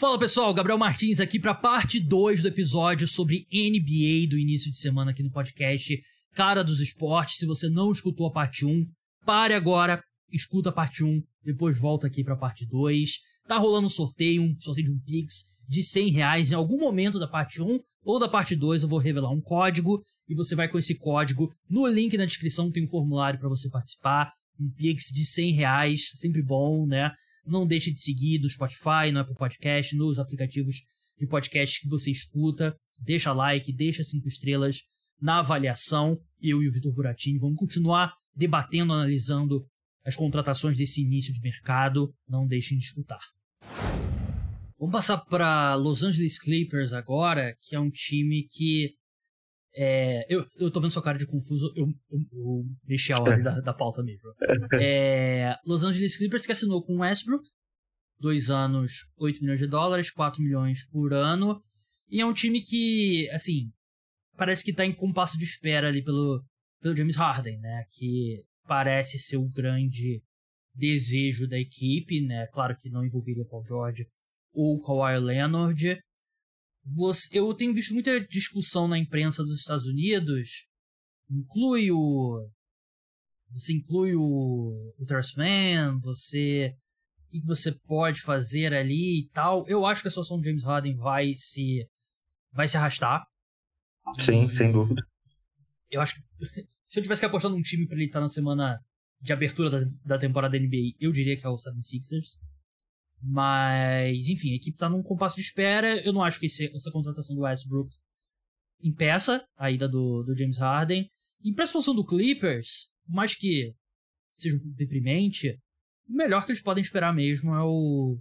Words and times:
Fala 0.00 0.18
pessoal, 0.18 0.54
Gabriel 0.54 0.78
Martins 0.78 1.20
aqui 1.20 1.38
para 1.38 1.52
parte 1.52 2.00
2 2.00 2.40
do 2.40 2.48
episódio 2.48 3.06
sobre 3.06 3.46
NBA 3.52 4.30
do 4.30 4.38
início 4.38 4.70
de 4.70 4.78
semana 4.78 5.10
aqui 5.10 5.22
no 5.22 5.30
podcast 5.30 5.94
Cara 6.32 6.64
dos 6.64 6.80
Esportes. 6.80 7.36
Se 7.36 7.44
você 7.44 7.68
não 7.68 7.92
escutou 7.92 8.26
a 8.26 8.32
parte 8.32 8.64
1, 8.64 8.86
pare 9.26 9.52
agora, 9.52 10.02
escuta 10.32 10.70
a 10.70 10.72
parte 10.72 11.04
1, 11.04 11.22
depois 11.44 11.78
volta 11.78 12.06
aqui 12.06 12.24
pra 12.24 12.34
parte 12.34 12.66
2. 12.66 13.18
Tá 13.46 13.58
rolando 13.58 13.88
um 13.88 13.90
sorteio, 13.90 14.42
um 14.42 14.58
sorteio 14.58 14.86
de 14.86 14.92
um 14.94 14.98
Pix 15.00 15.42
de 15.68 15.82
100 15.82 16.12
reais 16.12 16.50
em 16.50 16.54
algum 16.54 16.78
momento 16.78 17.18
da 17.18 17.28
parte 17.28 17.60
1 17.60 17.78
ou 18.02 18.18
da 18.18 18.26
parte 18.26 18.56
2 18.56 18.84
eu 18.84 18.88
vou 18.88 18.98
revelar 18.98 19.30
um 19.30 19.42
código 19.42 20.02
e 20.26 20.34
você 20.34 20.54
vai 20.54 20.66
com 20.66 20.78
esse 20.78 20.94
código. 20.94 21.52
No 21.68 21.86
link 21.86 22.16
na 22.16 22.24
descrição 22.24 22.70
tem 22.70 22.84
um 22.84 22.88
formulário 22.88 23.38
para 23.38 23.50
você 23.50 23.68
participar. 23.68 24.32
Um 24.58 24.70
Pix 24.70 25.12
de 25.12 25.26
100 25.26 25.52
reais, 25.52 26.08
sempre 26.16 26.42
bom, 26.42 26.86
né? 26.86 27.12
Não 27.50 27.66
deixe 27.66 27.90
de 27.90 27.98
seguir 27.98 28.38
do 28.38 28.48
Spotify, 28.48 29.10
no 29.12 29.18
Apple 29.18 29.34
Podcast, 29.34 29.96
nos 29.96 30.20
aplicativos 30.20 30.76
de 31.18 31.26
podcast 31.26 31.80
que 31.80 31.88
você 31.88 32.10
escuta. 32.10 32.76
Deixa 32.98 33.32
like, 33.32 33.72
deixa 33.72 34.04
cinco 34.04 34.28
estrelas 34.28 34.82
na 35.20 35.40
avaliação. 35.40 36.16
Eu 36.40 36.62
e 36.62 36.68
o 36.68 36.72
Vitor 36.72 36.94
Buratini 36.94 37.40
vamos 37.40 37.58
continuar 37.58 38.14
debatendo, 38.34 38.92
analisando 38.92 39.66
as 40.04 40.14
contratações 40.14 40.76
desse 40.76 41.02
início 41.02 41.32
de 41.34 41.40
mercado. 41.40 42.14
Não 42.28 42.46
deixem 42.46 42.78
de 42.78 42.84
escutar. 42.84 43.20
Vamos 44.78 44.92
passar 44.92 45.18
para 45.18 45.74
Los 45.74 46.04
Angeles 46.04 46.38
Clippers 46.38 46.92
agora, 46.92 47.54
que 47.62 47.74
é 47.74 47.80
um 47.80 47.90
time 47.90 48.46
que. 48.48 48.94
É, 49.74 50.26
eu, 50.28 50.44
eu 50.56 50.70
tô 50.70 50.80
vendo 50.80 50.90
sua 50.90 51.02
cara 51.02 51.16
de 51.16 51.26
confuso, 51.26 51.72
eu, 51.76 51.86
eu, 52.10 52.18
eu 52.32 52.64
mexi 52.84 53.12
a 53.12 53.18
ordem 53.20 53.42
da, 53.42 53.60
da 53.60 53.72
pauta 53.72 54.02
mesmo. 54.02 54.28
É, 54.80 55.56
Los 55.64 55.84
Angeles 55.84 56.16
Clippers 56.16 56.44
que 56.44 56.52
assinou 56.52 56.82
com 56.82 56.98
Westbrook, 56.98 57.44
dois 58.18 58.50
anos, 58.50 58.92
8 59.16 59.40
milhões 59.40 59.58
de 59.58 59.66
dólares, 59.66 60.10
4 60.10 60.42
milhões 60.42 60.86
por 60.88 61.12
ano. 61.12 61.62
E 62.08 62.20
é 62.20 62.26
um 62.26 62.34
time 62.34 62.60
que, 62.60 63.28
assim, 63.30 63.70
parece 64.36 64.64
que 64.64 64.72
tá 64.72 64.84
em 64.84 64.94
compasso 64.94 65.38
de 65.38 65.44
espera 65.44 65.88
ali 65.88 66.02
pelo, 66.02 66.44
pelo 66.80 66.96
James 66.96 67.16
Harden, 67.16 67.58
né? 67.60 67.84
Que 67.92 68.42
parece 68.66 69.18
ser 69.18 69.36
o 69.36 69.48
grande 69.48 70.22
desejo 70.74 71.48
da 71.48 71.58
equipe, 71.58 72.20
né? 72.20 72.46
Claro 72.48 72.76
que 72.76 72.90
não 72.90 73.04
envolveria 73.04 73.44
Paul 73.44 73.64
George 73.66 74.06
ou 74.52 74.80
Kawhi 74.80 75.18
Leonard. 75.18 75.98
Você, 76.84 77.28
eu 77.38 77.52
tenho 77.54 77.74
visto 77.74 77.92
muita 77.92 78.20
discussão 78.26 78.88
na 78.88 78.98
imprensa 78.98 79.42
dos 79.42 79.60
Estados 79.60 79.86
Unidos. 79.86 80.66
Inclui 81.30 81.90
o. 81.90 82.48
Você 83.52 83.72
inclui 83.72 84.14
o, 84.14 84.94
o 84.98 85.04
Terrace 85.06 85.36
Man, 85.36 85.98
você. 86.00 86.74
O 87.28 87.30
que 87.32 87.46
você 87.46 87.72
pode 87.86 88.22
fazer 88.22 88.74
ali 88.74 89.20
e 89.20 89.28
tal. 89.30 89.66
Eu 89.68 89.86
acho 89.86 90.02
que 90.02 90.08
a 90.08 90.10
situação 90.10 90.38
do 90.38 90.44
James 90.44 90.64
Harden 90.64 90.96
vai 90.96 91.32
se. 91.32 91.86
vai 92.52 92.66
se 92.66 92.76
arrastar. 92.76 93.22
Sim, 94.18 94.46
e, 94.46 94.52
sem 94.52 94.72
dúvida. 94.72 95.02
Eu 95.90 96.00
acho 96.00 96.14
que. 96.14 96.22
Se 96.86 96.98
eu 96.98 97.04
tivesse 97.04 97.20
que 97.20 97.26
apostar 97.26 97.52
num 97.52 97.62
time 97.62 97.86
para 97.86 97.94
ele 97.96 98.06
estar 98.06 98.20
na 98.20 98.26
semana 98.26 98.76
de 99.20 99.32
abertura 99.32 99.70
da, 99.70 99.78
da 100.04 100.18
temporada 100.18 100.58
da 100.58 100.64
NBA, 100.64 100.96
eu 100.98 101.12
diria 101.12 101.36
que 101.36 101.46
é 101.46 101.48
o 101.48 101.54
76ers. 101.54 102.36
Mas, 103.22 104.28
enfim, 104.28 104.52
a 104.52 104.56
equipe 104.56 104.78
tá 104.78 104.88
num 104.88 105.02
compasso 105.02 105.36
de 105.36 105.42
espera. 105.42 106.00
Eu 106.04 106.12
não 106.12 106.22
acho 106.22 106.40
que 106.40 106.46
esse, 106.46 106.74
essa 106.74 106.90
contratação 106.90 107.34
do 107.34 107.42
Westbrook 107.42 107.94
impeça 108.82 109.44
a 109.56 109.70
ida 109.70 109.88
do, 109.88 110.22
do 110.22 110.36
James 110.36 110.58
Harden. 110.58 111.08
E 111.42 111.52
pra 111.52 111.66
situação 111.66 111.94
do 111.94 112.04
Clippers, 112.04 112.88
por 113.04 113.14
mais 113.14 113.34
que 113.34 113.74
seja 114.32 114.56
um 114.56 114.60
pouco 114.60 114.76
deprimente, 114.76 115.58
o 116.08 116.12
melhor 116.12 116.44
que 116.44 116.52
eles 116.52 116.62
podem 116.62 116.82
esperar 116.82 117.14
mesmo 117.14 117.54
é 117.54 117.62
o, 117.62 118.18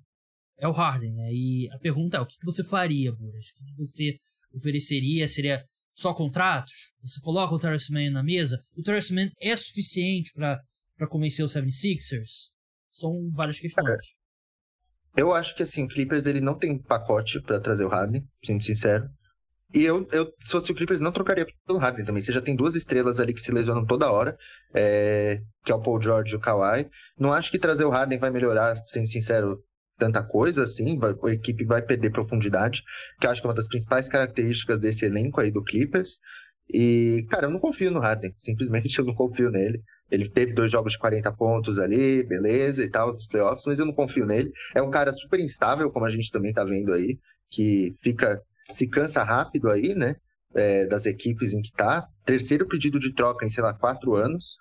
é 0.58 0.68
o 0.68 0.72
Harden, 0.72 1.14
né? 1.14 1.34
E 1.34 1.70
a 1.72 1.80
pergunta 1.80 2.18
é, 2.18 2.20
o 2.20 2.26
que, 2.26 2.36
você 2.44 2.64
faria, 2.64 3.12
Buras? 3.12 3.48
O 3.50 3.54
que, 3.56 3.76
você 3.78 4.18
ofereceria? 4.54 5.28
Seria 5.28 5.66
só 5.94 6.14
contratos? 6.14 6.94
Você 7.02 7.20
coloca 7.22 7.54
o 7.54 7.60
Terrence 7.60 7.92
Mann 7.92 8.12
na 8.12 8.24
mesa? 8.24 8.62
O 8.76 8.84
Terrence 8.84 9.14
Mann 9.14 9.30
é 9.42 9.56
suficiente 9.56 10.32
para 10.34 10.62
convencer 11.10 11.44
os 11.44 11.54
76ers? 11.54 12.52
São 12.92 13.30
várias 13.32 13.60
questões. 13.60 14.19
Eu 15.16 15.34
acho 15.34 15.56
que 15.56 15.64
assim, 15.64 15.84
o 15.84 15.88
Clippers 15.88 16.26
ele 16.26 16.42
não 16.42 16.56
tem 16.56 16.78
pacote 16.78 17.42
para 17.42 17.60
trazer 17.60 17.86
o 17.86 17.90
Harden, 17.90 18.24
sendo 18.44 18.64
sincero. 18.64 19.10
E 19.74 19.84
eu, 19.84 20.08
eu, 20.12 20.34
se 20.40 20.52
fosse 20.52 20.72
o 20.72 20.76
Clippers, 20.76 21.00
não 21.00 21.12
trocaria 21.12 21.46
pelo 21.68 21.78
Harden 21.78 22.04
também. 22.04 22.24
Você 22.24 22.32
já 22.32 22.42
tem 22.42 22.56
duas 22.56 22.76
estrelas 22.76 23.20
ali 23.20 23.34
que 23.34 23.42
se 23.42 23.52
lesionam 23.52 23.86
toda 23.86 24.12
hora, 24.12 24.36
é, 24.74 25.42
que 25.64 25.72
é 25.72 25.76
o 25.76 25.82
Paul 25.82 26.02
George 26.02 26.34
e 26.34 26.38
o 26.38 26.40
Kawhi. 26.40 26.90
Não 27.20 27.32
acho 27.32 27.52
que 27.52 27.60
trazer 27.60 27.86
o 27.86 27.92
Harden 27.92 28.18
vai 28.18 28.32
melhorar, 28.32 28.76
sendo 28.88 29.08
sincero, 29.08 29.64
tanta 29.98 30.24
coisa 30.24 30.64
assim. 30.64 30.98
Vai, 30.98 31.14
a 31.24 31.34
equipe 31.34 31.66
vai 31.66 31.84
perder 31.84 32.10
profundidade, 32.10 32.82
que 33.20 33.28
acho 33.28 33.42
que 33.42 33.48
é 33.48 33.50
uma 33.50 33.56
das 33.56 33.68
principais 33.68 34.10
características 34.10 34.80
desse 34.80 35.06
elenco 35.06 35.40
aí 35.40 35.52
do 35.52 35.64
Clippers. 35.64 36.20
E, 36.72 37.26
cara, 37.30 37.48
eu 37.48 37.52
não 37.52 37.60
confio 37.60 37.90
no 37.90 38.00
Harden. 38.00 38.32
Simplesmente 38.36 38.98
eu 39.00 39.06
não 39.06 39.16
confio 39.16 39.50
nele. 39.50 39.82
Ele 40.12 40.30
teve 40.30 40.54
dois 40.54 40.72
jogos 40.72 40.94
de 40.94 41.00
40 41.00 41.32
pontos 41.34 41.80
ali, 41.80 42.24
beleza 42.24 42.84
e 42.84 42.90
tal, 42.90 43.14
nos 43.14 43.28
playoffs, 43.28 43.66
mas 43.66 43.80
eu 43.80 43.86
não 43.86 43.94
confio 43.94 44.26
nele. 44.26 44.52
É 44.76 44.82
um 44.82 44.92
cara 44.92 45.12
super 45.14 45.40
instável, 45.40 45.92
como 45.92 46.06
a 46.06 46.10
gente 46.10 46.32
também 46.32 46.54
tá 46.54 46.64
vendo 46.64 46.94
aí, 46.94 47.18
que 47.50 47.96
fica, 48.02 48.42
se 48.70 48.88
cansa 48.88 49.24
rápido 49.24 49.70
aí, 49.70 49.96
né? 49.96 50.16
É, 50.54 50.88
das 50.88 51.06
equipes 51.06 51.54
em 51.54 51.62
que 51.62 51.72
tá. 51.72 52.08
Terceiro 52.26 52.68
pedido 52.68 53.00
de 53.00 53.14
troca 53.14 53.46
em, 53.46 53.50
sei 53.50 53.64
lá, 53.64 53.74
quatro 53.74 54.16
anos. 54.16 54.58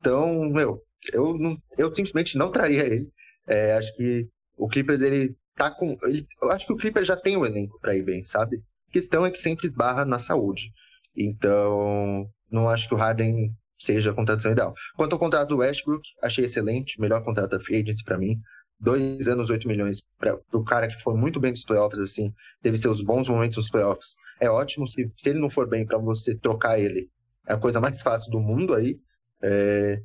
Então, 0.00 0.48
meu, 0.50 0.80
eu, 1.12 1.36
não, 1.38 1.56
eu 1.76 1.92
simplesmente 1.92 2.38
não 2.38 2.50
traria 2.50 2.84
ele. 2.84 3.08
É, 3.46 3.74
acho 3.74 3.94
que 3.96 4.28
o 4.56 4.68
Clippers, 4.68 5.02
ele 5.02 5.36
tá 5.56 5.70
com. 5.70 5.96
Ele, 6.02 6.26
eu 6.42 6.50
acho 6.50 6.66
que 6.66 6.72
o 6.72 6.76
Clippers 6.76 7.08
já 7.08 7.16
tem 7.16 7.36
o 7.36 7.44
elenco 7.44 7.78
para 7.80 7.96
ir 7.96 8.02
bem, 8.02 8.24
sabe? 8.24 8.62
A 8.88 8.92
questão 8.92 9.26
é 9.26 9.30
que 9.30 9.38
sempre 9.38 9.66
esbarra 9.66 10.04
na 10.04 10.18
saúde. 10.18 10.70
Então, 11.16 12.28
não 12.50 12.68
acho 12.68 12.88
que 12.88 12.94
o 12.94 12.98
Harden 12.98 13.52
seja 13.78 14.10
a 14.10 14.14
contratação 14.14 14.52
ideal. 14.52 14.74
Quanto 14.96 15.12
ao 15.12 15.18
contrato 15.18 15.48
do 15.48 15.58
Westbrook, 15.58 16.02
achei 16.22 16.44
excelente, 16.44 17.00
melhor 17.00 17.22
contrato 17.22 17.50
da 17.50 17.60
Free 17.60 17.82
Agency 17.82 18.04
para 18.04 18.18
mim. 18.18 18.40
Dois 18.78 19.26
anos, 19.26 19.48
oito 19.48 19.66
milhões 19.66 20.02
para 20.18 20.38
o 20.52 20.64
cara 20.64 20.88
que 20.88 21.00
foi 21.02 21.14
muito 21.14 21.40
bem 21.40 21.50
nos 21.50 21.64
playoffs, 21.64 21.98
assim, 21.98 22.32
teve 22.62 22.76
seus 22.76 23.00
bons 23.00 23.28
momentos 23.28 23.56
nos 23.56 23.70
playoffs. 23.70 24.16
É 24.38 24.50
ótimo, 24.50 24.86
se, 24.86 25.10
se 25.16 25.30
ele 25.30 25.38
não 25.38 25.48
for 25.48 25.66
bem 25.66 25.86
para 25.86 25.96
você 25.96 26.36
trocar 26.36 26.78
ele, 26.78 27.08
é 27.46 27.54
a 27.54 27.58
coisa 27.58 27.80
mais 27.80 28.02
fácil 28.02 28.30
do 28.30 28.40
mundo 28.40 28.74
aí. 28.74 28.98
É, 29.42 30.00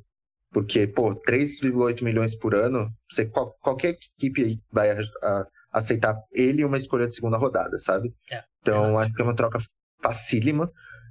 porque, 0.52 0.86
pô, 0.86 1.14
3,8 1.14 2.02
milhões 2.02 2.34
por 2.34 2.54
ano, 2.54 2.90
você, 3.10 3.24
qual, 3.26 3.54
qualquer 3.60 3.96
equipe 4.16 4.44
aí 4.44 4.60
vai 4.70 4.90
a, 4.90 5.00
a, 5.22 5.46
aceitar 5.72 6.14
ele 6.30 6.64
uma 6.64 6.76
escolha 6.76 7.06
de 7.06 7.14
segunda 7.14 7.38
rodada, 7.38 7.76
sabe? 7.78 8.14
É, 8.30 8.42
então, 8.60 8.98
acho 8.98 9.12
que 9.12 9.22
é 9.22 9.24
uma 9.24 9.36
troca 9.36 9.58
facílima. 10.02 10.70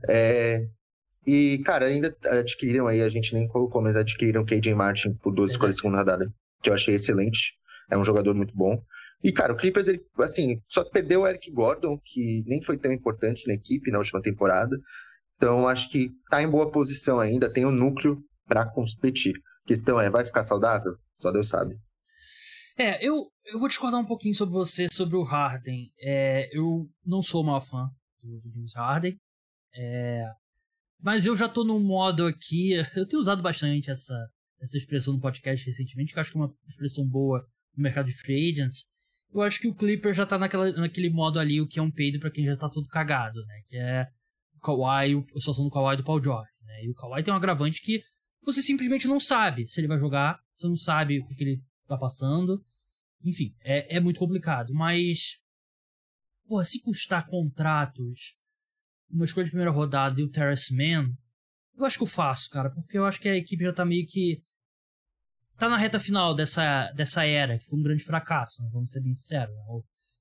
É, 0.10 0.68
e, 1.26 1.60
cara, 1.66 1.86
ainda 1.86 2.16
adquiriram 2.26 2.88
aí, 2.88 3.02
a 3.02 3.10
gente 3.10 3.34
nem 3.34 3.48
colocou, 3.48 3.82
mas 3.82 3.96
adquiriram 3.96 4.46
KJ 4.46 4.74
Martin 4.74 5.14
por 5.16 5.34
duas 5.34 5.52
escolhas 5.52 5.76
de 5.76 5.82
segunda 5.82 6.00
rodada, 6.00 6.34
que 6.62 6.70
eu 6.70 6.74
achei 6.74 6.96
excelente. 6.96 7.54
É 7.90 7.98
um 7.98 8.04
jogador 8.04 8.34
muito 8.34 8.56
bom. 8.56 8.82
E, 9.24 9.32
cara, 9.32 9.54
o 9.54 9.56
Clippers, 9.56 9.88
ele, 9.88 10.04
assim, 10.20 10.60
só 10.68 10.84
perdeu 10.84 11.22
o 11.22 11.28
Eric 11.28 11.52
Gordon, 11.52 12.00
que 12.04 12.44
nem 12.48 12.64
foi 12.64 12.78
tão 12.78 12.92
importante 12.92 13.46
na 13.48 13.54
equipe 13.54 13.92
na 13.92 14.00
última 14.00 14.22
temporada. 14.22 14.76
Então, 15.36 15.68
acho 15.68 15.90
que 15.90 16.10
tá 16.30 16.42
em 16.42 16.50
boa 16.50 16.72
posição 16.72 17.20
ainda, 17.20 17.52
tem 17.52 17.66
o 17.66 17.70
um 17.70 17.72
núcleo 17.72 18.18
para 18.48 18.66
competir. 18.66 19.34
A 19.64 19.68
questão 19.68 20.00
é, 20.00 20.10
vai 20.10 20.26
ficar 20.26 20.44
saudável? 20.44 20.96
Só 21.20 21.32
Deus 21.32 21.50
sabe. 21.50 21.76
É, 22.78 23.06
eu, 23.06 23.28
eu 23.46 23.60
vou 23.60 23.68
discordar 23.68 24.00
um 24.00 24.06
pouquinho 24.06 24.34
sobre 24.34 24.54
você, 24.54 24.88
sobre 24.92 25.16
o 25.16 25.24
Harden. 25.24 25.92
É, 26.00 26.50
eu 26.52 26.90
não 27.06 27.22
sou 27.22 27.44
mal 27.44 27.62
fã 27.62 27.90
do 28.24 28.50
James 28.52 28.74
Harden. 28.76 29.20
É, 29.74 30.26
mas 31.02 31.26
eu 31.26 31.36
já 31.36 31.50
tô 31.50 31.64
num 31.64 31.80
modo 31.80 32.26
aqui. 32.26 32.74
Eu 32.96 33.08
tenho 33.08 33.20
usado 33.20 33.42
bastante 33.42 33.90
essa, 33.90 34.30
essa 34.60 34.78
expressão 34.78 35.14
no 35.14 35.20
podcast 35.20 35.66
recentemente, 35.66 36.14
que 36.14 36.20
eu 36.20 36.22
acho 36.22 36.32
que 36.32 36.38
é 36.38 36.42
uma 36.42 36.54
expressão 36.68 37.08
boa 37.08 37.46
no 37.76 37.84
mercado 37.84 38.06
de 38.06 38.14
free 38.14 38.52
agents. 38.52 38.86
Eu 39.34 39.42
acho 39.42 39.60
que 39.60 39.68
o 39.68 39.74
Clipper 39.74 40.14
já 40.14 40.26
tá 40.26 40.38
naquela, 40.38 40.72
naquele 40.74 41.10
modo 41.10 41.40
ali, 41.40 41.62
o 41.62 41.68
que 41.68 41.80
é 41.80 41.82
um 41.82 41.92
peido 41.92 42.20
para 42.20 42.30
quem 42.30 42.46
já 42.46 42.56
tá 42.56 42.70
todo 42.70 42.88
cagado, 42.88 43.44
né? 43.46 43.62
Que 43.68 43.78
é 43.78 44.08
o 44.56 44.60
Kawhi, 44.60 45.16
a 45.36 45.40
situação 45.40 45.64
do 45.64 45.72
Kawhi 45.72 45.96
do 45.96 46.04
Paul 46.04 46.22
George, 46.22 46.52
né? 46.64 46.84
E 46.84 46.90
o 46.90 46.94
Kawhi 46.94 47.24
tem 47.24 47.34
um 47.34 47.38
agravante 47.38 47.82
que 47.82 48.04
você 48.44 48.62
simplesmente 48.62 49.08
não 49.08 49.20
sabe 49.20 49.68
se 49.68 49.80
ele 49.80 49.88
vai 49.88 49.98
jogar, 49.98 50.40
você 50.54 50.68
não 50.68 50.76
sabe 50.76 51.20
o 51.20 51.24
que, 51.24 51.34
que 51.34 51.44
ele 51.44 51.62
tá 51.88 51.98
passando. 51.98 52.64
Enfim, 53.24 53.56
é, 53.62 53.98
é 53.98 54.00
muito 54.00 54.20
complicado, 54.20 54.74
mas. 54.74 55.40
Pô, 56.48 56.64
se 56.66 56.82
custar 56.82 57.26
contratos 57.28 58.36
uma 59.12 59.26
escolha 59.26 59.46
de 59.46 59.52
primeira 59.52 59.72
rodada 59.72 60.20
e 60.20 60.24
o 60.24 60.30
Terrace 60.30 60.76
Man, 60.76 61.12
eu 61.78 61.86
acho 61.86 61.98
que 61.98 62.04
eu 62.04 62.08
faço, 62.08 62.50
cara, 62.50 62.70
porque 62.70 62.98
eu 62.98 63.06
acho 63.06 63.20
que 63.20 63.30
a 63.30 63.36
equipe 63.36 63.64
já 63.64 63.74
tá 63.74 63.86
meio 63.86 64.06
que. 64.06 64.42
tá 65.58 65.70
na 65.70 65.78
reta 65.78 66.00
final 66.00 66.34
dessa, 66.34 66.92
dessa 66.94 67.26
era, 67.26 67.58
que 67.58 67.66
foi 67.66 67.80
um 67.80 67.84
grande 67.84 68.04
fracasso, 68.04 68.62
né? 68.62 68.70
vamos 68.72 68.92
ser 68.92 69.02
bem 69.02 69.14
sinceros. 69.14 69.56
Né? 69.56 69.64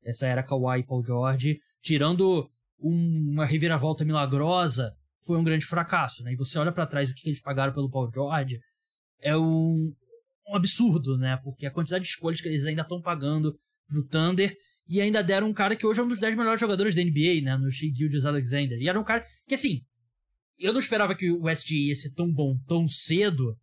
Essa 0.05 0.27
era 0.27 0.43
Kawhi 0.43 0.81
e 0.81 0.87
Paul 0.87 1.05
George, 1.05 1.61
tirando 1.83 2.49
um, 2.79 3.33
uma 3.33 3.45
reviravolta 3.45 4.05
milagrosa, 4.05 4.95
foi 5.21 5.37
um 5.37 5.45
grande 5.45 5.67
fracasso, 5.67 6.23
né? 6.25 6.33
E 6.33 6.37
você 6.37 6.59
olha 6.59 6.73
para 6.73 6.87
trás 6.87 7.11
o 7.11 7.15
que 7.15 7.29
eles 7.29 7.41
pagaram 7.41 7.75
pelo 7.75 7.91
Paul 7.91 8.11
George, 8.13 8.59
é 9.21 9.37
um, 9.37 9.95
um 10.49 10.57
absurdo, 10.57 11.19
né? 11.19 11.39
Porque 11.45 11.67
a 11.67 11.71
quantidade 11.71 12.05
de 12.05 12.09
escolhas 12.11 12.41
que 12.41 12.49
eles 12.49 12.65
ainda 12.65 12.83
estão 12.83 13.03
pagando 13.03 13.55
pro 13.87 14.07
Thunder 14.07 14.57
E 14.91 15.01
ainda 15.01 15.23
deram 15.23 15.49
um 15.49 15.53
cara 15.53 15.77
que 15.77 15.87
hoje 15.87 16.01
é 16.01 16.03
um 16.03 16.09
dos 16.09 16.19
10 16.19 16.37
melhores 16.37 16.61
jogadores 16.61 16.97
da 16.97 17.03
NBA, 17.03 17.43
né? 17.45 17.57
No 17.57 17.71
Shea 17.71 17.95
Gildas 17.95 18.27
Alexander. 18.27 18.77
E 18.77 18.89
era 18.89 18.99
um 18.99 19.05
cara 19.05 19.25
que, 19.47 19.55
assim, 19.55 19.83
eu 20.59 20.73
não 20.73 20.81
esperava 20.81 21.15
que 21.15 21.31
o 21.31 21.49
SGA 21.49 21.77
ia 21.77 21.95
ser 21.95 22.13
tão 22.13 22.29
bom 22.29 22.59
tão 22.67 22.89
cedo, 22.89 23.57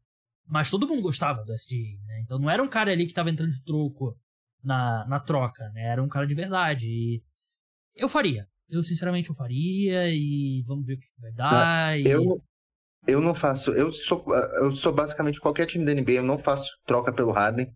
mas 0.47 0.71
todo 0.71 0.88
mundo 0.88 1.01
gostava 1.01 1.44
do 1.44 1.53
SGA, 1.53 2.00
né? 2.06 2.21
Então 2.24 2.39
não 2.39 2.50
era 2.50 2.63
um 2.63 2.69
cara 2.69 2.94
ali 2.94 3.06
que 3.06 3.13
tava 3.13 3.29
entrando 3.29 3.51
de 3.51 3.62
troco 3.62 4.18
na, 4.63 5.06
na 5.06 5.19
troca, 5.19 5.69
né? 5.74 5.91
Era 5.91 6.01
um 6.01 6.07
cara 6.07 6.25
de 6.25 6.33
verdade. 6.33 6.88
E 6.88 7.21
eu 7.94 8.07
faria. 8.07 8.47
Eu, 8.69 8.81
sinceramente, 8.81 9.30
eu 9.30 9.35
faria 9.35 10.09
e 10.09 10.63
vamos 10.65 10.85
ver 10.85 10.94
o 10.94 10.97
que 10.97 11.07
vai 11.19 11.33
dar. 11.33 12.00
E... 12.00 12.07
Eu, 12.07 12.41
eu 13.06 13.19
não 13.19 13.33
faço. 13.33 13.71
Eu 13.71 13.91
sou, 13.91 14.23
eu 14.62 14.73
sou 14.73 14.94
basicamente 14.94 15.41
qualquer 15.41 15.65
time 15.65 15.83
da 15.83 15.94
NBA, 15.94 16.12
eu 16.12 16.23
não 16.23 16.38
faço 16.38 16.69
troca 16.85 17.12
pelo 17.12 17.33
Harden 17.33 17.69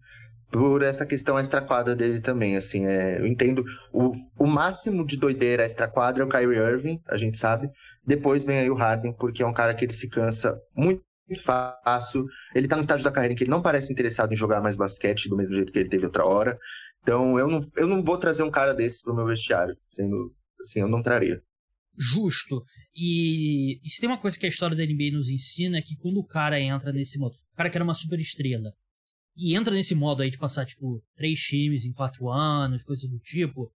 por 0.52 0.82
essa 0.82 1.06
questão 1.06 1.40
extra-quadra 1.40 1.96
dele 1.96 2.20
também, 2.20 2.58
assim, 2.58 2.86
é, 2.86 3.20
eu 3.20 3.26
entendo 3.26 3.64
o, 3.94 4.12
o 4.38 4.46
máximo 4.46 5.06
de 5.06 5.16
doideira 5.16 5.64
extra-quadra 5.64 6.24
é 6.24 6.26
o 6.26 6.30
Kyrie 6.30 6.60
Irving, 6.60 7.02
a 7.08 7.16
gente 7.16 7.38
sabe, 7.38 7.70
depois 8.06 8.46
vem 8.46 8.60
aí 8.60 8.70
o 8.70 8.76
Harden, 8.76 9.14
porque 9.14 9.42
é 9.42 9.48
um 9.48 9.54
cara 9.54 9.74
que 9.74 9.86
ele 9.86 9.94
se 9.94 10.10
cansa 10.10 10.60
muito 10.76 11.02
fácil, 11.42 12.26
ele 12.54 12.68
tá 12.68 12.76
no 12.76 12.82
estágio 12.82 13.06
da 13.06 13.12
carreira 13.12 13.34
em 13.34 13.38
que 13.38 13.46
ele 13.46 13.52
não 13.52 13.62
parece 13.62 13.94
interessado 13.94 14.34
em 14.34 14.36
jogar 14.36 14.62
mais 14.62 14.76
basquete 14.76 15.30
do 15.30 15.38
mesmo 15.38 15.56
jeito 15.56 15.72
que 15.72 15.80
ele 15.80 15.90
teve 15.90 16.06
outra 16.06 16.26
hora, 16.26 16.58
então 17.02 17.40
eu 17.40 17.48
não, 17.48 17.66
eu 17.78 17.88
não 17.88 18.04
vou 18.04 18.18
trazer 18.18 18.44
um 18.44 18.52
cara 18.52 18.74
desse 18.74 19.02
pro 19.02 19.16
meu 19.16 19.26
vestiário, 19.26 19.78
sendo 19.90 20.34
assim, 20.60 20.82
eu 20.82 20.90
não 20.90 21.02
traria. 21.02 21.42
Justo. 21.98 22.64
E, 22.96 23.80
e 23.86 23.90
se 23.90 24.00
tem 24.00 24.10
uma 24.10 24.20
coisa 24.20 24.38
que 24.38 24.46
a 24.46 24.50
história 24.50 24.76
da 24.76 24.84
NBA 24.84 25.12
nos 25.14 25.30
ensina 25.30 25.78
é 25.78 25.82
que 25.82 25.96
quando 25.98 26.18
o 26.18 26.26
cara 26.26 26.60
entra 26.60 26.92
nesse 26.92 27.18
modo, 27.18 27.36
o 27.54 27.56
cara 27.56 27.70
que 27.70 27.78
era 27.78 27.84
uma 27.84 27.94
super 27.94 28.20
estrela, 28.20 28.72
e 29.36 29.56
entra 29.56 29.74
nesse 29.74 29.96
modo 29.96 30.22
aí 30.22 30.30
de 30.30 30.38
passar, 30.38 30.66
tipo, 30.66 31.02
três 31.16 31.40
times 31.40 31.86
em 31.86 31.94
quatro 31.94 32.30
anos, 32.30 32.84
coisas 32.84 33.10
do 33.10 33.20
tipo, 33.20 33.72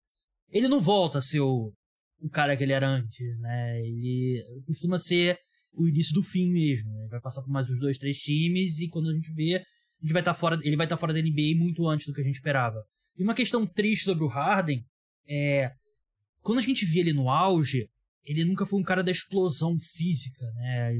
ele 0.49 0.67
não 0.67 0.79
volta 0.79 1.19
a 1.19 1.21
ser 1.21 1.41
o, 1.41 1.73
o 2.19 2.29
cara 2.29 2.55
que 2.55 2.63
ele 2.63 2.73
era 2.73 2.87
antes, 2.87 3.39
né? 3.39 3.79
Ele 3.81 4.43
costuma 4.65 4.97
ser 4.97 5.37
o 5.73 5.87
início 5.87 6.13
do 6.13 6.23
fim 6.23 6.51
mesmo, 6.51 6.91
né? 6.91 7.01
Ele 7.01 7.09
vai 7.09 7.21
passar 7.21 7.41
por 7.41 7.49
mais 7.49 7.69
uns 7.69 7.79
dois, 7.79 7.97
três 7.97 8.17
times 8.17 8.79
e 8.79 8.87
quando 8.87 9.09
a 9.09 9.13
gente 9.13 9.31
vê, 9.33 9.55
a 9.55 10.01
gente 10.01 10.13
vai 10.13 10.21
estar 10.21 10.33
tá 10.33 10.39
fora, 10.39 10.59
ele 10.63 10.75
vai 10.75 10.85
estar 10.85 10.95
tá 10.95 10.99
fora 10.99 11.13
da 11.13 11.21
NBA 11.21 11.55
muito 11.57 11.87
antes 11.87 12.05
do 12.05 12.13
que 12.13 12.21
a 12.21 12.23
gente 12.23 12.35
esperava. 12.35 12.83
E 13.17 13.23
uma 13.23 13.33
questão 13.33 13.65
triste 13.65 14.05
sobre 14.05 14.23
o 14.23 14.27
Harden 14.27 14.83
é 15.27 15.71
quando 16.41 16.59
a 16.59 16.61
gente 16.61 16.85
via 16.85 17.01
ele 17.01 17.13
no 17.13 17.29
auge, 17.29 17.89
ele 18.25 18.45
nunca 18.45 18.65
foi 18.65 18.79
um 18.79 18.83
cara 18.83 19.03
da 19.03 19.11
explosão 19.11 19.77
física, 19.79 20.45
né? 20.53 20.93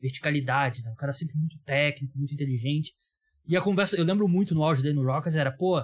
Verticalidade, 0.00 0.82
né? 0.82 0.90
Um 0.90 0.96
cara 0.96 1.12
sempre 1.12 1.36
muito 1.36 1.58
técnico, 1.64 2.18
muito 2.18 2.34
inteligente. 2.34 2.92
E 3.46 3.56
a 3.56 3.60
conversa, 3.60 3.96
eu 3.96 4.04
lembro 4.04 4.28
muito 4.28 4.54
no 4.54 4.62
auge 4.62 4.82
dele 4.82 4.94
no 4.94 5.04
Rockets, 5.04 5.36
era, 5.36 5.50
pô, 5.50 5.82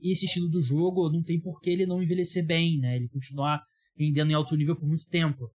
esse 0.00 0.26
estilo 0.26 0.48
do 0.48 0.60
jogo 0.60 1.10
não 1.10 1.22
tem 1.22 1.40
por 1.40 1.60
que 1.60 1.70
ele 1.70 1.86
não 1.86 2.02
envelhecer 2.02 2.44
bem, 2.44 2.78
né? 2.78 2.96
Ele 2.96 3.08
continuar 3.08 3.62
rendendo 3.96 4.30
em 4.30 4.34
alto 4.34 4.56
nível 4.56 4.76
por 4.76 4.86
muito 4.86 5.06
tempo. 5.06 5.50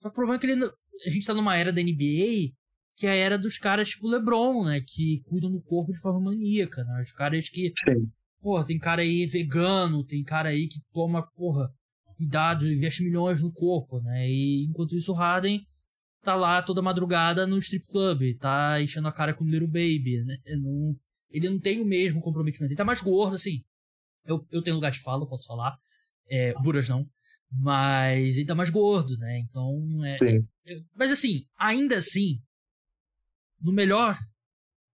Só 0.00 0.08
que 0.08 0.12
o 0.12 0.14
problema 0.14 0.36
é 0.36 0.38
que 0.38 0.46
ele, 0.46 0.64
a 0.64 1.10
gente 1.10 1.26
tá 1.26 1.34
numa 1.34 1.56
era 1.56 1.72
da 1.72 1.82
NBA 1.82 2.52
que 2.96 3.06
é 3.06 3.10
a 3.10 3.14
era 3.14 3.38
dos 3.38 3.58
caras 3.58 3.90
tipo 3.90 4.08
LeBron, 4.08 4.64
né? 4.64 4.80
Que 4.80 5.20
cuidam 5.24 5.50
do 5.50 5.60
corpo 5.60 5.92
de 5.92 5.98
forma 5.98 6.20
maníaca, 6.20 6.84
né? 6.84 7.00
Os 7.02 7.12
caras 7.12 7.48
que. 7.48 7.72
Sim. 7.84 8.10
Porra, 8.40 8.66
tem 8.66 8.78
cara 8.78 9.02
aí 9.02 9.24
vegano, 9.26 10.04
tem 10.04 10.22
cara 10.24 10.48
aí 10.48 10.66
que 10.66 10.80
toma, 10.92 11.22
porra, 11.36 11.70
cuidado, 12.16 12.70
investe 12.70 13.02
milhões 13.02 13.40
no 13.40 13.52
corpo, 13.52 14.00
né? 14.00 14.28
E 14.28 14.64
enquanto 14.64 14.96
isso 14.96 15.12
o 15.12 15.14
Harden 15.14 15.64
tá 16.22 16.34
lá 16.34 16.62
toda 16.62 16.80
madrugada 16.80 17.46
no 17.46 17.58
strip 17.58 17.86
club, 17.88 18.36
tá 18.38 18.80
enchendo 18.80 19.08
a 19.08 19.12
cara 19.12 19.34
com 19.34 19.44
o 19.44 19.48
Little 19.48 19.66
Baby, 19.66 20.22
né? 20.24 20.38
Não, 20.56 20.96
ele 21.30 21.50
não 21.50 21.58
tem 21.58 21.80
o 21.80 21.84
mesmo 21.84 22.20
comprometimento. 22.20 22.70
Ele 22.70 22.76
tá 22.76 22.84
mais 22.84 23.00
gordo, 23.00 23.36
assim. 23.36 23.64
Eu, 24.24 24.46
eu 24.50 24.62
tenho 24.62 24.76
lugar 24.76 24.92
de 24.92 25.00
fala, 25.00 25.26
posso 25.26 25.46
falar. 25.46 25.76
É, 26.28 26.54
Buras 26.60 26.88
não. 26.88 27.08
Mas 27.50 28.36
ele 28.36 28.46
tá 28.46 28.54
mais 28.54 28.70
gordo, 28.70 29.16
né? 29.18 29.38
Então. 29.40 30.02
É, 30.04 30.06
Sim. 30.06 30.48
É, 30.66 30.80
mas 30.96 31.10
assim, 31.10 31.44
ainda 31.58 31.98
assim, 31.98 32.40
no 33.60 33.72
melhor 33.72 34.18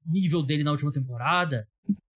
nível 0.05 0.41
dele 0.41 0.63
na 0.63 0.71
última 0.71 0.91
temporada, 0.91 1.67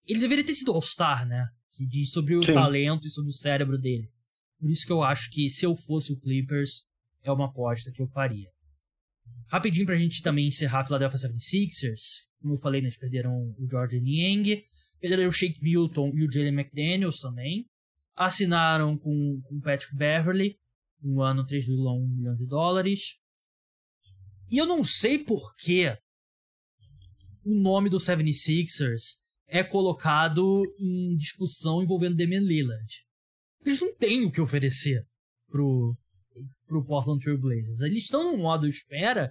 ele 0.06 0.20
deveria 0.20 0.44
ter 0.44 0.54
sido 0.54 0.72
All-Star, 0.72 1.26
né? 1.26 1.48
Que 1.70 1.86
diz 1.86 2.10
sobre 2.10 2.34
o 2.36 2.42
Sim. 2.42 2.54
talento 2.54 3.06
e 3.06 3.10
sobre 3.10 3.30
o 3.30 3.34
cérebro 3.34 3.78
dele. 3.78 4.10
Por 4.58 4.70
isso 4.70 4.86
que 4.86 4.92
eu 4.92 5.02
acho 5.02 5.30
que 5.30 5.50
se 5.50 5.66
eu 5.66 5.76
fosse 5.76 6.12
o 6.12 6.18
Clippers, 6.18 6.86
é 7.22 7.30
uma 7.30 7.46
aposta 7.46 7.92
que 7.92 8.00
eu 8.00 8.06
faria. 8.06 8.51
Rapidinho 9.52 9.84
pra 9.84 9.98
gente 9.98 10.22
também 10.22 10.46
encerrar 10.46 10.80
a 10.80 10.84
Philadelphia 10.84 11.28
76ers. 11.28 12.22
Como 12.40 12.54
eu 12.54 12.58
falei, 12.58 12.80
né, 12.80 12.86
eles 12.86 12.96
perderam 12.96 13.54
o 13.58 13.68
Jordan 13.70 14.00
Niang, 14.00 14.64
perderam 14.98 15.28
o 15.28 15.32
Shake 15.32 15.62
Milton 15.62 16.10
e 16.14 16.24
o 16.24 16.32
Jalen 16.32 16.54
McDaniels 16.54 17.20
também. 17.20 17.66
Assinaram 18.16 18.96
com, 18.96 19.42
o 19.50 19.60
Patrick 19.60 19.94
Beverly, 19.94 20.58
um 21.04 21.20
ano 21.20 21.46
3,1 21.46 22.16
milhão 22.16 22.34
de 22.34 22.46
dólares. 22.46 23.18
E 24.50 24.56
eu 24.56 24.64
não 24.64 24.82
sei 24.82 25.18
por 25.18 25.54
que 25.56 25.98
o 27.44 27.54
nome 27.54 27.90
do 27.90 27.98
76ers 27.98 29.18
é 29.46 29.62
colocado 29.62 30.62
em 30.78 31.14
discussão 31.18 31.82
envolvendo 31.82 32.16
Damian 32.16 32.40
Lillard. 32.40 33.04
Eles 33.66 33.80
não 33.80 33.94
têm 33.96 34.24
o 34.24 34.32
que 34.32 34.40
oferecer 34.40 35.06
pro, 35.50 35.94
pro 36.66 36.82
Portland 36.82 37.22
Trail 37.22 37.38
Blazers. 37.38 37.82
Eles 37.82 38.04
estão 38.04 38.32
no 38.32 38.38
modo 38.38 38.66
espera 38.66 39.30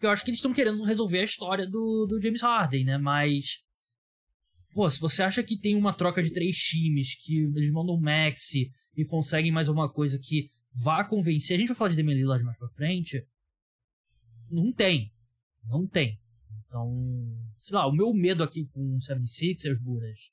porque 0.00 0.06
eu 0.06 0.10
acho 0.12 0.24
que 0.24 0.30
eles 0.30 0.38
estão 0.38 0.54
querendo 0.54 0.82
resolver 0.82 1.20
a 1.20 1.24
história 1.24 1.66
do, 1.66 2.06
do 2.06 2.22
James 2.22 2.40
Harden, 2.40 2.84
né? 2.86 2.96
Mas. 2.96 3.62
Pô, 4.72 4.90
se 4.90 4.98
você 4.98 5.22
acha 5.22 5.42
que 5.42 5.58
tem 5.58 5.76
uma 5.76 5.92
troca 5.92 6.22
de 6.22 6.32
três 6.32 6.56
times, 6.56 7.14
que 7.14 7.40
eles 7.54 7.70
mandam 7.70 8.00
maxi 8.00 8.70
e 8.96 9.04
conseguem 9.04 9.52
mais 9.52 9.68
alguma 9.68 9.92
coisa 9.92 10.18
que 10.18 10.48
vá 10.72 11.04
convencer. 11.04 11.54
A 11.54 11.58
gente 11.58 11.68
vai 11.68 11.76
falar 11.76 11.90
de 11.90 11.96
Damian 11.96 12.14
Lillard 12.14 12.42
mais 12.42 12.56
pra 12.56 12.70
frente. 12.70 13.22
Não 14.50 14.72
tem. 14.72 15.12
Não 15.64 15.86
tem. 15.86 16.18
Então, 16.64 16.90
sei 17.58 17.76
lá, 17.76 17.86
o 17.86 17.92
meu 17.92 18.14
medo 18.14 18.42
aqui 18.42 18.64
com 18.72 18.96
o 18.96 18.98
76ers, 19.00 19.78
Buras, 19.78 20.30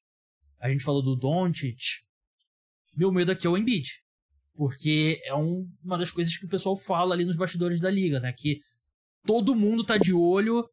a 0.62 0.69
gente 0.69 0.84
falou 0.84 1.04
do 1.04 1.14
Doncic, 1.14 2.06
meu 2.96 3.12
medo 3.12 3.34
aqui 3.34 3.46
é 3.46 3.50
o 3.50 3.58
Embiid. 3.58 4.02
Porque 4.56 5.22
é 5.25 5.36
um, 5.36 5.69
uma 5.84 5.98
das 5.98 6.10
coisas 6.10 6.38
que 6.38 6.46
o 6.46 6.50
pessoal 6.50 6.78
fala 6.78 7.14
ali 7.14 7.25
nos 7.25 7.36
bastidores 7.36 7.81
da 7.81 7.92
liga, 7.92 8.22
né? 8.22 8.31
Que 8.31 8.62
todo 9.27 9.53
mundo 9.53 9.83
tá 9.83 9.97
de 9.97 10.13
olho 10.13 10.68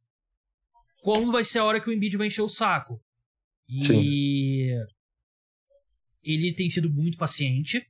quando 1.03 1.33
vai 1.33 1.45
ser 1.45 1.59
a 1.59 1.65
hora 1.65 1.81
que 1.81 1.91
o 1.91 1.93
Embiid 1.93 2.17
vai 2.17 2.29
encher 2.29 2.41
o 2.41 2.49
saco. 2.49 3.03
E 3.69 3.85
Sim. 3.85 4.87
ele 6.23 6.55
tem 6.55 6.71
sido 6.71 6.89
muito 6.89 7.19
paciente. 7.19 7.85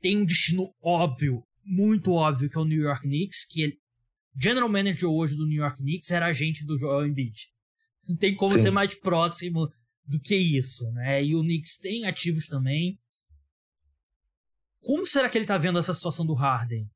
Tem 0.00 0.16
um 0.16 0.24
destino 0.24 0.74
óbvio, 0.82 1.44
muito 1.64 2.12
óbvio, 2.12 2.48
que 2.48 2.56
é 2.56 2.60
o 2.60 2.64
New 2.64 2.80
York 2.80 3.02
Knicks, 3.02 3.44
que 3.44 3.62
ele, 3.62 3.78
general 4.36 4.68
manager 4.68 5.08
hoje 5.08 5.36
do 5.36 5.46
New 5.46 5.62
York 5.62 5.76
Knicks 5.76 6.10
era 6.10 6.26
agente 6.26 6.64
do 6.64 6.76
Joel 6.76 7.06
Embiid. 7.06 7.48
Não 8.08 8.16
tem 8.16 8.34
como 8.34 8.52
Sim. 8.52 8.58
ser 8.58 8.70
mais 8.72 8.94
próximo 8.96 9.70
do 10.04 10.18
que 10.18 10.34
isso, 10.34 10.90
né? 10.92 11.22
E 11.22 11.36
o 11.36 11.42
Knicks 11.42 11.76
tem 11.76 12.06
ativos 12.06 12.46
também. 12.46 12.98
Como 14.80 15.06
será 15.06 15.28
que 15.28 15.38
ele 15.38 15.46
tá 15.46 15.56
vendo 15.56 15.78
essa 15.78 15.94
situação 15.94 16.26
do 16.26 16.34
Harden? 16.34 16.90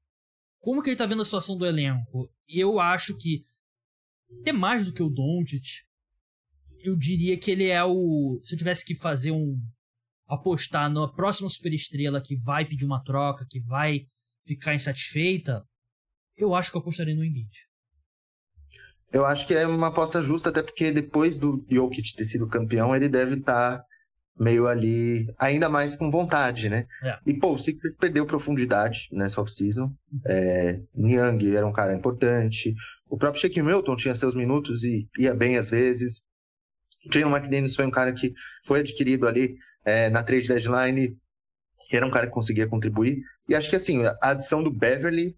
Como 0.67 0.83
que 0.83 0.91
ele 0.91 0.97
tá 0.97 1.07
vendo 1.07 1.23
a 1.23 1.25
situação 1.25 1.57
do 1.57 1.65
elenco. 1.65 2.29
Eu 2.49 2.81
acho 2.81 3.17
que, 3.17 3.45
até 4.41 4.53
mais 4.53 4.85
do 4.85 4.93
que 4.93 5.01
o 5.01 5.09
Doncic, 5.09 5.85
eu 6.81 6.97
diria 6.97 7.39
que 7.39 7.53
ele 7.53 7.69
é 7.69 7.85
o. 7.85 8.41
Se 8.43 8.55
eu 8.55 8.59
tivesse 8.59 8.85
que 8.85 8.97
fazer 8.97 9.31
um. 9.31 9.57
apostar 10.27 10.91
na 10.91 11.07
próxima 11.07 11.49
superestrela 11.49 12.21
que 12.21 12.35
vai 12.35 12.65
pedir 12.65 12.85
uma 12.85 13.01
troca, 13.05 13.47
que 13.49 13.61
vai 13.61 14.09
ficar 14.45 14.75
insatisfeita, 14.75 15.65
eu 16.37 16.53
acho 16.53 16.73
que 16.73 16.77
eu 16.77 16.81
apostaria 16.81 17.15
no 17.15 17.25
Embiid. 17.25 17.69
Eu 19.13 19.25
acho 19.25 19.47
que 19.47 19.55
é 19.55 19.69
uma 19.69 19.87
aposta 19.87 20.21
justa, 20.21 20.49
até 20.49 20.65
porque 20.65 20.91
depois 20.91 21.39
do 21.39 21.65
Jokic 21.71 22.13
ter 22.17 22.25
sido 22.25 22.49
campeão, 22.49 22.95
ele 22.95 23.09
deve 23.09 23.37
estar 23.37 23.79
tá 23.79 23.86
meio 24.39 24.67
ali, 24.67 25.27
ainda 25.39 25.69
mais 25.69 25.97
com 25.97 26.11
vontade, 26.11 26.69
né? 26.69 26.87
É. 27.03 27.19
E, 27.27 27.35
pô, 27.35 27.55
o 27.55 27.59
Sixers 27.59 27.97
perdeu 27.97 28.27
profundidade 28.27 29.09
nessa 29.11 29.41
off-season. 29.41 29.93
É, 30.27 30.81
Niang 30.95 31.57
era 31.57 31.67
um 31.67 31.73
cara 31.73 31.95
importante. 31.95 32.75
O 33.09 33.17
próprio 33.17 33.41
Shake 33.41 33.63
Milton 33.63 33.97
tinha 33.97 34.15
seus 34.15 34.35
minutos 34.35 34.85
e 34.85 35.09
ia 35.19 35.35
bem 35.35 35.57
às 35.57 35.71
vezes. 35.71 36.21
Jalen 37.11 37.35
McDaniels 37.35 37.77
foi 37.77 37.87
um 37.87 37.91
cara 37.91 38.13
que 38.13 38.35
foi 38.65 38.81
adquirido 38.81 39.27
ali 39.27 39.57
é, 39.85 40.11
na 40.11 40.23
trade 40.23 40.49
deadline. 40.49 41.17
Era 41.91 42.07
um 42.07 42.11
cara 42.11 42.27
que 42.27 42.33
conseguia 42.33 42.67
contribuir. 42.67 43.23
E 43.49 43.55
acho 43.55 43.71
que, 43.71 43.77
assim, 43.77 44.05
a 44.05 44.31
adição 44.31 44.63
do 44.63 44.71
Beverly 44.71 45.37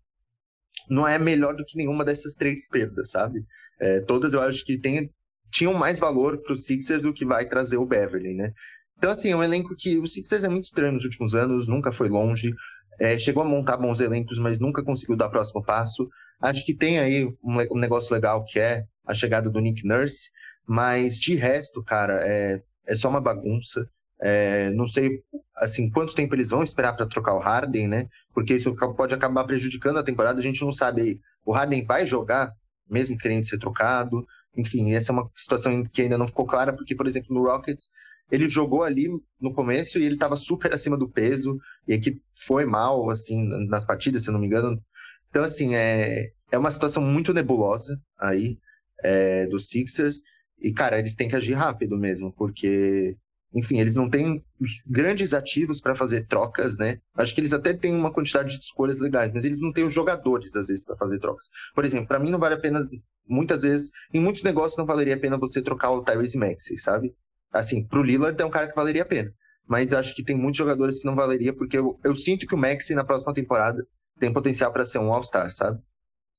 não 0.88 1.06
é 1.06 1.18
melhor 1.18 1.54
do 1.54 1.64
que 1.64 1.76
nenhuma 1.76 2.04
dessas 2.04 2.32
três 2.34 2.66
perdas, 2.66 3.10
sabe? 3.10 3.44
É, 3.78 4.00
todas 4.00 4.32
eu 4.32 4.40
acho 4.40 4.64
que 4.64 4.78
tem, 4.78 5.12
tinham 5.50 5.74
mais 5.74 5.98
valor 5.98 6.38
para 6.42 6.54
os 6.54 6.64
Sixers 6.64 7.02
do 7.02 7.12
que 7.12 7.24
vai 7.24 7.46
trazer 7.46 7.76
o 7.76 7.86
Beverly, 7.86 8.34
né? 8.34 8.52
Então, 8.98 9.10
assim, 9.12 9.30
é 9.30 9.36
um 9.36 9.42
elenco 9.42 9.74
que 9.76 9.96
o 9.96 10.06
Sixers 10.06 10.44
é 10.44 10.48
muito 10.48 10.64
estranho 10.64 10.92
nos 10.92 11.04
últimos 11.04 11.34
anos, 11.34 11.68
nunca 11.68 11.92
foi 11.92 12.08
longe, 12.08 12.52
é, 12.98 13.16
chegou 13.16 13.42
a 13.42 13.46
montar 13.46 13.76
bons 13.76 14.00
elencos, 14.00 14.38
mas 14.38 14.58
nunca 14.58 14.82
conseguiu 14.82 15.16
dar 15.16 15.28
o 15.28 15.30
próximo 15.30 15.62
passo. 15.62 16.08
Acho 16.40 16.64
que 16.64 16.74
tem 16.74 16.98
aí 16.98 17.24
um, 17.24 17.58
um, 17.72 17.78
negócio 17.78 18.12
legal 18.12 18.44
que 18.44 18.58
é 18.58 18.84
a 19.06 19.14
chegada 19.14 19.48
do 19.48 19.60
Nick 19.60 19.86
Nurse, 19.86 20.30
mas 20.66 21.18
de 21.18 21.34
resto, 21.34 21.82
cara, 21.82 22.20
é, 22.26 22.60
é 22.86 22.94
só 22.96 23.08
uma 23.08 23.20
bagunça. 23.20 23.88
É, 24.20 24.70
não 24.70 24.88
sei 24.88 25.22
assim 25.56 25.88
quanto 25.88 26.12
tempo 26.12 26.34
eles 26.34 26.50
vão 26.50 26.64
esperar 26.64 26.92
para 26.94 27.06
trocar 27.06 27.34
o 27.34 27.38
Harden, 27.38 27.86
né? 27.86 28.08
Porque 28.34 28.56
isso 28.56 28.74
pode 28.96 29.14
acabar 29.14 29.44
prejudicando 29.44 29.98
a 29.98 30.04
temporada. 30.04 30.40
A 30.40 30.42
gente 30.42 30.60
não 30.64 30.72
sabe 30.72 31.00
aí. 31.02 31.20
O 31.46 31.52
Harden 31.52 31.84
vai 31.86 32.04
jogar, 32.04 32.52
mesmo 32.90 33.16
querendo 33.16 33.46
ser 33.46 33.58
trocado. 33.58 34.26
Enfim, 34.58 34.92
essa 34.92 35.12
é 35.12 35.14
uma 35.14 35.30
situação 35.36 35.84
que 35.84 36.02
ainda 36.02 36.18
não 36.18 36.26
ficou 36.26 36.44
clara, 36.44 36.72
porque, 36.72 36.96
por 36.96 37.06
exemplo, 37.06 37.32
no 37.32 37.44
Rockets, 37.44 37.88
ele 38.30 38.48
jogou 38.48 38.82
ali 38.82 39.08
no 39.40 39.54
começo 39.54 39.98
e 39.98 40.04
ele 40.04 40.14
estava 40.14 40.36
super 40.36 40.72
acima 40.72 40.98
do 40.98 41.08
peso, 41.08 41.56
e 41.86 41.92
a 41.92 41.96
equipe 41.96 42.20
foi 42.34 42.64
mal, 42.66 43.08
assim, 43.08 43.44
nas 43.68 43.86
partidas, 43.86 44.24
se 44.24 44.30
eu 44.30 44.32
não 44.32 44.40
me 44.40 44.48
engano. 44.48 44.82
Então, 45.30 45.44
assim, 45.44 45.76
é, 45.76 46.32
é 46.50 46.58
uma 46.58 46.72
situação 46.72 47.02
muito 47.02 47.32
nebulosa 47.32 48.00
aí 48.18 48.58
é, 49.02 49.46
dos 49.46 49.68
Sixers, 49.68 50.22
e, 50.60 50.72
cara, 50.72 50.98
eles 50.98 51.14
têm 51.14 51.28
que 51.28 51.36
agir 51.36 51.54
rápido 51.54 51.96
mesmo, 51.96 52.32
porque, 52.32 53.16
enfim, 53.54 53.80
eles 53.80 53.94
não 53.94 54.10
têm 54.10 54.44
os 54.60 54.82
grandes 54.86 55.32
ativos 55.32 55.80
para 55.80 55.94
fazer 55.94 56.26
trocas, 56.26 56.76
né? 56.76 57.00
Acho 57.14 57.34
que 57.34 57.40
eles 57.40 57.52
até 57.52 57.72
têm 57.72 57.94
uma 57.94 58.12
quantidade 58.12 58.56
de 58.56 58.62
escolhas 58.62 59.00
legais, 59.00 59.32
mas 59.32 59.44
eles 59.44 59.60
não 59.60 59.72
têm 59.72 59.84
os 59.84 59.94
jogadores, 59.94 60.54
às 60.54 60.66
vezes, 60.68 60.84
para 60.84 60.96
fazer 60.96 61.18
trocas. 61.18 61.46
Por 61.74 61.84
exemplo, 61.84 62.06
para 62.06 62.18
mim 62.18 62.30
não 62.30 62.38
vale 62.38 62.54
a 62.54 62.60
pena, 62.60 62.86
muitas 63.26 63.62
vezes, 63.62 63.90
em 64.12 64.20
muitos 64.20 64.42
negócios 64.42 64.76
não 64.76 64.84
valeria 64.84 65.14
a 65.14 65.20
pena 65.20 65.38
você 65.38 65.62
trocar 65.62 65.90
o 65.90 66.02
Tyrese 66.02 66.38
Maxey, 66.38 66.78
sabe? 66.78 67.14
Assim, 67.50 67.82
pro 67.86 68.02
Lillard 68.02 68.40
é 68.40 68.44
um 68.44 68.50
cara 68.50 68.68
que 68.68 68.76
valeria 68.76 69.02
a 69.02 69.06
pena. 69.06 69.32
Mas 69.66 69.92
acho 69.92 70.14
que 70.14 70.24
tem 70.24 70.36
muitos 70.36 70.58
jogadores 70.58 70.98
que 70.98 71.06
não 71.06 71.14
valeria, 71.14 71.54
porque 71.54 71.78
eu, 71.78 71.98
eu 72.04 72.14
sinto 72.14 72.46
que 72.46 72.54
o 72.54 72.58
Maxi 72.58 72.94
na 72.94 73.04
próxima 73.04 73.34
temporada 73.34 73.86
tem 74.18 74.32
potencial 74.32 74.72
para 74.72 74.84
ser 74.84 74.98
um 74.98 75.12
All-Star, 75.12 75.50
sabe? 75.50 75.80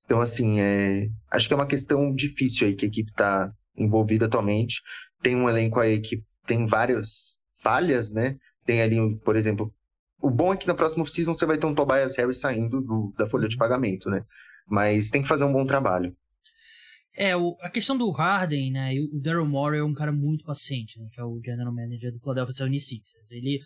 Então, 0.05 0.21
assim, 0.21 0.59
é... 0.59 1.07
acho 1.31 1.47
que 1.47 1.53
é 1.53 1.55
uma 1.55 1.67
questão 1.67 2.13
difícil 2.13 2.67
aí 2.67 2.75
que 2.75 2.85
a 2.85 2.87
equipe 2.87 3.11
está 3.11 3.51
envolvida 3.77 4.25
atualmente. 4.25 4.81
Tem 5.21 5.35
um 5.35 5.47
elenco 5.47 5.79
aí 5.79 6.01
que 6.01 6.23
tem 6.49 6.65
várias 6.65 7.39
falhas, 7.61 8.11
né? 8.11 8.35
Tem 8.65 8.81
ali, 8.81 8.97
por 9.23 9.35
exemplo, 9.35 9.71
o 10.19 10.31
bom 10.31 10.51
é 10.51 10.57
que 10.57 10.67
na 10.67 10.73
próxima 10.73 11.05
season 11.05 11.35
você 11.35 11.45
vai 11.45 11.59
ter 11.59 11.67
um 11.67 11.75
Tobias 11.75 12.17
Harris 12.17 12.39
saindo 12.39 12.81
do, 12.81 13.13
da 13.15 13.29
folha 13.29 13.47
de 13.47 13.55
pagamento, 13.55 14.09
né? 14.09 14.25
Mas 14.67 15.11
tem 15.11 15.21
que 15.21 15.27
fazer 15.27 15.45
um 15.45 15.53
bom 15.53 15.65
trabalho. 15.65 16.15
É, 17.15 17.35
o, 17.35 17.55
a 17.61 17.69
questão 17.69 17.95
do 17.95 18.09
Harden, 18.09 18.71
né? 18.71 18.95
O 19.13 19.19
Daryl 19.19 19.45
Morey 19.45 19.79
é 19.79 19.83
um 19.83 19.93
cara 19.93 20.11
muito 20.11 20.43
paciente, 20.43 20.99
né? 20.99 21.07
Que 21.13 21.21
é 21.21 21.23
o 21.23 21.39
general 21.43 21.73
manager 21.73 22.11
do 22.11 22.19
Philadelphia 22.19 22.65
76ers. 22.65 23.31
Ele, 23.31 23.59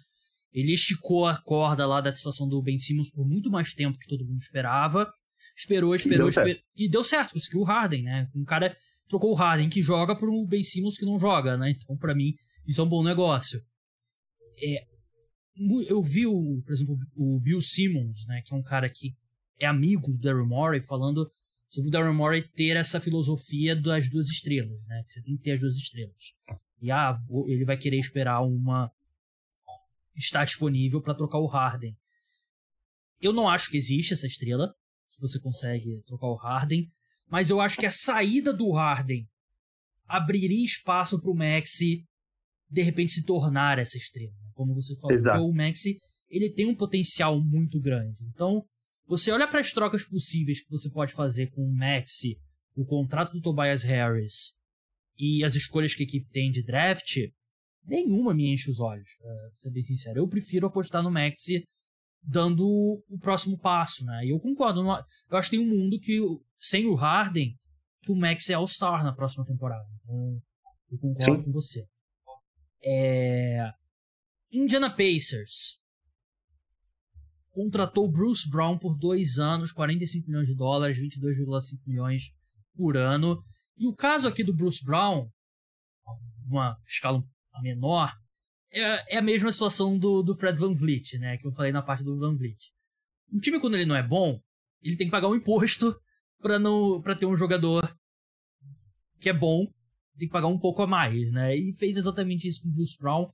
ele 0.51 0.73
esticou 0.73 1.25
a 1.25 1.37
corda 1.37 1.87
lá 1.87 2.01
da 2.01 2.11
situação 2.11 2.47
do 2.47 2.61
Ben 2.61 2.77
Simmons 2.77 3.09
por 3.09 3.25
muito 3.25 3.49
mais 3.49 3.73
tempo 3.73 3.97
que 3.97 4.07
todo 4.07 4.25
mundo 4.25 4.41
esperava. 4.41 5.09
Esperou, 5.55 5.95
esperou, 5.95 6.27
e 6.27 6.31
deu, 6.31 6.43
esperou, 6.43 6.63
e 6.75 6.89
deu 6.89 7.03
certo, 7.03 7.33
conseguiu 7.33 7.61
o 7.61 7.63
Harden, 7.63 8.03
né? 8.03 8.27
Um 8.35 8.43
cara 8.43 8.75
trocou 9.07 9.31
o 9.31 9.35
Harden 9.35 9.69
que 9.69 9.81
joga 9.81 10.15
por 10.15 10.29
um 10.29 10.45
Ben 10.45 10.63
Simmons 10.63 10.97
que 10.97 11.05
não 11.05 11.19
joga, 11.19 11.57
né? 11.57 11.71
Então, 11.71 11.95
para 11.97 12.15
mim, 12.15 12.33
isso 12.65 12.81
é 12.81 12.83
um 12.83 12.89
bom 12.89 13.03
negócio. 13.03 13.63
É, 14.61 14.87
eu 15.87 16.01
vi, 16.01 16.25
o, 16.25 16.61
por 16.65 16.73
exemplo, 16.73 16.97
o 17.15 17.39
Bill 17.39 17.61
Simmons, 17.61 18.25
né? 18.27 18.41
Que 18.45 18.53
é 18.53 18.57
um 18.57 18.63
cara 18.63 18.89
que 18.89 19.15
é 19.59 19.65
amigo 19.65 20.13
do 20.13 20.19
Daryl 20.19 20.45
Morey, 20.45 20.81
falando 20.81 21.29
sobre 21.73 21.89
o 21.89 21.91
Darren 21.91 22.13
Morey 22.13 22.43
ter 22.43 22.77
essa 22.77 23.01
filosofia 23.01 23.75
das 23.75 24.07
duas 24.07 24.29
estrelas, 24.29 24.79
né? 24.85 25.03
Que 25.03 25.11
você 25.11 25.21
tem 25.23 25.35
que 25.35 25.41
ter 25.43 25.51
as 25.53 25.59
duas 25.59 25.75
estrelas. 25.75 26.33
E 26.79 26.91
ah, 26.91 27.17
ele 27.47 27.65
vai 27.65 27.77
querer 27.77 27.97
esperar 27.97 28.41
uma 28.41 28.91
estar 30.15 30.45
disponível 30.45 31.01
para 31.01 31.15
trocar 31.15 31.39
o 31.39 31.47
Harden. 31.47 31.97
Eu 33.19 33.33
não 33.33 33.49
acho 33.49 33.71
que 33.71 33.77
existe 33.77 34.13
essa 34.13 34.27
estrela 34.27 34.75
que 35.09 35.19
você 35.19 35.39
consegue 35.39 36.03
trocar 36.05 36.27
o 36.27 36.35
Harden, 36.35 36.91
mas 37.27 37.49
eu 37.49 37.59
acho 37.59 37.79
que 37.79 37.85
a 37.87 37.91
saída 37.91 38.53
do 38.53 38.71
Harden 38.71 39.27
abriria 40.07 40.63
espaço 40.63 41.19
para 41.19 41.31
o 41.31 41.35
Maxi 41.35 42.05
de 42.73 42.81
repente 42.81 43.11
se 43.11 43.23
tornar 43.23 43.77
essa 43.77 43.97
estrela, 43.97 44.33
como 44.53 44.73
você 44.73 44.95
falou. 44.95 45.15
Exato. 45.15 45.43
O 45.43 45.53
Maxi 45.53 45.97
ele 46.29 46.49
tem 46.49 46.65
um 46.65 46.75
potencial 46.75 47.39
muito 47.39 47.79
grande. 47.79 48.17
Então, 48.33 48.65
você 49.05 49.31
olha 49.31 49.47
para 49.47 49.59
as 49.59 49.71
trocas 49.71 50.03
possíveis 50.03 50.61
que 50.61 50.71
você 50.71 50.89
pode 50.89 51.13
fazer 51.13 51.51
com 51.51 51.61
o 51.61 51.75
Maxi, 51.75 52.39
o 52.75 52.83
contrato 52.83 53.33
do 53.33 53.41
Tobias 53.41 53.83
Harris 53.83 54.53
e 55.17 55.43
as 55.43 55.53
escolhas 55.53 55.93
que 55.93 56.01
a 56.01 56.05
equipe 56.05 56.27
tem 56.31 56.49
de 56.49 56.63
draft, 56.63 57.17
nenhuma 57.85 58.33
me 58.33 58.51
enche 58.51 58.71
os 58.71 58.79
olhos, 58.79 59.09
pra 59.19 59.31
ser 59.53 59.69
bem 59.69 59.83
sincero. 59.83 60.19
Eu 60.19 60.27
prefiro 60.27 60.65
apostar 60.65 61.03
no 61.03 61.11
Maxi 61.11 61.63
dando 62.23 62.65
o 63.07 63.19
próximo 63.19 63.59
passo, 63.59 64.03
né? 64.03 64.25
E 64.25 64.29
eu 64.29 64.39
concordo. 64.39 64.81
Eu 65.29 65.37
acho 65.37 65.51
que 65.51 65.57
tem 65.57 65.65
um 65.65 65.69
mundo 65.69 65.99
que, 65.99 66.19
sem 66.59 66.87
o 66.87 66.95
Harden, 66.95 67.55
que 68.01 68.11
o 68.11 68.15
Max 68.15 68.49
é 68.49 68.55
All-Star 68.55 69.03
na 69.03 69.13
próxima 69.13 69.45
temporada. 69.45 69.85
Então, 70.01 70.41
eu 70.89 70.97
concordo 70.97 71.37
Sim. 71.37 71.43
com 71.43 71.51
você. 71.51 71.85
É... 72.83 73.71
Indiana 74.51 74.89
Pacers 74.89 75.79
contratou 77.51 78.11
Bruce 78.11 78.49
Brown 78.49 78.77
por 78.77 78.97
dois 78.97 79.37
anos, 79.37 79.71
45 79.71 80.27
milhões 80.27 80.47
de 80.47 80.55
dólares, 80.55 80.97
22,5 80.99 81.79
milhões 81.85 82.31
por 82.75 82.97
ano. 82.97 83.43
E 83.77 83.87
o 83.87 83.95
caso 83.95 84.27
aqui 84.27 84.43
do 84.43 84.55
Bruce 84.55 84.83
Brown, 84.83 85.29
uma 86.47 86.77
escala 86.85 87.23
menor, 87.61 88.11
é, 88.71 89.15
é 89.15 89.17
a 89.19 89.21
mesma 89.21 89.51
situação 89.51 89.97
do, 89.97 90.23
do 90.23 90.35
Fred 90.35 90.57
Van 90.57 90.73
Vliet, 90.73 91.17
né? 91.19 91.37
Que 91.37 91.47
eu 91.47 91.51
falei 91.51 91.71
na 91.71 91.81
parte 91.81 92.03
do 92.03 92.17
Van 92.17 92.35
Vliet. 92.35 92.71
Um 93.31 93.39
time, 93.39 93.59
quando 93.59 93.75
ele 93.75 93.85
não 93.85 93.95
é 93.95 94.03
bom, 94.03 94.41
ele 94.81 94.97
tem 94.97 95.07
que 95.07 95.11
pagar 95.11 95.27
um 95.27 95.35
imposto 95.35 95.95
para 96.41 97.15
ter 97.15 97.25
um 97.25 97.35
jogador 97.35 97.95
que 99.19 99.29
é 99.29 99.33
bom, 99.33 99.71
tem 100.17 100.27
que 100.27 100.33
pagar 100.33 100.47
um 100.47 100.59
pouco 100.59 100.81
a 100.81 100.87
mais, 100.87 101.31
né? 101.31 101.55
E 101.55 101.73
fez 101.73 101.97
exatamente 101.97 102.47
isso 102.47 102.61
com 102.61 102.69
o 102.69 102.71
Bruce 102.71 102.97
Brown 102.99 103.31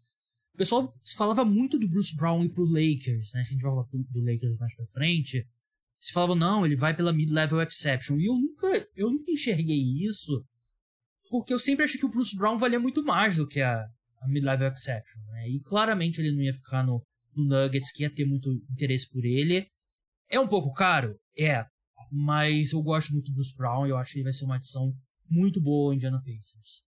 o 0.54 0.58
pessoal 0.60 0.94
falava 1.16 1.46
muito 1.46 1.80
do 1.80 1.88
Bruce 1.88 2.14
Brown 2.14 2.44
ir 2.44 2.50
pro 2.50 2.66
Lakers, 2.66 3.32
né? 3.34 3.40
A 3.40 3.44
gente 3.44 3.62
vai 3.62 3.72
falar 3.72 3.88
do 3.92 4.20
Lakers 4.22 4.58
mais 4.58 4.76
pra 4.76 4.86
frente. 4.88 5.48
Se 6.02 6.12
falava, 6.12 6.36
não, 6.36 6.66
ele 6.66 6.76
vai 6.76 6.94
pela 6.94 7.14
mid-level 7.14 7.62
exception. 7.62 8.18
E 8.18 8.26
eu 8.26 8.34
nunca, 8.34 8.68
eu 8.94 9.10
nunca 9.10 9.32
enxerguei 9.32 9.82
isso, 10.06 10.46
porque 11.30 11.54
eu 11.54 11.60
sempre 11.60 11.86
achei 11.86 11.98
que 11.98 12.06
o 12.06 12.10
Bruce 12.10 12.36
Brown 12.36 12.58
valia 12.58 12.78
muito 12.78 13.02
mais 13.02 13.38
do 13.38 13.48
que 13.48 13.62
a, 13.62 13.86
a 14.22 14.28
mid-level 14.28 14.68
exception, 14.68 15.22
né? 15.28 15.50
E 15.50 15.62
claramente 15.62 16.20
ele 16.20 16.34
não 16.34 16.42
ia 16.42 16.54
ficar 16.54 16.84
no, 16.84 17.02
no 17.34 17.46
Nuggets, 17.46 17.94
que 17.94 18.04
ia 18.04 18.14
ter 18.14 18.26
muito 18.26 18.52
interesse 18.70 19.10
por 19.10 19.24
ele. 19.24 19.66
É 20.30 20.42
um 20.42 20.48
pouco 20.48 20.74
caro? 20.74 21.18
É. 21.38 21.66
Mas 22.12 22.74
eu 22.74 22.82
gosto 22.82 23.14
muito 23.14 23.32
do 23.32 23.36
Bruce 23.36 23.56
Brown 23.56 23.88
eu 23.88 23.96
acho 23.96 24.12
que 24.12 24.18
ele 24.20 24.26
vai 24.26 24.34
ser 24.34 24.44
uma 24.44 24.56
adição 24.56 24.94
muito 25.30 25.62
boa 25.62 25.94
Indiana 25.94 26.20
Pacers. 26.20 26.84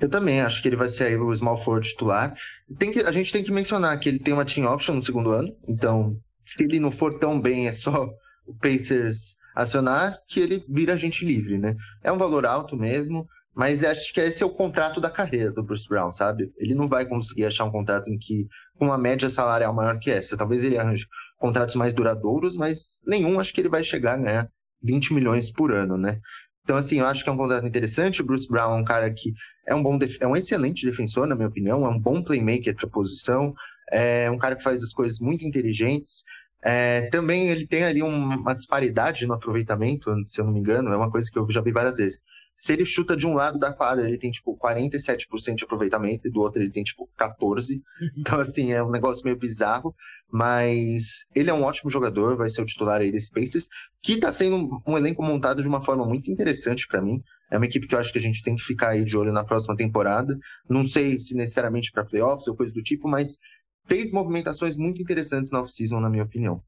Eu 0.00 0.08
também 0.08 0.40
acho 0.40 0.62
que 0.62 0.68
ele 0.68 0.76
vai 0.76 0.88
ser 0.88 1.20
o 1.20 1.34
small 1.34 1.62
forward 1.62 1.88
titular. 1.88 2.36
Tem 2.78 2.92
que, 2.92 3.00
a 3.00 3.10
gente 3.10 3.32
tem 3.32 3.42
que 3.42 3.50
mencionar 3.50 3.98
que 3.98 4.08
ele 4.08 4.20
tem 4.20 4.32
uma 4.32 4.44
team 4.44 4.72
option 4.72 4.94
no 4.94 5.02
segundo 5.02 5.30
ano, 5.30 5.56
então 5.66 6.16
se 6.46 6.64
ele 6.64 6.78
não 6.78 6.90
for 6.90 7.18
tão 7.18 7.40
bem, 7.40 7.66
é 7.66 7.72
só 7.72 8.08
o 8.46 8.54
Pacers 8.54 9.36
acionar 9.54 10.18
que 10.28 10.40
ele 10.40 10.64
vira 10.68 10.94
agente 10.94 11.24
livre, 11.24 11.58
né? 11.58 11.74
É 12.02 12.12
um 12.12 12.18
valor 12.18 12.46
alto 12.46 12.76
mesmo, 12.76 13.26
mas 13.54 13.82
acho 13.82 14.14
que 14.14 14.20
esse 14.20 14.42
é 14.42 14.46
o 14.46 14.54
contrato 14.54 15.00
da 15.00 15.10
carreira 15.10 15.50
do 15.50 15.64
Bruce 15.64 15.88
Brown, 15.88 16.12
sabe? 16.12 16.52
Ele 16.56 16.76
não 16.76 16.88
vai 16.88 17.06
conseguir 17.06 17.44
achar 17.44 17.64
um 17.64 17.72
contrato 17.72 18.08
em 18.08 18.16
que 18.16 18.46
com 18.78 18.86
uma 18.86 18.96
média 18.96 19.28
salarial 19.28 19.74
maior 19.74 19.98
que 19.98 20.12
essa. 20.12 20.36
Talvez 20.36 20.62
ele 20.62 20.78
arranje 20.78 21.06
contratos 21.38 21.74
mais 21.74 21.92
duradouros, 21.92 22.56
mas 22.56 23.00
nenhum 23.04 23.40
acho 23.40 23.52
que 23.52 23.60
ele 23.60 23.68
vai 23.68 23.82
chegar 23.82 24.14
a 24.14 24.16
ganhar 24.18 24.48
20 24.80 25.12
milhões 25.12 25.50
por 25.50 25.72
ano, 25.72 25.98
né? 25.98 26.20
Então, 26.68 26.76
assim, 26.76 26.98
eu 26.98 27.06
acho 27.06 27.24
que 27.24 27.30
é 27.30 27.32
um 27.32 27.36
contrato 27.38 27.66
interessante. 27.66 28.20
O 28.20 28.24
Bruce 28.26 28.46
Brown 28.46 28.76
é 28.76 28.80
um 28.82 28.84
cara 28.84 29.10
que 29.10 29.32
é 29.66 29.74
um, 29.74 29.82
bom 29.82 29.98
é 30.20 30.26
um 30.26 30.36
excelente 30.36 30.84
defensor, 30.84 31.26
na 31.26 31.34
minha 31.34 31.48
opinião, 31.48 31.86
é 31.86 31.88
um 31.88 31.98
bom 31.98 32.22
playmaker 32.22 32.76
para 32.76 32.86
a 32.86 32.90
posição, 32.90 33.54
é 33.90 34.30
um 34.30 34.36
cara 34.36 34.54
que 34.54 34.62
faz 34.62 34.82
as 34.82 34.92
coisas 34.92 35.18
muito 35.18 35.46
inteligentes. 35.46 36.24
É, 36.62 37.08
também 37.08 37.48
ele 37.48 37.66
tem 37.66 37.84
ali 37.84 38.02
uma 38.02 38.52
disparidade 38.52 39.26
no 39.26 39.32
aproveitamento, 39.32 40.14
se 40.26 40.42
eu 40.42 40.44
não 40.44 40.52
me 40.52 40.60
engano, 40.60 40.92
é 40.92 40.96
uma 40.98 41.10
coisa 41.10 41.30
que 41.30 41.38
eu 41.38 41.50
já 41.50 41.62
vi 41.62 41.72
várias 41.72 41.96
vezes. 41.96 42.20
Se 42.58 42.72
ele 42.72 42.84
chuta 42.84 43.16
de 43.16 43.24
um 43.24 43.34
lado 43.34 43.56
da 43.56 43.72
quadra, 43.72 44.08
ele 44.08 44.18
tem 44.18 44.32
tipo 44.32 44.58
47% 44.58 45.54
de 45.54 45.64
aproveitamento 45.64 46.26
e 46.26 46.30
do 46.30 46.40
outro 46.40 46.60
ele 46.60 46.72
tem 46.72 46.82
tipo 46.82 47.08
14%. 47.16 47.80
Então, 48.18 48.40
assim, 48.40 48.72
é 48.72 48.82
um 48.82 48.90
negócio 48.90 49.24
meio 49.24 49.38
bizarro. 49.38 49.94
Mas 50.30 51.24
ele 51.34 51.48
é 51.48 51.54
um 51.54 51.62
ótimo 51.62 51.90
jogador, 51.90 52.36
vai 52.36 52.50
ser 52.50 52.60
o 52.60 52.66
titular 52.66 53.00
aí 53.00 53.10
desse 53.12 53.32
Pacers, 53.32 53.66
que 54.02 54.14
está 54.14 54.30
sendo 54.32 54.82
um 54.86 54.98
elenco 54.98 55.22
montado 55.22 55.62
de 55.62 55.68
uma 55.68 55.82
forma 55.82 56.04
muito 56.04 56.30
interessante 56.30 56.86
para 56.86 57.00
mim. 57.00 57.22
É 57.50 57.56
uma 57.56 57.64
equipe 57.64 57.86
que 57.86 57.94
eu 57.94 57.98
acho 57.98 58.12
que 58.12 58.18
a 58.18 58.22
gente 58.22 58.42
tem 58.42 58.56
que 58.56 58.62
ficar 58.62 58.90
aí 58.90 59.04
de 59.04 59.16
olho 59.16 59.32
na 59.32 59.44
próxima 59.44 59.76
temporada. 59.76 60.36
Não 60.68 60.84
sei 60.84 61.18
se 61.20 61.34
necessariamente 61.34 61.92
para 61.92 62.04
playoffs 62.04 62.46
ou 62.48 62.56
coisa 62.56 62.74
do 62.74 62.82
tipo, 62.82 63.08
mas 63.08 63.38
fez 63.86 64.10
movimentações 64.12 64.76
muito 64.76 65.00
interessantes 65.00 65.50
na 65.50 65.60
off-season, 65.60 66.00
na 66.00 66.10
minha 66.10 66.24
opinião. 66.24 66.60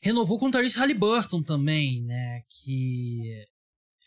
Renovou 0.00 0.38
com 0.38 0.46
o 0.46 0.50
Therese 0.50 0.78
Halliburton 0.78 1.42
também, 1.42 2.04
né? 2.04 2.42
Que 2.48 3.44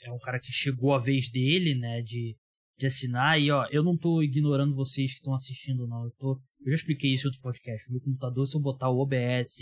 é 0.02 0.12
um 0.12 0.20
cara 0.20 0.40
que 0.40 0.52
chegou 0.52 0.94
a 0.94 1.00
vez 1.00 1.30
dele, 1.30 1.76
né? 1.76 2.02
De, 2.02 2.38
de 2.78 2.86
assinar. 2.86 3.40
E 3.40 3.52
ó, 3.52 3.66
eu 3.72 3.84
não 3.84 3.98
tô 3.98 4.22
ignorando 4.22 4.76
vocês 4.76 5.12
que 5.12 5.20
estão 5.20 5.34
assistindo, 5.34 5.88
não. 5.88 6.06
Eu, 6.06 6.12
tô, 6.18 6.42
eu 6.66 6.70
já 6.70 6.76
expliquei 6.76 7.14
isso 7.14 7.26
em 7.26 7.30
outro 7.30 7.42
podcast. 7.42 7.92
Meu 7.92 8.02
computador, 8.02 8.46
se 8.46 8.56
eu 8.56 8.62
botar 8.62 8.90
o 8.90 9.00
OBS 9.00 9.60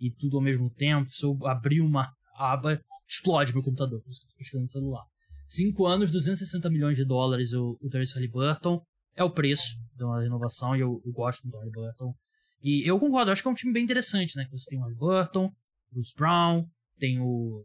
e 0.00 0.10
tudo 0.18 0.36
ao 0.36 0.42
mesmo 0.42 0.70
tempo, 0.70 1.08
se 1.10 1.24
eu 1.24 1.36
abrir 1.46 1.80
uma 1.80 2.12
aba, 2.34 2.80
explode 3.08 3.52
meu 3.52 3.62
computador. 3.62 4.02
Por 4.02 4.10
isso 4.10 4.20
que 4.20 4.26
eu 4.26 4.30
tô 4.30 4.36
pesquisando 4.36 4.64
no 4.64 4.70
celular. 4.70 5.04
Cinco 5.48 5.86
anos, 5.86 6.10
260 6.10 6.68
milhões 6.68 6.96
de 6.96 7.04
dólares 7.04 7.52
o, 7.52 7.78
o 7.80 7.88
Therese 7.88 8.14
Halliburton. 8.14 8.82
é 9.16 9.24
o 9.24 9.30
preço 9.30 9.76
de 9.96 10.04
uma 10.04 10.20
renovação 10.20 10.76
e 10.76 10.80
eu, 10.80 11.00
eu 11.04 11.12
gosto 11.12 11.48
do 11.48 11.56
Halliburton. 11.56 12.14
E 12.62 12.88
eu 12.88 12.98
concordo, 12.98 13.30
acho 13.30 13.40
que 13.40 13.48
é 13.48 13.50
um 13.50 13.54
time 13.54 13.72
bem 13.72 13.84
interessante, 13.84 14.36
né? 14.36 14.46
Você 14.50 14.68
tem 14.68 14.78
o 14.78 14.82
Halliburton, 14.82 15.50
Bruce 15.90 16.12
Brown, 16.14 16.66
tem 16.98 17.18
o. 17.20 17.64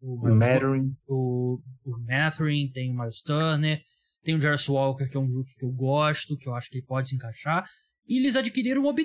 O, 0.00 0.14
o 0.14 0.34
Matherin. 0.34 0.96
O, 1.06 1.60
o 1.84 1.98
Matherin, 2.06 2.70
tem 2.70 2.90
o 2.90 2.98
Miles 2.98 3.20
Turner, 3.22 3.82
tem 4.22 4.34
o 4.34 4.40
Jarvis 4.40 4.68
Walker, 4.68 5.08
que 5.08 5.16
é 5.16 5.20
um 5.20 5.32
rookie 5.32 5.56
que 5.56 5.64
eu 5.64 5.72
gosto, 5.72 6.36
que 6.36 6.48
eu 6.48 6.54
acho 6.54 6.70
que 6.70 6.78
ele 6.78 6.86
pode 6.86 7.08
se 7.08 7.16
encaixar. 7.16 7.68
E 8.06 8.18
eles 8.18 8.36
adquiriram 8.36 8.82
o 8.82 8.86
Obi 8.86 9.04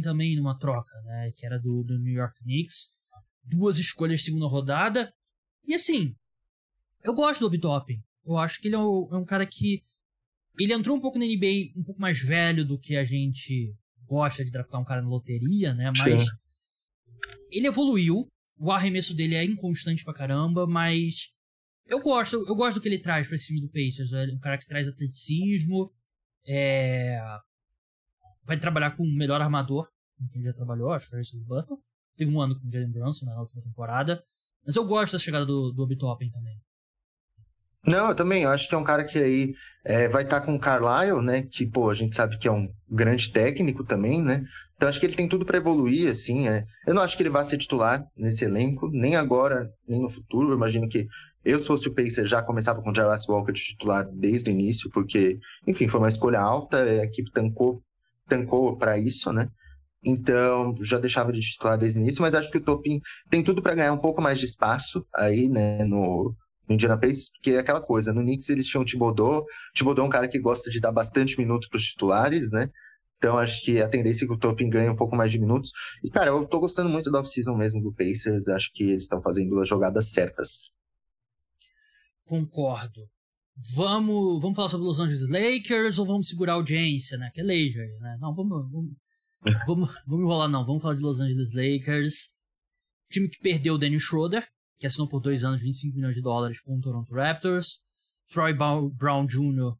também 0.00 0.36
numa 0.36 0.58
troca, 0.58 0.92
né? 1.04 1.32
Que 1.34 1.46
era 1.46 1.58
do, 1.58 1.82
do 1.82 1.98
New 1.98 2.12
York 2.12 2.38
Knicks. 2.42 2.90
Duas 3.42 3.78
escolhas 3.78 4.20
de 4.20 4.26
segunda 4.26 4.46
rodada. 4.46 5.12
E 5.66 5.74
assim, 5.74 6.14
eu 7.02 7.14
gosto 7.14 7.48
do 7.48 7.68
Obi 7.70 8.00
Eu 8.24 8.36
acho 8.36 8.60
que 8.60 8.68
ele 8.68 8.74
é 8.74 8.78
um, 8.78 9.08
é 9.12 9.16
um 9.16 9.24
cara 9.24 9.46
que. 9.46 9.82
Ele 10.58 10.74
entrou 10.74 10.94
um 10.94 11.00
pouco 11.00 11.18
na 11.18 11.24
NBA 11.24 11.72
um 11.74 11.82
pouco 11.82 12.00
mais 12.00 12.20
velho 12.20 12.64
do 12.64 12.78
que 12.78 12.94
a 12.94 13.04
gente 13.04 13.74
gosta 14.04 14.44
de 14.44 14.50
draftar 14.50 14.78
um 14.78 14.84
cara 14.84 15.00
na 15.00 15.08
loteria, 15.08 15.72
né? 15.72 15.90
Mas 15.96 16.24
Sim. 16.24 16.30
ele 17.50 17.66
evoluiu. 17.66 18.28
O 18.62 18.70
arremesso 18.70 19.12
dele 19.12 19.34
é 19.34 19.42
inconstante 19.42 20.04
pra 20.04 20.14
caramba, 20.14 20.68
mas 20.68 21.32
eu 21.84 22.00
gosto, 22.00 22.36
eu 22.46 22.54
gosto 22.54 22.76
do 22.76 22.80
que 22.80 22.88
ele 22.88 23.00
traz 23.00 23.26
para 23.26 23.34
esse 23.34 23.48
time 23.48 23.60
do 23.60 23.68
Pacers. 23.68 24.12
É 24.12 24.32
um 24.32 24.38
cara 24.38 24.56
que 24.56 24.68
traz 24.68 24.86
atleticismo, 24.86 25.92
é... 26.46 27.18
vai 28.44 28.56
trabalhar 28.56 28.92
com 28.92 29.02
o 29.02 29.12
melhor 29.12 29.40
armador, 29.40 29.88
com 30.16 30.28
quem 30.28 30.44
já 30.44 30.52
trabalhou, 30.52 30.92
acho 30.92 31.10
que 31.10 31.16
é 31.16 31.18
o 31.18 31.44
Button. 31.44 31.76
Teve 32.16 32.30
um 32.30 32.40
ano 32.40 32.56
com 32.56 32.68
o 32.68 32.70
Jalen 32.70 32.92
Brunson 32.92 33.26
né, 33.26 33.32
na 33.32 33.40
última 33.40 33.60
temporada. 33.60 34.24
Mas 34.64 34.76
eu 34.76 34.86
gosto 34.86 35.14
da 35.14 35.18
chegada 35.18 35.44
do, 35.44 35.72
do 35.72 35.82
Obi 35.82 35.96
Toppin 35.96 36.30
também. 36.30 36.56
Não, 37.86 38.08
eu 38.10 38.14
também. 38.14 38.44
Eu 38.44 38.50
acho 38.50 38.68
que 38.68 38.74
é 38.74 38.78
um 38.78 38.84
cara 38.84 39.04
que 39.04 39.18
aí 39.18 39.54
é, 39.84 40.08
vai 40.08 40.22
estar 40.22 40.40
tá 40.40 40.46
com 40.46 40.54
o 40.54 40.60
Carlisle, 40.60 41.22
né? 41.22 41.42
Que, 41.42 41.66
pô, 41.66 41.90
a 41.90 41.94
gente 41.94 42.14
sabe 42.14 42.38
que 42.38 42.46
é 42.46 42.52
um 42.52 42.68
grande 42.88 43.32
técnico 43.32 43.84
também, 43.84 44.22
né? 44.22 44.44
Então 44.76 44.88
acho 44.88 45.00
que 45.00 45.06
ele 45.06 45.16
tem 45.16 45.28
tudo 45.28 45.44
para 45.44 45.58
evoluir, 45.58 46.10
assim. 46.10 46.48
É. 46.48 46.64
Eu 46.86 46.94
não 46.94 47.02
acho 47.02 47.16
que 47.16 47.22
ele 47.22 47.30
vá 47.30 47.42
ser 47.42 47.58
titular 47.58 48.04
nesse 48.16 48.44
elenco, 48.44 48.88
nem 48.88 49.16
agora, 49.16 49.70
nem 49.86 50.00
no 50.00 50.10
futuro. 50.10 50.50
Eu 50.50 50.56
imagino 50.56 50.88
que 50.88 51.08
eu, 51.44 51.58
se 51.58 51.66
fosse 51.66 51.88
o 51.88 51.94
Pacer, 51.94 52.26
já 52.26 52.40
começava 52.40 52.80
com 52.80 52.90
o 52.90 52.94
Jarvis 52.94 53.28
Walker 53.28 53.52
de 53.52 53.60
titular 53.60 54.06
desde 54.12 54.50
o 54.50 54.52
início, 54.52 54.88
porque, 54.90 55.38
enfim, 55.66 55.88
foi 55.88 55.98
uma 55.98 56.08
escolha 56.08 56.40
alta, 56.40 56.80
a 56.82 57.04
equipe 57.04 57.32
tancou, 57.32 57.82
tancou 58.28 58.76
para 58.76 58.96
isso, 58.96 59.32
né? 59.32 59.48
Então, 60.04 60.74
já 60.82 60.98
deixava 60.98 61.32
de 61.32 61.40
titular 61.40 61.78
desde 61.78 61.98
o 61.98 62.02
início, 62.02 62.22
mas 62.22 62.34
acho 62.34 62.50
que 62.50 62.58
o 62.58 62.60
Topin 62.62 63.00
tem 63.30 63.42
tudo 63.42 63.62
para 63.62 63.74
ganhar 63.74 63.92
um 63.92 63.98
pouco 63.98 64.20
mais 64.20 64.38
de 64.38 64.46
espaço 64.46 65.04
aí, 65.14 65.48
né, 65.48 65.84
no, 65.84 66.34
no 66.68 66.74
Indiana 66.74 66.98
Pacers, 66.98 67.30
porque 67.30 67.52
é 67.52 67.58
aquela 67.58 67.80
coisa, 67.80 68.12
no 68.12 68.22
Knicks 68.22 68.48
eles 68.48 68.66
tinham 68.66 68.82
o 68.82 68.84
Thibodeau, 68.84 69.44
Thibodeau 69.74 70.04
é 70.04 70.08
um 70.08 70.10
cara 70.10 70.28
que 70.28 70.38
gosta 70.38 70.70
de 70.70 70.80
dar 70.80 70.92
bastante 70.92 71.38
minutos 71.38 71.68
para 71.68 71.76
os 71.76 71.84
titulares, 71.84 72.50
né? 72.50 72.70
Então 73.22 73.38
acho 73.38 73.62
que 73.62 73.80
a 73.80 73.88
tendência 73.88 74.24
é 74.24 74.26
que 74.26 74.34
o 74.34 74.38
Topin 74.38 74.68
ganhe 74.68 74.90
um 74.90 74.96
pouco 74.96 75.14
mais 75.14 75.30
de 75.30 75.38
minutos. 75.38 75.70
E, 76.02 76.10
cara, 76.10 76.30
eu 76.30 76.44
tô 76.44 76.58
gostando 76.58 76.90
muito 76.90 77.08
do 77.08 77.16
off-season 77.16 77.54
mesmo 77.56 77.80
do 77.80 77.92
Pacers, 77.92 78.48
acho 78.48 78.72
que 78.72 78.82
eles 78.82 79.02
estão 79.02 79.22
fazendo 79.22 79.60
as 79.60 79.68
jogadas 79.68 80.10
certas. 80.10 80.72
Concordo. 82.24 83.08
Vamos, 83.54 84.40
vamos 84.40 84.56
falar 84.56 84.68
sobre 84.68 84.88
os 84.88 84.98
Los 84.98 85.06
Angeles 85.06 85.28
Lakers 85.28 85.98
ou 85.98 86.06
vamos 86.06 86.28
segurar 86.28 86.54
a 86.54 86.56
audiência, 86.56 87.16
né? 87.16 87.30
Que 87.32 87.42
é 87.42 87.44
Lakers, 87.44 88.00
né? 88.00 88.18
Não, 88.20 88.34
vamos, 88.34 88.70
vamos, 88.70 88.92
vamos, 89.68 89.94
vamos 90.04 90.24
enrolar 90.24 90.48
não. 90.48 90.66
Vamos 90.66 90.82
falar 90.82 90.94
de 90.94 91.02
Los 91.02 91.20
Angeles 91.20 91.52
Lakers. 91.54 92.30
Time 93.08 93.28
que 93.28 93.38
perdeu 93.38 93.74
o 93.74 93.78
Dennis 93.78 94.02
Schroeder, 94.02 94.48
que 94.82 94.86
assinou 94.88 95.08
por 95.08 95.20
dois 95.20 95.44
anos 95.44 95.62
25 95.62 95.96
milhões 95.96 96.16
de 96.16 96.20
dólares 96.20 96.60
com 96.60 96.76
o 96.76 96.80
Toronto 96.80 97.14
Raptors. 97.14 97.78
Troy 98.28 98.52
Brown 98.52 99.26
Jr., 99.26 99.74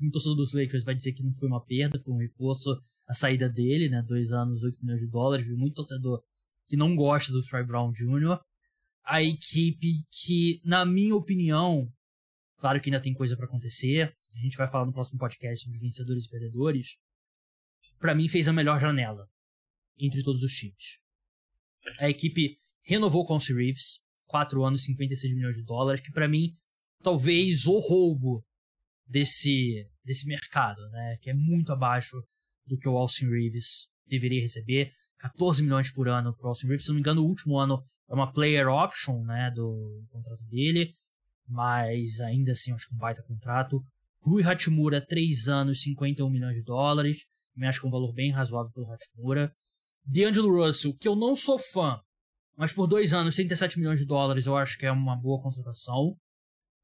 o 0.00 0.10
torcedor 0.10 0.36
dos 0.36 0.54
Lakers 0.54 0.84
vai 0.84 0.94
dizer 0.94 1.12
que 1.12 1.22
não 1.22 1.32
foi 1.32 1.48
uma 1.48 1.64
perda, 1.64 2.00
foi 2.02 2.14
um 2.14 2.18
reforço 2.18 2.70
a 3.06 3.14
saída 3.14 3.48
dele, 3.48 3.88
né? 3.88 4.02
Dois 4.02 4.32
anos, 4.32 4.62
8 4.62 4.78
milhões 4.82 5.00
de 5.00 5.06
dólares. 5.06 5.46
Vi 5.46 5.54
muito 5.54 5.74
torcedor 5.74 6.22
que 6.66 6.76
não 6.76 6.96
gosta 6.96 7.32
do 7.32 7.42
Troy 7.42 7.64
Brown 7.64 7.92
Jr 7.92 8.40
a 9.06 9.22
equipe 9.22 10.02
que, 10.10 10.60
na 10.64 10.84
minha 10.84 11.14
opinião, 11.14 11.88
claro 12.58 12.80
que 12.80 12.90
ainda 12.90 13.00
tem 13.00 13.14
coisa 13.14 13.36
para 13.36 13.46
acontecer, 13.46 14.12
a 14.34 14.38
gente 14.40 14.56
vai 14.56 14.68
falar 14.68 14.84
no 14.84 14.92
próximo 14.92 15.18
podcast 15.18 15.64
sobre 15.64 15.78
vencedores 15.78 16.24
e 16.24 16.28
perdedores, 16.28 16.96
para 18.00 18.16
mim 18.16 18.28
fez 18.28 18.48
a 18.48 18.52
melhor 18.52 18.80
janela 18.80 19.30
entre 19.96 20.24
todos 20.24 20.42
os 20.42 20.52
times. 20.52 20.98
A 22.00 22.10
equipe 22.10 22.58
renovou 22.82 23.24
com 23.24 23.36
o 23.36 23.38
Reeves, 23.38 24.02
4 24.26 24.64
anos, 24.64 24.84
56 24.84 25.34
milhões 25.34 25.56
de 25.56 25.62
dólares, 25.62 26.00
que 26.00 26.12
para 26.12 26.28
mim 26.28 26.54
talvez 27.02 27.66
o 27.66 27.78
roubo 27.78 28.44
desse, 29.06 29.86
desse 30.04 30.26
mercado, 30.26 30.80
né? 30.90 31.16
Que 31.20 31.30
é 31.30 31.34
muito 31.34 31.72
abaixo 31.72 32.16
do 32.66 32.76
que 32.76 32.88
o 32.88 32.96
Austin 32.96 33.26
Reeves 33.26 33.88
deveria 34.06 34.42
receber. 34.42 34.90
14 35.18 35.62
milhões 35.62 35.90
por 35.92 36.08
ano 36.08 36.34
para 36.36 36.46
o 36.46 36.48
Austin 36.48 36.66
Reeves. 36.66 36.84
Se 36.84 36.88
não 36.88 36.96
me 36.96 37.00
engano, 37.00 37.22
o 37.22 37.26
último 37.26 37.58
ano 37.58 37.80
é 38.08 38.14
uma 38.14 38.32
player 38.32 38.68
option, 38.68 39.22
né, 39.24 39.50
do, 39.54 40.00
do 40.02 40.08
contrato 40.08 40.44
dele, 40.44 40.94
mas 41.48 42.20
ainda 42.20 42.52
assim 42.52 42.72
acho 42.72 42.88
que 42.88 42.94
um 42.94 42.98
baita 42.98 43.22
contrato. 43.22 43.82
Rui 44.20 44.42
Hachimura, 44.42 45.04
3 45.04 45.48
anos, 45.48 45.82
51 45.82 46.28
milhões 46.28 46.56
de 46.56 46.62
dólares, 46.62 47.24
me 47.54 47.66
acho 47.66 47.80
que 47.80 47.86
é 47.86 47.88
um 47.88 47.92
valor 47.92 48.12
bem 48.12 48.30
razoável 48.30 48.70
pelo 48.72 48.90
Hachimura. 48.92 49.52
D'Angelo 50.04 50.64
Russell, 50.64 50.96
que 50.96 51.08
eu 51.08 51.16
não 51.16 51.34
sou 51.34 51.58
fã, 51.58 52.00
mas 52.56 52.72
por 52.72 52.86
2 52.86 53.12
anos, 53.12 53.34
37 53.34 53.78
milhões 53.78 54.00
de 54.00 54.06
dólares, 54.06 54.46
eu 54.46 54.56
acho 54.56 54.78
que 54.78 54.86
é 54.86 54.90
uma 54.90 55.16
boa 55.16 55.42
contratação. 55.42 56.16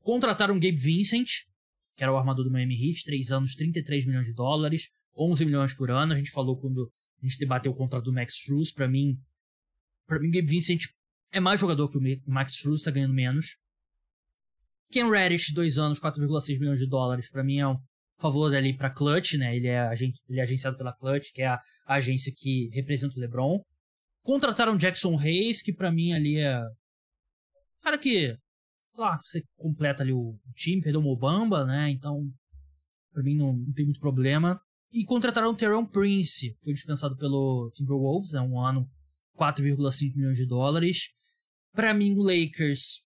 Contrataram 0.01 0.55
Gabe 0.55 0.77
Vincent, 0.77 1.29
que 1.97 2.03
era 2.03 2.13
o 2.13 2.17
armador 2.17 2.45
do 2.45 2.51
Miami 2.51 2.75
Heat, 2.75 3.05
3 3.05 3.33
anos, 3.33 3.55
33 3.55 4.07
milhões 4.07 4.27
de 4.27 4.35
dólares, 4.35 4.91
11 5.17 5.45
milhões 5.45 5.75
por 5.75 5.91
ano. 5.91 6.13
A 6.13 6.17
gente 6.17 6.31
falou 6.31 6.59
quando 6.59 6.91
a 7.23 7.27
gente 7.27 7.39
debateu 7.39 7.73
o 7.73 7.75
contrato 7.75 8.05
do 8.05 8.13
Max 8.13 8.35
Struz, 8.35 8.73
para 8.73 8.89
mim, 8.89 9.17
para 10.07 10.19
mim 10.19 10.31
Gabe 10.31 10.47
Vincent 10.47 10.83
é 11.31 11.41
mais 11.41 11.59
jogador 11.59 11.89
que 11.89 11.97
o 11.97 12.21
Max 12.27 12.53
Struz, 12.53 12.83
tá 12.83 12.91
ganhando 12.91 13.15
menos. 13.15 13.57
Ken 14.91 15.09
Reddish, 15.09 15.53
dois 15.55 15.79
anos, 15.79 15.99
4,6 15.99 16.59
milhões 16.59 16.79
de 16.79 16.87
dólares, 16.87 17.31
para 17.31 17.43
mim 17.43 17.59
é 17.59 17.67
um 17.67 17.79
favor 18.19 18.55
ali 18.55 18.77
para 18.77 18.91
Clutch, 18.91 19.35
né? 19.35 19.57
Ele 19.57 19.69
é, 19.69 19.91
ele 20.29 20.39
é 20.39 20.43
agenciado 20.43 20.77
pela 20.77 20.93
Clutch, 20.93 21.33
que 21.33 21.41
é 21.41 21.47
a 21.47 21.61
agência 21.87 22.31
que 22.37 22.69
representa 22.75 23.17
o 23.17 23.21
LeBron. 23.21 23.63
Contrataram 24.23 24.77
Jackson 24.77 25.19
Hayes, 25.19 25.63
que 25.63 25.73
para 25.73 25.91
mim 25.91 26.13
ali 26.13 26.39
é 26.39 26.63
cara 27.83 27.99
que, 27.99 28.29
sei 28.29 28.39
lá, 28.97 29.19
você 29.23 29.43
completa 29.57 30.03
ali 30.03 30.13
o 30.13 30.39
time, 30.55 30.81
perdeu 30.81 31.01
o 31.01 31.05
Mobamba, 31.05 31.65
né? 31.67 31.91
Então, 31.91 32.31
para 33.13 33.23
mim 33.23 33.37
não, 33.37 33.53
não, 33.53 33.73
tem 33.73 33.85
muito 33.85 34.01
problema. 34.01 34.61
E 34.93 35.05
contrataram 35.05 35.55
Teron 35.55 35.85
Prince, 35.85 36.57
foi 36.63 36.73
dispensado 36.73 37.17
pelo 37.17 37.71
Timberwolves, 37.75 38.33
é 38.33 38.37
né? 38.37 38.43
um 38.43 38.61
ano, 38.61 38.89
4,5 39.37 40.17
milhões 40.17 40.37
de 40.37 40.47
dólares. 40.47 41.09
Para 41.75 41.93
mim, 41.93 42.15
o 42.15 42.23
Lakers 42.23 43.03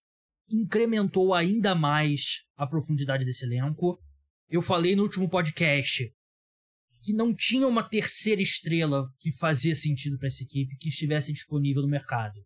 incrementou 0.49 1.33
ainda 1.33 1.73
mais 1.73 2.43
a 2.55 2.67
profundidade 2.67 3.25
desse 3.25 3.45
elenco. 3.45 3.99
Eu 4.49 4.61
falei 4.61 4.95
no 4.95 5.03
último 5.03 5.29
podcast 5.29 6.13
que 7.07 7.13
não 7.13 7.33
tinha 7.33 7.65
uma 7.65 7.87
terceira 7.87 8.41
estrela 8.41 9.09
que 9.17 9.31
fazia 9.31 9.73
sentido 9.73 10.17
para 10.17 10.27
essa 10.27 10.43
equipe 10.43 10.75
que 10.75 10.89
estivesse 10.89 11.31
disponível 11.31 11.81
no 11.81 11.87
mercado. 11.87 12.43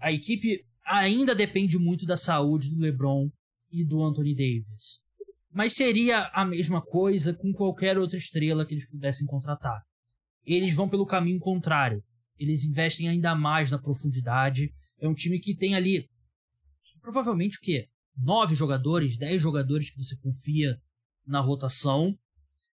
A 0.00 0.10
equipe 0.10 0.66
ainda 0.84 1.32
depende 1.32 1.78
muito 1.78 2.04
da 2.04 2.16
saúde 2.16 2.68
do 2.68 2.80
LeBron 2.80 3.30
e 3.70 3.84
do 3.84 4.02
Anthony 4.02 4.34
Davis. 4.34 4.98
Mas 5.48 5.74
seria 5.74 6.26
a 6.34 6.44
mesma 6.44 6.82
coisa 6.82 7.32
com 7.32 7.52
qualquer 7.52 7.96
outra 7.96 8.18
estrela 8.18 8.66
que 8.66 8.74
eles 8.74 8.90
pudessem 8.90 9.28
contratar. 9.28 9.80
Eles 10.44 10.74
vão 10.74 10.88
pelo 10.88 11.06
caminho 11.06 11.38
contrário. 11.38 12.02
Eles 12.36 12.64
investem 12.64 13.08
ainda 13.08 13.32
mais 13.36 13.70
na 13.70 13.78
profundidade 13.78 14.74
é 14.98 15.06
um 15.08 15.14
time 15.14 15.38
que 15.38 15.54
tem 15.54 15.76
ali 15.76 16.10
provavelmente 17.00 17.58
o 17.58 17.60
quê? 17.60 17.88
Nove 18.16 18.56
jogadores, 18.56 19.16
dez 19.16 19.40
jogadores 19.40 19.88
que 19.88 20.02
você 20.02 20.16
confia 20.16 20.76
na 21.24 21.38
rotação. 21.38 22.18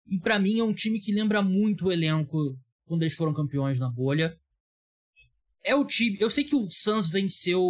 E 0.09 0.19
para 0.19 0.39
mim 0.39 0.59
é 0.59 0.63
um 0.63 0.73
time 0.73 0.99
que 0.99 1.13
lembra 1.13 1.41
muito 1.41 1.85
o 1.85 1.91
elenco 1.91 2.37
quando 2.85 3.03
eles 3.03 3.15
foram 3.15 3.33
campeões 3.33 3.79
na 3.79 3.89
bolha. 3.89 4.37
É 5.63 5.75
o 5.75 5.85
time. 5.85 6.17
Eu 6.19 6.29
sei 6.29 6.43
que 6.43 6.55
o 6.55 6.67
Suns 6.69 7.09
venceu 7.09 7.63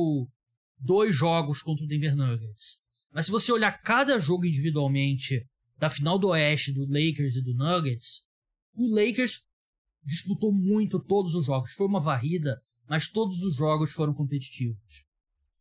dois 0.78 1.16
jogos 1.16 1.62
contra 1.62 1.84
o 1.84 1.88
Denver 1.88 2.16
Nuggets. 2.16 2.80
Mas 3.12 3.26
se 3.26 3.32
você 3.32 3.52
olhar 3.52 3.82
cada 3.82 4.20
jogo 4.20 4.46
individualmente 4.46 5.46
da 5.78 5.90
final 5.90 6.18
do 6.18 6.30
Oeste, 6.30 6.72
do 6.72 6.86
Lakers 6.86 7.36
e 7.36 7.42
do 7.42 7.54
Nuggets, 7.54 8.22
o 8.74 8.88
Lakers 8.88 9.42
disputou 10.04 10.54
muito 10.54 11.00
todos 11.00 11.36
os 11.36 11.46
jogos. 11.46 11.74
Foi 11.74 11.88
uma 11.88 12.00
varrida 12.00 12.62
mas 12.90 13.08
todos 13.08 13.44
os 13.44 13.56
jogos 13.56 13.92
foram 13.92 14.14
competitivos. 14.16 15.06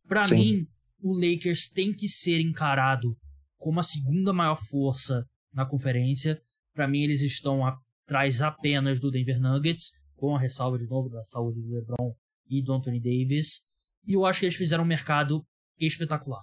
Para 0.07 0.27
mim, 0.29 0.65
o 0.99 1.13
Lakers 1.13 1.69
tem 1.69 1.93
que 1.93 2.09
ser 2.09 2.41
encarado 2.41 3.15
como 3.55 3.79
a 3.79 3.83
segunda 3.83 4.33
maior 4.33 4.57
força 4.57 5.23
na 5.53 5.63
conferência. 5.63 6.41
Para 6.79 6.87
mim, 6.87 7.03
eles 7.03 7.21
estão 7.21 7.59
atrás 7.65 8.41
apenas 8.41 9.01
do 9.01 9.11
Denver 9.11 9.37
Nuggets, 9.37 9.91
com 10.15 10.33
a 10.33 10.39
ressalva 10.39 10.77
de 10.77 10.87
novo 10.87 11.09
da 11.09 11.21
saúde 11.25 11.59
do 11.59 11.73
LeBron 11.73 12.15
e 12.49 12.63
do 12.63 12.71
Anthony 12.71 13.01
Davis. 13.01 13.65
E 14.07 14.13
eu 14.13 14.25
acho 14.25 14.39
que 14.39 14.45
eles 14.45 14.55
fizeram 14.55 14.85
um 14.85 14.87
mercado 14.87 15.45
espetacular. 15.77 16.39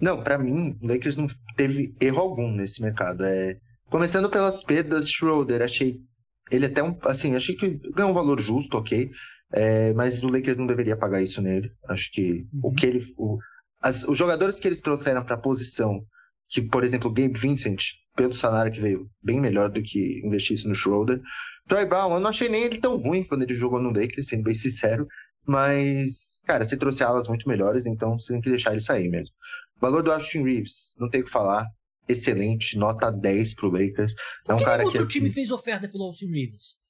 Não, 0.00 0.22
para 0.22 0.38
mim, 0.38 0.78
o 0.80 0.86
Lakers 0.86 1.16
não 1.16 1.26
teve 1.56 1.92
erro 2.00 2.20
algum 2.20 2.52
nesse 2.52 2.80
mercado. 2.80 3.24
É... 3.24 3.58
Começando 3.86 4.30
pelas 4.30 4.62
perdas, 4.62 5.10
Schroeder, 5.10 5.60
achei 5.60 5.96
ele 6.52 6.66
até 6.66 6.84
um, 6.84 6.96
assim, 7.02 7.34
achei 7.34 7.56
que 7.56 7.80
ganhou 7.92 8.12
um 8.12 8.14
valor 8.14 8.40
justo, 8.40 8.78
ok. 8.78 9.10
É, 9.52 9.92
mas 9.92 10.22
o 10.22 10.28
Lakers 10.28 10.56
não 10.56 10.68
deveria 10.68 10.96
pagar 10.96 11.20
isso 11.20 11.42
nele. 11.42 11.68
Acho 11.88 12.08
que 12.12 12.46
uhum. 12.52 12.60
o 12.62 12.72
que 12.72 12.86
ele. 12.86 13.04
O, 13.18 13.38
as, 13.82 14.04
os 14.04 14.16
jogadores 14.16 14.60
que 14.60 14.68
eles 14.68 14.80
trouxeram 14.80 15.24
para 15.24 15.34
a 15.34 15.40
posição, 15.40 16.00
que, 16.48 16.62
por 16.62 16.84
exemplo, 16.84 17.10
o 17.10 17.12
Gabe 17.12 17.36
Vincent, 17.36 17.98
pelo 18.16 18.32
salário 18.32 18.72
que 18.72 18.80
veio, 18.80 19.08
bem 19.22 19.40
melhor 19.40 19.70
do 19.70 19.82
que 19.82 20.20
investir 20.24 20.54
isso 20.54 20.68
no 20.68 20.74
Schroeder. 20.74 21.20
Troy 21.68 21.86
Brown, 21.86 22.14
eu 22.14 22.20
não 22.20 22.30
achei 22.30 22.48
nem 22.48 22.64
ele 22.64 22.78
tão 22.78 22.96
ruim 22.96 23.24
quando 23.24 23.42
ele 23.42 23.54
jogou 23.54 23.80
no 23.80 23.90
Lakers, 23.90 24.26
sendo 24.26 24.42
bem 24.42 24.54
sincero. 24.54 25.06
Mas, 25.46 26.40
cara, 26.44 26.64
você 26.64 26.76
trouxe 26.76 27.02
alas 27.02 27.28
muito 27.28 27.48
melhores, 27.48 27.86
então 27.86 28.18
você 28.18 28.32
tem 28.32 28.42
que 28.42 28.50
deixar 28.50 28.72
ele 28.72 28.80
sair 28.80 29.08
mesmo. 29.08 29.34
O 29.76 29.80
valor 29.80 30.02
do 30.02 30.12
Austin 30.12 30.42
Reeves, 30.42 30.94
não 30.98 31.08
tem 31.08 31.22
o 31.22 31.24
que 31.24 31.30
falar. 31.30 31.66
Excelente, 32.08 32.76
nota 32.76 33.10
10 33.10 33.54
pro 33.54 33.70
Lakers. 33.70 34.14
Por 34.44 34.52
é 34.52 34.54
um 34.56 34.64
cara 34.64 34.82
que 34.82 34.88
outro 34.88 35.06
time 35.06 35.30
fez 35.30 35.50
oferta 35.50 35.88
pelo 35.88 36.04
Austin 36.04 36.26
Reeves? 36.26 36.80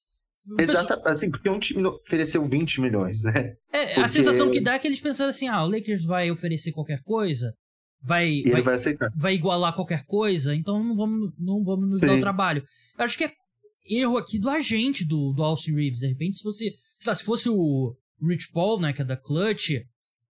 Exato, 0.59 1.01
assim, 1.07 1.31
porque 1.31 1.49
um 1.49 1.59
time 1.59 1.85
ofereceu 1.87 2.47
20 2.49 2.81
milhões, 2.81 3.23
né? 3.25 3.55
É, 3.73 3.87
porque... 3.87 4.01
a 4.01 4.09
sensação 4.09 4.51
que 4.51 4.61
dá 4.61 4.75
é 4.75 4.79
que 4.79 4.89
eles 4.89 5.01
pensaram 5.01 5.31
assim: 5.31 5.47
ah, 5.47 5.63
o 5.63 5.71
Lakers 5.71 6.05
vai 6.05 6.31
oferecer 6.31 6.73
qualquer 6.73 7.03
coisa, 7.03 7.55
vai, 8.03 8.43
vai, 8.43 8.63
vai, 8.63 8.79
vai 9.15 9.35
igualar 9.35 9.75
qualquer 9.75 10.05
coisa, 10.05 10.55
então 10.55 10.83
não 10.83 10.97
vamos, 10.97 11.33
não 11.39 11.65
vamos 11.65 11.85
nos 11.87 11.99
Sim. 11.99 12.07
dar 12.07 12.17
o 12.17 12.21
trabalho. 12.21 12.65
Eu 12.99 13.05
acho 13.05 13.17
que 13.17 13.25
é 13.25 13.33
erro 13.89 14.17
aqui 14.17 14.39
do 14.39 14.49
agente 14.49 15.05
do, 15.05 15.33
do 15.33 15.43
Austin 15.43 15.75
Reeves. 15.75 16.01
De 16.01 16.07
repente, 16.07 16.39
se 16.39 16.45
você. 16.45 16.73
Lá, 17.07 17.15
se 17.15 17.25
fosse 17.25 17.49
o 17.49 17.97
Rich 18.23 18.53
Paul, 18.53 18.81
né, 18.81 18.93
que 18.93 19.03
é 19.03 19.05
da 19.05 19.17
Clutch, 19.17 19.71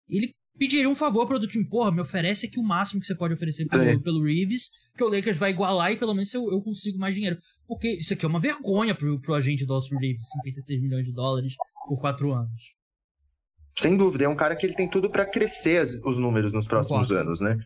ele 0.10 0.36
pediria 0.58 0.90
um 0.90 0.96
favor 0.96 1.28
para 1.28 1.38
o 1.38 1.48
time, 1.48 1.64
porra, 1.66 1.92
me 1.92 2.02
oferece 2.02 2.48
aqui 2.48 2.60
o 2.60 2.64
máximo 2.64 3.00
que 3.00 3.08
você 3.08 3.16
pode 3.16 3.34
oferecer 3.34 3.66
pelo, 3.68 4.02
pelo 4.02 4.24
Reeves, 4.24 4.70
que 4.96 5.04
o 5.04 5.08
Lakers 5.08 5.38
vai 5.38 5.52
igualar 5.52 5.92
e 5.92 5.98
pelo 5.98 6.14
menos 6.14 6.34
eu, 6.34 6.52
eu 6.52 6.62
consigo 6.62 6.98
mais 6.98 7.16
dinheiro. 7.16 7.38
Porque 7.68 7.90
isso 7.90 8.14
aqui 8.14 8.26
é 8.26 8.28
uma 8.28 8.40
vergonha 8.40 8.96
pro, 8.96 9.20
pro 9.22 9.36
agente 9.36 9.66
do 9.66 9.74
Austin 9.74 9.96
Reeves, 9.96 10.28
56 10.44 10.82
milhões 10.82 11.06
de 11.06 11.14
dólares 11.14 11.56
por 11.88 12.00
quatro 12.00 12.34
anos. 12.34 12.76
Sem 13.78 13.96
dúvida, 13.96 14.26
é 14.26 14.28
um 14.28 14.36
cara 14.36 14.56
que 14.56 14.66
ele 14.66 14.74
tem 14.74 14.90
tudo 14.90 15.10
para 15.10 15.26
crescer 15.26 15.78
as, 15.78 16.02
os 16.04 16.18
números 16.18 16.52
nos 16.52 16.68
próximos 16.68 17.12
anos, 17.12 17.40
né? 17.40 17.60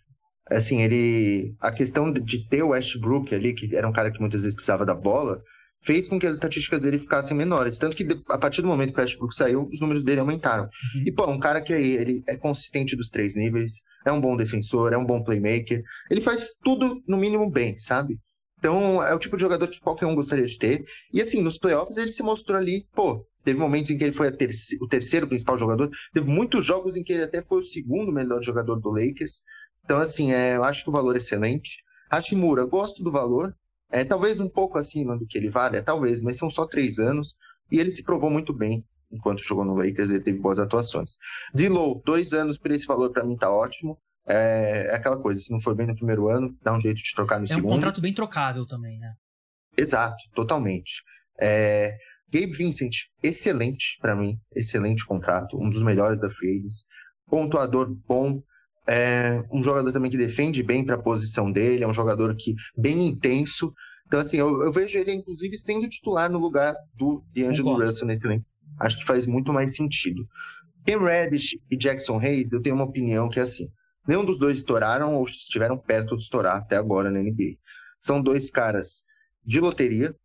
Assim, 0.50 0.82
ele. 0.82 1.56
A 1.60 1.72
questão 1.72 2.12
de 2.12 2.48
ter 2.50 2.64
o 2.64 2.70
Westbrook 2.70 3.34
ali, 3.34 3.54
que 3.54 3.74
era 3.76 3.88
um 3.88 3.94
cara 3.94 4.12
que 4.12 4.20
muitas 4.20 4.42
vezes 4.42 4.54
precisava 4.54 4.86
da 4.86 4.94
bola, 4.94 5.42
fez 5.84 6.08
com 6.10 6.20
que 6.20 6.28
as 6.28 6.34
estatísticas 6.34 6.82
dele 6.82 7.00
ficassem 7.00 7.36
menores. 7.36 7.78
Tanto 7.78 7.96
que 7.96 8.06
a 8.28 8.38
partir 8.38 8.62
do 8.62 8.68
momento 8.68 8.94
que 8.94 9.00
o 9.00 9.02
Westbrook 9.02 9.34
saiu, 9.34 9.70
os 9.72 9.80
números 9.80 10.04
dele 10.04 10.20
aumentaram. 10.20 10.64
Uhum. 10.64 11.04
E, 11.06 11.12
pô, 11.14 11.30
um 11.30 11.40
cara 11.40 11.62
que 11.62 11.72
ele 11.72 12.22
é 12.28 12.36
consistente 12.36 12.96
dos 12.96 13.08
três 13.08 13.34
níveis, 13.34 13.82
é 14.06 14.12
um 14.12 14.20
bom 14.20 14.36
defensor, 14.36 14.92
é 14.92 14.98
um 14.98 15.06
bom 15.06 15.24
playmaker. 15.24 15.82
Ele 16.10 16.20
faz 16.20 16.54
tudo, 16.62 17.02
no 17.08 17.18
mínimo, 17.18 17.50
bem, 17.50 17.78
sabe? 17.80 18.20
Então, 18.62 19.02
é 19.02 19.12
o 19.12 19.18
tipo 19.18 19.36
de 19.36 19.42
jogador 19.42 19.68
que 19.68 19.80
qualquer 19.80 20.06
um 20.06 20.14
gostaria 20.14 20.46
de 20.46 20.56
ter. 20.56 20.86
E, 21.12 21.20
assim, 21.20 21.42
nos 21.42 21.58
playoffs 21.58 21.98
ele 21.98 22.12
se 22.12 22.22
mostrou 22.22 22.56
ali, 22.56 22.86
pô, 22.94 23.26
teve 23.44 23.58
momentos 23.58 23.90
em 23.90 23.98
que 23.98 24.04
ele 24.04 24.14
foi 24.14 24.28
o 24.80 24.88
terceiro 24.88 25.28
principal 25.28 25.58
jogador, 25.58 25.90
teve 26.14 26.30
muitos 26.30 26.64
jogos 26.64 26.96
em 26.96 27.04
que 27.04 27.12
ele 27.12 27.24
até 27.24 27.42
foi 27.42 27.58
o 27.58 27.64
segundo 27.64 28.12
melhor 28.12 28.44
jogador 28.44 28.80
do 28.80 28.92
Lakers. 28.92 29.42
Então, 29.84 29.98
assim, 29.98 30.32
é, 30.32 30.58
eu 30.58 30.64
acho 30.64 30.84
que 30.84 30.92
o 30.92 30.94
valor 30.94 31.16
é 31.16 31.18
excelente. 31.18 31.84
Hashimura, 32.12 32.64
gosto 32.66 33.04
do 33.04 33.12
valor, 33.12 33.52
é, 33.90 34.06
talvez 34.06 34.40
um 34.40 34.48
pouco 34.48 34.78
acima 34.78 35.18
do 35.18 35.26
que 35.26 35.40
ele 35.40 35.50
vale, 35.50 35.78
é, 35.78 35.82
talvez, 35.82 36.22
mas 36.22 36.38
são 36.38 36.48
só 36.48 36.68
três 36.68 37.00
anos. 37.00 37.36
E 37.72 37.80
ele 37.80 37.90
se 37.90 38.04
provou 38.04 38.30
muito 38.30 38.54
bem 38.54 38.86
enquanto 39.12 39.42
jogou 39.42 39.66
no 39.66 39.76
Lakers, 39.76 40.12
ele 40.12 40.22
teve 40.22 40.38
boas 40.38 40.60
atuações. 40.60 41.18
D'Lo, 41.54 42.00
dois 42.06 42.32
anos 42.32 42.60
por 42.60 42.70
esse 42.72 42.86
valor 42.86 43.12
para 43.12 43.24
mim 43.24 43.36
tá 43.36 43.52
ótimo. 43.52 43.98
É, 44.28 44.88
é, 44.88 44.96
aquela 44.96 45.20
coisa, 45.20 45.40
se 45.40 45.52
não 45.52 45.60
for 45.60 45.76
bem 45.76 45.88
no 45.88 45.96
primeiro 45.96 46.30
ano, 46.30 46.56
dá 46.62 46.74
um 46.74 46.82
jeito 46.82 46.98
de 46.98 47.14
trocar 47.14 47.40
no 47.40 47.46
é 47.46 47.48
segundo. 47.48 47.66
É 47.66 47.68
um 47.68 47.76
contrato 47.76 48.02
bem 48.02 48.14
trocável 48.14 48.66
também, 48.66 49.00
né? 49.00 49.14
Exato, 49.78 50.18
totalmente. 50.36 51.04
É, 51.40 51.98
Gabe 52.32 52.52
Vincent, 52.52 52.96
excelente 53.22 53.98
para 54.02 54.16
mim, 54.16 54.38
excelente 54.56 55.06
contrato, 55.06 55.58
um 55.58 55.70
dos 55.70 55.82
melhores 55.82 56.20
da 56.20 56.30
Free 56.30 56.62
Pontuador 57.28 57.94
bom, 58.08 58.42
é 58.88 59.44
um 59.52 59.64
jogador 59.64 59.92
também 59.92 60.12
que 60.12 60.18
defende 60.18 60.62
bem 60.64 60.86
para 60.86 60.96
a 60.96 61.02
posição 61.02 61.52
dele, 61.52 61.84
é 61.84 61.88
um 61.88 61.94
jogador 61.94 62.36
que 62.36 62.56
bem 62.78 63.08
intenso. 63.08 63.74
Então, 64.06 64.20
assim, 64.20 64.38
eu, 64.38 64.64
eu 64.64 64.72
vejo 64.72 64.98
ele, 64.98 65.14
inclusive, 65.14 65.58
sendo 65.58 65.88
titular 65.88 66.30
no 66.30 66.40
lugar 66.40 66.76
do 66.96 67.24
D'Angelo 67.34 67.80
Russell 67.80 68.08
nesse 68.08 68.24
momento. 68.24 68.46
Acho 68.80 68.98
que 68.98 69.06
faz 69.06 69.26
muito 69.26 69.54
mais 69.54 69.76
sentido. 69.76 70.28
Ken 70.86 70.98
Reddish 70.98 71.56
e 71.70 71.78
Jackson 71.78 72.20
Hayes, 72.20 72.52
eu 72.52 72.62
tenho 72.62 72.76
uma 72.76 72.86
opinião 72.86 73.30
que 73.30 73.40
é 73.40 73.44
assim: 73.44 73.70
nenhum 74.08 74.26
dos 74.26 74.38
dois 74.38 74.58
estouraram 74.58 75.16
ou 75.16 75.24
estiveram 75.26 75.78
perto 75.78 76.16
de 76.16 76.24
estourar 76.24 76.58
até 76.58 76.76
agora 76.76 77.10
na 77.10 77.20
NBA. 77.20 77.58
São 78.00 78.22
dois 78.22 78.50
caras 78.50 79.04
de 79.46 79.60
loteria. 79.60 80.16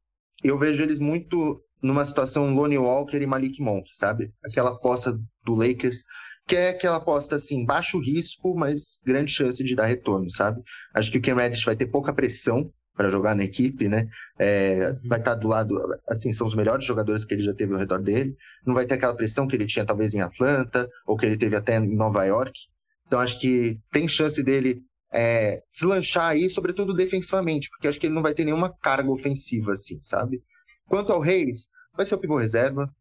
Eu 0.42 0.58
vejo 0.58 0.82
eles 0.82 0.98
muito 0.98 1.62
numa 1.82 2.04
situação 2.04 2.54
Lonnie 2.54 2.78
Walker 2.78 3.16
e 3.16 3.26
Malik 3.26 3.60
Monk, 3.60 3.88
sabe? 3.92 4.32
Aquela 4.44 4.70
aposta 4.70 5.18
do 5.44 5.54
Lakers 5.54 6.02
que 6.46 6.54
é 6.54 6.68
aquela 6.70 6.96
aposta 6.96 7.34
assim, 7.34 7.66
baixo 7.66 7.98
risco, 7.98 8.54
mas 8.56 9.00
grande 9.04 9.32
chance 9.32 9.62
de 9.62 9.74
dar 9.74 9.86
retorno, 9.86 10.30
sabe? 10.30 10.62
Acho 10.94 11.10
que 11.10 11.18
o 11.18 11.20
Ken 11.20 11.34
Reddish 11.34 11.64
vai 11.64 11.74
ter 11.74 11.86
pouca 11.86 12.14
pressão 12.14 12.72
para 12.94 13.10
jogar 13.10 13.34
na 13.34 13.44
equipe, 13.44 13.88
né? 13.88 14.08
É, 14.38 14.90
uhum. 14.90 15.08
vai 15.08 15.18
estar 15.18 15.34
do 15.34 15.48
lado, 15.48 15.74
assim, 16.08 16.32
são 16.32 16.46
os 16.46 16.54
melhores 16.54 16.84
jogadores 16.84 17.24
que 17.24 17.34
ele 17.34 17.42
já 17.42 17.52
teve 17.52 17.74
ao 17.74 17.78
redor 17.78 18.00
dele. 18.00 18.36
Não 18.64 18.74
vai 18.74 18.86
ter 18.86 18.94
aquela 18.94 19.14
pressão 19.14 19.46
que 19.46 19.56
ele 19.56 19.66
tinha 19.66 19.84
talvez 19.84 20.14
em 20.14 20.20
Atlanta 20.20 20.88
ou 21.04 21.16
que 21.16 21.26
ele 21.26 21.36
teve 21.36 21.56
até 21.56 21.76
em 21.76 21.94
Nova 21.94 22.24
York. 22.24 22.58
Então 23.06 23.20
acho 23.20 23.38
que 23.40 23.78
tem 23.90 24.08
chance 24.08 24.42
dele 24.42 24.82
é, 25.12 25.62
deslanchar 25.72 26.30
aí, 26.30 26.50
sobretudo 26.50 26.94
defensivamente, 26.94 27.68
porque 27.70 27.88
acho 27.88 27.98
que 27.98 28.06
ele 28.06 28.14
não 28.14 28.22
vai 28.22 28.34
ter 28.34 28.44
nenhuma 28.44 28.72
carga 28.72 29.10
ofensiva, 29.10 29.72
assim, 29.72 29.98
sabe? 30.02 30.42
Quanto 30.86 31.12
ao 31.12 31.20
Reis, 31.20 31.68
vai 31.96 32.04
ser 32.04 32.14
o 32.14 32.18
pivô 32.18 32.36
reserva, 32.36 32.92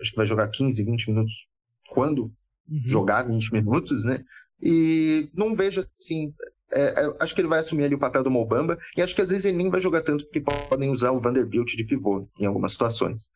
acho 0.00 0.10
que 0.10 0.16
vai 0.16 0.26
jogar 0.26 0.48
15, 0.48 0.82
20 0.84 1.10
minutos 1.10 1.48
quando 1.88 2.32
uhum. 2.68 2.82
jogar 2.86 3.22
20 3.22 3.52
minutos, 3.52 4.04
né? 4.04 4.22
E 4.62 5.28
não 5.34 5.54
vejo 5.54 5.84
assim. 6.00 6.32
É, 6.72 7.02
é, 7.02 7.16
acho 7.18 7.34
que 7.34 7.40
ele 7.40 7.48
vai 7.48 7.58
assumir 7.58 7.84
ali 7.84 7.96
o 7.96 7.98
papel 7.98 8.22
do 8.22 8.30
Mobamba, 8.30 8.78
e 8.96 9.02
acho 9.02 9.14
que 9.14 9.22
às 9.22 9.30
vezes 9.30 9.44
ele 9.44 9.56
nem 9.56 9.70
vai 9.70 9.80
jogar 9.80 10.02
tanto, 10.02 10.24
porque 10.24 10.40
podem 10.40 10.90
usar 10.90 11.10
o 11.10 11.18
Vanderbilt 11.18 11.74
de 11.74 11.84
pivô 11.84 12.28
em 12.38 12.46
algumas 12.46 12.72
situações. 12.72 13.28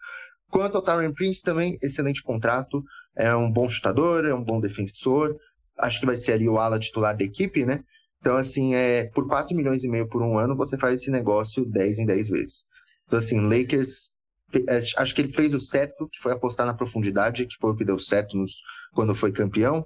Quanto 0.48 0.76
ao 0.76 0.82
Tyron 0.82 1.12
Prince, 1.12 1.42
também, 1.42 1.76
excelente 1.82 2.22
contrato, 2.22 2.80
é 3.16 3.34
um 3.34 3.50
bom 3.50 3.68
chutador, 3.68 4.24
é 4.24 4.32
um 4.32 4.44
bom 4.44 4.60
defensor, 4.60 5.36
acho 5.78 6.00
que 6.00 6.06
vai 6.06 6.16
ser 6.16 6.34
ali 6.34 6.48
o 6.48 6.58
ala 6.58 6.78
titular 6.78 7.16
da 7.16 7.24
equipe, 7.24 7.64
né? 7.64 7.82
Então, 8.20 8.36
assim, 8.36 8.74
é, 8.74 9.04
por 9.10 9.26
4 9.28 9.54
milhões 9.54 9.84
e 9.84 9.88
meio 9.88 10.08
por 10.08 10.22
um 10.22 10.38
ano, 10.38 10.56
você 10.56 10.78
faz 10.78 11.00
esse 11.00 11.10
negócio 11.10 11.64
10 11.64 11.98
em 11.98 12.06
10 12.06 12.28
vezes. 12.30 12.64
Então, 13.06 13.18
assim, 13.18 13.38
Lakers 13.38 14.08
é, 14.68 14.78
acho 14.96 15.14
que 15.14 15.20
ele 15.20 15.32
fez 15.32 15.52
o 15.52 15.60
certo, 15.60 16.08
que 16.08 16.20
foi 16.20 16.32
apostar 16.32 16.66
na 16.66 16.74
profundidade, 16.74 17.46
que 17.46 17.56
foi 17.60 17.72
o 17.72 17.76
que 17.76 17.84
deu 17.84 17.98
certo 17.98 18.36
nos, 18.36 18.52
quando 18.92 19.14
foi 19.14 19.32
campeão. 19.32 19.84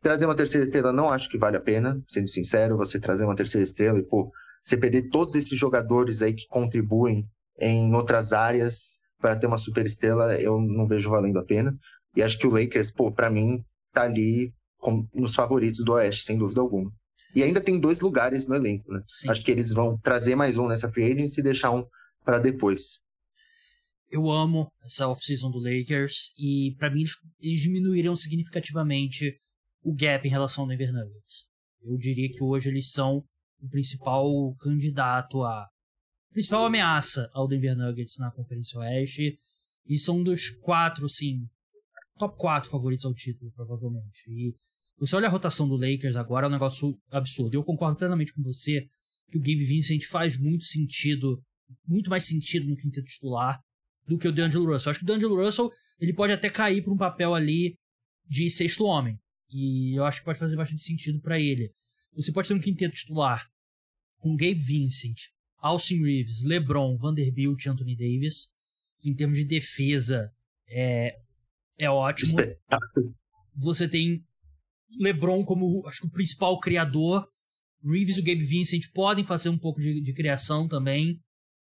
Trazer 0.00 0.26
uma 0.26 0.36
terceira 0.36 0.66
estrela 0.66 0.92
não 0.92 1.10
acho 1.10 1.28
que 1.28 1.38
vale 1.38 1.56
a 1.56 1.60
pena, 1.60 2.00
sendo 2.08 2.28
sincero, 2.28 2.76
você 2.76 3.00
trazer 3.00 3.24
uma 3.24 3.34
terceira 3.34 3.64
estrela 3.64 3.98
e, 3.98 4.02
pô, 4.02 4.30
você 4.62 4.76
perder 4.76 5.08
todos 5.10 5.34
esses 5.34 5.58
jogadores 5.58 6.22
aí 6.22 6.34
que 6.34 6.46
contribuem 6.48 7.26
em 7.58 7.94
outras 7.94 8.32
áreas 8.32 9.00
para 9.18 9.36
ter 9.36 9.46
uma 9.46 9.58
super 9.58 9.84
estrela, 9.86 10.38
eu 10.40 10.60
não 10.60 10.86
vejo 10.86 11.10
valendo 11.10 11.38
a 11.38 11.44
pena. 11.44 11.76
E 12.14 12.22
acho 12.22 12.38
que 12.38 12.46
o 12.46 12.50
Lakers, 12.50 12.92
pô, 12.92 13.10
para 13.12 13.30
mim, 13.30 13.64
tá 13.92 14.02
ali 14.02 14.52
com, 14.86 15.08
nos 15.12 15.34
favoritos 15.34 15.84
do 15.84 15.92
Oeste, 15.92 16.24
sem 16.24 16.38
dúvida 16.38 16.60
alguma. 16.60 16.92
E 17.34 17.42
ainda 17.42 17.60
tem 17.60 17.78
dois 17.78 18.00
lugares 18.00 18.46
no 18.46 18.54
elenco, 18.54 18.92
né? 18.92 19.02
Sim. 19.08 19.28
Acho 19.28 19.42
que 19.42 19.50
eles 19.50 19.72
vão 19.72 19.98
trazer 19.98 20.36
mais 20.36 20.56
um 20.56 20.68
nessa 20.68 20.90
free 20.90 21.12
agency 21.12 21.40
e 21.40 21.44
deixar 21.44 21.72
um 21.72 21.84
para 22.24 22.38
depois 22.38 23.04
eu 24.10 24.30
amo 24.30 24.72
essa 24.84 25.08
off-season 25.08 25.50
do 25.50 25.58
Lakers 25.58 26.32
e 26.38 26.74
para 26.78 26.90
mim 26.90 27.04
eles, 27.40 27.60
diminuíram 27.60 28.14
significativamente 28.14 29.38
o 29.82 29.94
gap 29.94 30.26
em 30.26 30.30
relação 30.30 30.64
ao 30.64 30.68
Denver 30.68 30.92
Nuggets. 30.92 31.46
Eu 31.82 31.96
diria 31.96 32.28
que 32.30 32.42
hoje 32.42 32.68
eles 32.68 32.90
são 32.90 33.24
o 33.60 33.68
principal 33.68 34.54
candidato 34.60 35.42
a 35.42 35.66
principal 36.30 36.64
ameaça 36.64 37.30
ao 37.32 37.48
Denver 37.48 37.76
Nuggets 37.76 38.18
na 38.18 38.30
Conferência 38.30 38.78
Oeste 38.78 39.38
e 39.86 39.98
são 39.98 40.22
dos 40.22 40.50
quatro, 40.50 41.08
sim, 41.08 41.46
top 42.18 42.36
quatro 42.36 42.68
favoritos 42.68 43.06
ao 43.06 43.14
título, 43.14 43.50
provavelmente. 43.52 44.28
E 44.28 44.54
você 44.98 45.14
olha 45.16 45.26
a 45.28 45.30
rotação 45.30 45.68
do 45.68 45.76
Lakers 45.76 46.16
agora, 46.16 46.46
é 46.46 46.48
um 46.48 46.52
negócio 46.52 46.98
absurdo. 47.10 47.54
Eu 47.54 47.64
concordo 47.64 47.98
plenamente 47.98 48.32
com 48.32 48.42
você 48.42 48.86
que 49.30 49.36
o 49.36 49.40
Gabe 49.40 49.64
Vincent 49.64 50.04
faz 50.04 50.38
muito 50.38 50.64
sentido, 50.64 51.42
muito 51.86 52.08
mais 52.08 52.24
sentido 52.24 52.66
no 52.66 52.76
quinteto 52.76 53.06
titular 53.06 53.60
do 54.06 54.16
que 54.18 54.28
o 54.28 54.32
D'Angelo 54.32 54.72
Russell. 54.72 54.90
Acho 54.90 55.00
que 55.00 55.04
o 55.04 55.08
D'Angelo 55.08 55.36
Russell 55.36 55.70
ele 56.00 56.12
pode 56.12 56.32
até 56.32 56.48
cair 56.48 56.82
para 56.82 56.92
um 56.92 56.96
papel 56.96 57.34
ali 57.34 57.76
de 58.26 58.48
sexto 58.48 58.84
homem. 58.84 59.18
E 59.50 59.94
eu 59.98 60.04
acho 60.04 60.20
que 60.20 60.24
pode 60.24 60.38
fazer 60.38 60.56
bastante 60.56 60.82
sentido 60.82 61.20
para 61.20 61.38
ele. 61.38 61.70
Você 62.14 62.32
pode 62.32 62.48
ter 62.48 62.54
um 62.54 62.60
quinteto 62.60 62.94
titular 62.94 63.46
com 64.18 64.34
Gabe 64.34 64.54
Vincent, 64.54 65.28
Austin 65.58 66.02
Reeves, 66.02 66.42
LeBron, 66.44 66.96
Vanderbilt 66.96 67.64
e 67.64 67.68
Anthony 67.68 67.96
Davis, 67.96 68.48
que 68.98 69.10
em 69.10 69.14
termos 69.14 69.36
de 69.36 69.44
defesa 69.44 70.32
é, 70.68 71.16
é 71.78 71.90
ótimo. 71.90 72.38
Você 73.54 73.88
tem 73.88 74.24
LeBron 74.98 75.44
como, 75.44 75.86
acho 75.86 76.00
que 76.00 76.06
o 76.06 76.12
principal 76.12 76.58
criador. 76.60 77.26
Reeves 77.84 78.16
e 78.16 78.20
o 78.20 78.24
Gabe 78.24 78.44
Vincent 78.44 78.90
podem 78.92 79.24
fazer 79.24 79.48
um 79.48 79.58
pouco 79.58 79.80
de, 79.80 80.00
de 80.00 80.12
criação 80.12 80.66
também. 80.66 81.20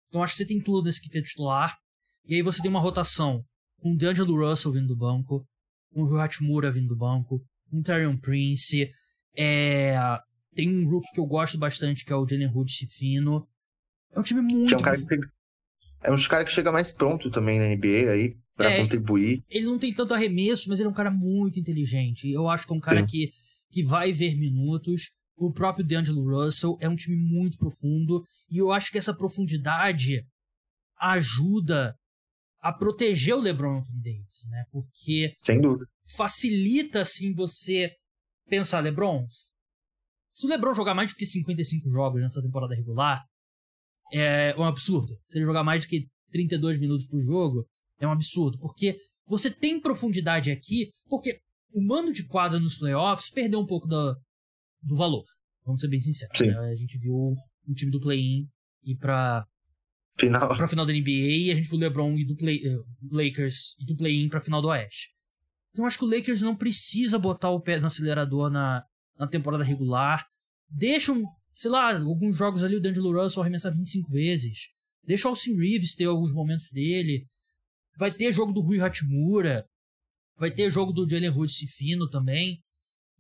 Então 0.09 0.23
acho 0.23 0.35
que 0.35 0.39
você 0.39 0.47
tem 0.47 0.61
tudo 0.61 0.85
nesse 0.85 1.01
quinteto 1.01 1.29
titular. 1.29 1.77
E 2.25 2.35
aí 2.35 2.43
você 2.43 2.61
tem 2.63 2.71
uma 2.71 2.81
rotação 2.81 3.43
com 3.81 3.93
o 3.93 3.97
D'Angelo 3.97 4.37
Russell 4.37 4.73
vindo 4.73 4.89
do 4.89 4.97
banco, 4.97 5.45
com 5.93 6.03
o 6.03 6.07
Rui 6.07 6.21
Hachimura 6.21 6.71
vindo 6.71 6.89
do 6.89 6.97
banco, 6.97 7.45
com 7.71 7.79
o 7.79 7.83
Tyrion 7.83 8.17
Prince. 8.17 8.89
É... 9.37 9.97
Tem 10.55 10.69
um 10.69 10.89
rookie 10.89 11.11
que 11.13 11.19
eu 11.19 11.27
gosto 11.27 11.59
bastante, 11.59 12.05
que 12.05 12.13
é 12.13 12.17
o 12.17 12.27
Jalen 12.29 12.53
Hood 12.55 12.71
Fino. 12.87 13.49
É 14.13 14.21
um 14.21 14.23
time 14.23 14.43
muito... 14.43 14.75
é 14.75 14.77
um 14.77 14.81
cara 14.81 14.97
que, 14.99 15.05
é 16.03 16.13
um 16.13 16.23
cara 16.29 16.45
que 16.45 16.53
chega 16.53 16.71
mais 16.71 16.93
pronto 16.93 17.31
também 17.31 17.59
na 17.59 17.67
NBA 17.75 18.11
aí, 18.11 18.37
pra 18.63 18.71
é, 18.73 18.83
contribuir. 18.83 19.45
Ele 19.49 19.67
não 19.67 19.79
tem 19.79 19.95
tanto 19.95 20.15
arremesso, 20.15 20.69
mas 20.69 20.79
ele 20.79 20.89
é 20.89 20.91
um 20.91 20.95
cara 20.95 21.11
muito 21.11 21.59
inteligente. 21.59 22.31
Eu 22.31 22.49
acho 22.49 22.67
que 22.67 22.73
é 22.73 22.77
um 22.77 22.85
cara 22.85 23.05
que, 23.05 23.33
que 23.71 23.83
vai 23.83 24.13
ver 24.13 24.37
minutos. 24.37 25.11
O 25.37 25.53
próprio 25.53 25.87
D'Angelo 25.87 26.25
Russell 26.25 26.77
é 26.81 26.89
um 26.89 26.97
time 26.97 27.17
muito 27.17 27.59
profundo. 27.59 28.23
E 28.51 28.59
eu 28.59 28.71
acho 28.71 28.91
que 28.91 28.99
essa 28.99 29.15
profundidade 29.15 30.25
ajuda 31.01 31.97
a 32.61 32.73
proteger 32.73 33.35
o 33.35 33.41
LeBron 33.41 33.79
Anthony 33.79 34.03
Davis, 34.03 34.49
né? 34.49 34.65
Porque 34.71 35.33
sem 35.37 35.61
dúvida 35.61 35.87
facilita 36.17 37.01
assim 37.01 37.33
você 37.33 37.91
pensar 38.49 38.81
LeBron. 38.81 39.27
Se 40.33 40.47
o 40.47 40.49
LeBron 40.49 40.75
jogar 40.75 40.95
mais 40.95 41.13
do 41.13 41.17
que 41.17 41.27
55 41.27 41.89
jogos 41.91 42.21
nessa 42.21 42.43
temporada 42.43 42.75
regular, 42.75 43.25
é 44.13 44.55
um 44.59 44.65
absurdo. 44.65 45.15
Se 45.29 45.39
ele 45.39 45.45
jogar 45.45 45.65
mais 45.65 45.85
do 45.85 45.89
que 45.89 46.09
32 46.31 46.79
minutos 46.79 47.07
por 47.07 47.23
jogo, 47.23 47.67
é 48.05 48.09
um 48.09 48.13
absurdo, 48.13 48.59
porque 48.59 48.99
você 49.27 49.51
tem 49.51 49.81
profundidade 49.81 50.51
aqui, 50.51 50.91
porque 51.09 51.41
o 51.73 51.83
mando 51.83 52.13
de 52.13 52.27
quadra 52.27 52.59
nos 52.59 52.77
playoffs 52.77 53.31
perdeu 53.31 53.61
um 53.61 53.67
pouco 53.67 53.87
do, 53.87 54.15
do 54.83 54.97
valor. 54.97 55.25
Vamos 55.65 55.81
ser 55.81 55.89
bem 55.89 56.01
sinceros. 56.01 56.39
Né? 56.41 56.71
A 56.71 56.75
gente 56.75 56.99
viu 56.99 57.15
o 57.15 57.75
time 57.75 57.91
do 57.91 58.01
play-in 58.01 58.49
ir 58.85 58.97
pra 58.97 59.47
final. 60.19 60.49
pra 60.57 60.69
final 60.69 60.85
da 60.85 60.93
NBA 60.93 61.11
e 61.11 61.51
a 61.53 61.55
gente 61.55 61.69
viu 61.69 61.79
o 61.79 61.81
LeBron 61.81 62.19
e 62.19 62.27
do 62.27 62.37
play, 62.37 62.61
uh, 62.67 62.85
Lakers 63.11 63.77
e 63.79 63.87
do 63.87 63.97
play-in 63.97 64.29
pra 64.29 64.41
final 64.41 64.61
do 64.61 64.69
Oeste. 64.69 65.11
Então 65.71 65.85
eu 65.85 65.87
acho 65.87 65.99
que 65.99 66.05
o 66.05 66.11
Lakers 66.11 66.43
não 66.43 66.57
precisa 66.57 67.19
botar 67.19 67.51
o 67.51 67.61
pé 67.61 67.79
no 67.79 67.87
acelerador 67.87 68.51
na, 68.51 68.85
na 69.17 69.27
temporada 69.27 69.65
regular. 69.65 70.27
Deixa, 70.69 71.13
um, 71.13 71.25
sei 71.55 71.71
lá, 71.71 71.97
alguns 71.97 72.37
jogos 72.37 72.65
ali 72.65 72.77
o 72.77 72.81
D'Angelo 72.81 73.13
Russell 73.13 73.43
arremessar 73.43 73.73
25 73.73 74.11
vezes. 74.11 74.69
Deixa 75.05 75.29
o 75.29 75.31
Austin 75.31 75.57
Reeves 75.57 75.95
ter 75.95 76.05
alguns 76.05 76.33
momentos 76.33 76.69
dele. 76.71 77.27
Vai 77.97 78.13
ter 78.13 78.33
jogo 78.33 78.53
do 78.53 78.61
Rui 78.61 78.81
Hachimura. 78.81 79.67
Vai 80.37 80.51
ter 80.51 80.71
jogo 80.71 80.93
do 80.93 81.09
Jalen 81.09 81.31
Hood 81.31 81.67
Fino 81.67 82.09
também. 82.09 82.61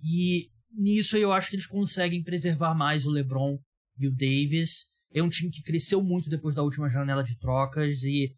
E 0.03 0.49
nisso 0.73 1.17
eu 1.17 1.33
acho 1.33 1.51
que 1.51 1.57
eles 1.57 1.67
conseguem 1.67 2.23
preservar 2.23 2.75
mais 2.75 3.07
o 3.07 3.11
LeBron 3.11 3.59
e 3.99 4.09
o 4.09 4.13
Davis. 4.13 4.87
É 5.15 5.23
um 5.23 5.29
time 5.29 5.51
que 5.51 5.63
cresceu 5.63 6.03
muito 6.03 6.31
depois 6.31 6.55
da 6.55 6.63
última 6.63 6.89
janela 6.89 7.23
de 7.23 7.39
trocas 7.39 8.03
e 8.03 8.35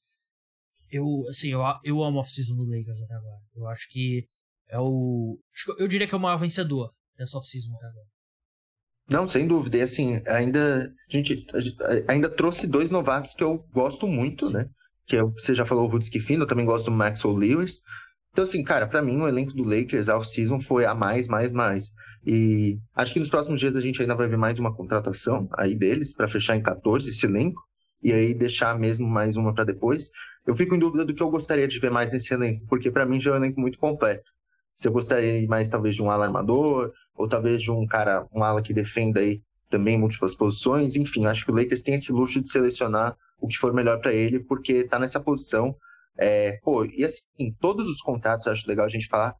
eu, 0.90 1.26
assim, 1.28 1.48
eu, 1.48 1.60
eu 1.82 2.02
amo 2.02 2.18
a 2.18 2.20
off-season 2.20 2.54
do 2.54 2.64
Lakers 2.64 3.00
até 3.02 3.14
agora. 3.14 3.40
Eu 3.54 3.66
acho 3.68 3.88
que 3.90 4.26
é 4.68 4.78
o. 4.78 5.38
Eu 5.78 5.88
diria 5.88 6.06
que 6.06 6.14
é 6.14 6.18
o 6.18 6.20
maior 6.20 6.36
vencedor 6.36 6.92
dessa 7.16 7.38
off-season 7.38 7.74
até 7.76 7.86
agora. 7.86 8.06
Não, 9.10 9.28
sem 9.28 9.46
dúvida. 9.46 9.76
E 9.76 9.82
assim, 9.82 10.22
ainda 10.26 10.86
a 10.86 11.12
gente, 11.12 11.46
a 11.52 11.60
gente 11.60 11.76
ainda 12.08 12.34
trouxe 12.34 12.66
dois 12.66 12.90
novatos 12.90 13.34
que 13.34 13.42
eu 13.42 13.58
gosto 13.72 14.06
muito, 14.06 14.46
Sim. 14.48 14.54
né? 14.54 14.70
Que 15.06 15.16
é, 15.16 15.22
você 15.22 15.54
já 15.54 15.64
falou 15.66 15.84
o 15.84 15.88
Rudy 15.88 16.20
Fino, 16.20 16.44
eu 16.44 16.46
também 16.46 16.64
gosto 16.64 16.86
do 16.86 16.90
Maxwell 16.90 17.34
Lewis. 17.34 17.82
Então, 18.32 18.44
assim, 18.44 18.64
cara, 18.64 18.86
para 18.88 19.00
mim 19.00 19.20
o 19.20 19.28
elenco 19.28 19.52
do 19.52 19.62
Lakers 19.62 20.08
off-season 20.08 20.60
foi 20.60 20.84
a 20.84 20.94
mais, 20.94 21.28
mais, 21.28 21.52
mais. 21.52 21.92
E 22.26 22.78
acho 22.94 23.12
que 23.12 23.20
nos 23.20 23.30
próximos 23.30 23.60
dias 23.60 23.76
a 23.76 23.80
gente 23.80 24.00
ainda 24.00 24.14
vai 24.14 24.26
ver 24.26 24.38
mais 24.38 24.58
uma 24.58 24.74
contratação 24.74 25.48
aí 25.56 25.76
deles 25.76 26.14
para 26.14 26.26
fechar 26.26 26.56
em 26.56 26.62
14 26.62 27.10
esse 27.10 27.26
elenco 27.26 27.60
e 28.02 28.12
aí 28.12 28.34
deixar 28.34 28.78
mesmo 28.78 29.06
mais 29.06 29.36
uma 29.36 29.54
para 29.54 29.64
depois. 29.64 30.10
Eu 30.46 30.56
fico 30.56 30.74
em 30.74 30.78
dúvida 30.78 31.04
do 31.04 31.14
que 31.14 31.22
eu 31.22 31.30
gostaria 31.30 31.68
de 31.68 31.78
ver 31.78 31.90
mais 31.90 32.10
nesse 32.10 32.34
elenco, 32.34 32.66
porque 32.66 32.90
para 32.90 33.06
mim 33.06 33.20
já 33.20 33.30
é 33.30 33.34
um 33.34 33.36
elenco 33.36 33.60
muito 33.60 33.78
completo. 33.78 34.30
Se 34.74 34.88
eu 34.88 34.92
gostaria 34.92 35.46
mais 35.46 35.68
talvez 35.68 35.94
de 35.94 36.02
um 36.02 36.10
ala 36.10 36.26
armador, 36.26 36.92
ou 37.14 37.28
talvez 37.28 37.62
de 37.62 37.70
um 37.70 37.86
cara, 37.86 38.26
um 38.34 38.42
ala 38.42 38.62
que 38.62 38.74
defenda 38.74 39.20
aí 39.20 39.40
também 39.74 39.98
múltiplas 39.98 40.36
posições, 40.36 40.94
enfim, 40.94 41.26
acho 41.26 41.44
que 41.44 41.50
o 41.50 41.54
Lakers 41.54 41.82
tem 41.82 41.96
esse 41.96 42.12
luxo 42.12 42.40
de 42.40 42.48
selecionar 42.48 43.16
o 43.40 43.48
que 43.48 43.56
for 43.56 43.74
melhor 43.74 44.00
para 44.00 44.12
ele, 44.12 44.38
porque 44.38 44.84
tá 44.84 45.00
nessa 45.00 45.18
posição. 45.18 45.74
É, 46.16 46.60
pô, 46.62 46.84
e 46.84 47.04
assim, 47.04 47.52
todos 47.58 47.88
os 47.88 48.00
contratos, 48.00 48.46
acho 48.46 48.68
legal 48.68 48.86
a 48.86 48.88
gente 48.88 49.08
falar, 49.08 49.34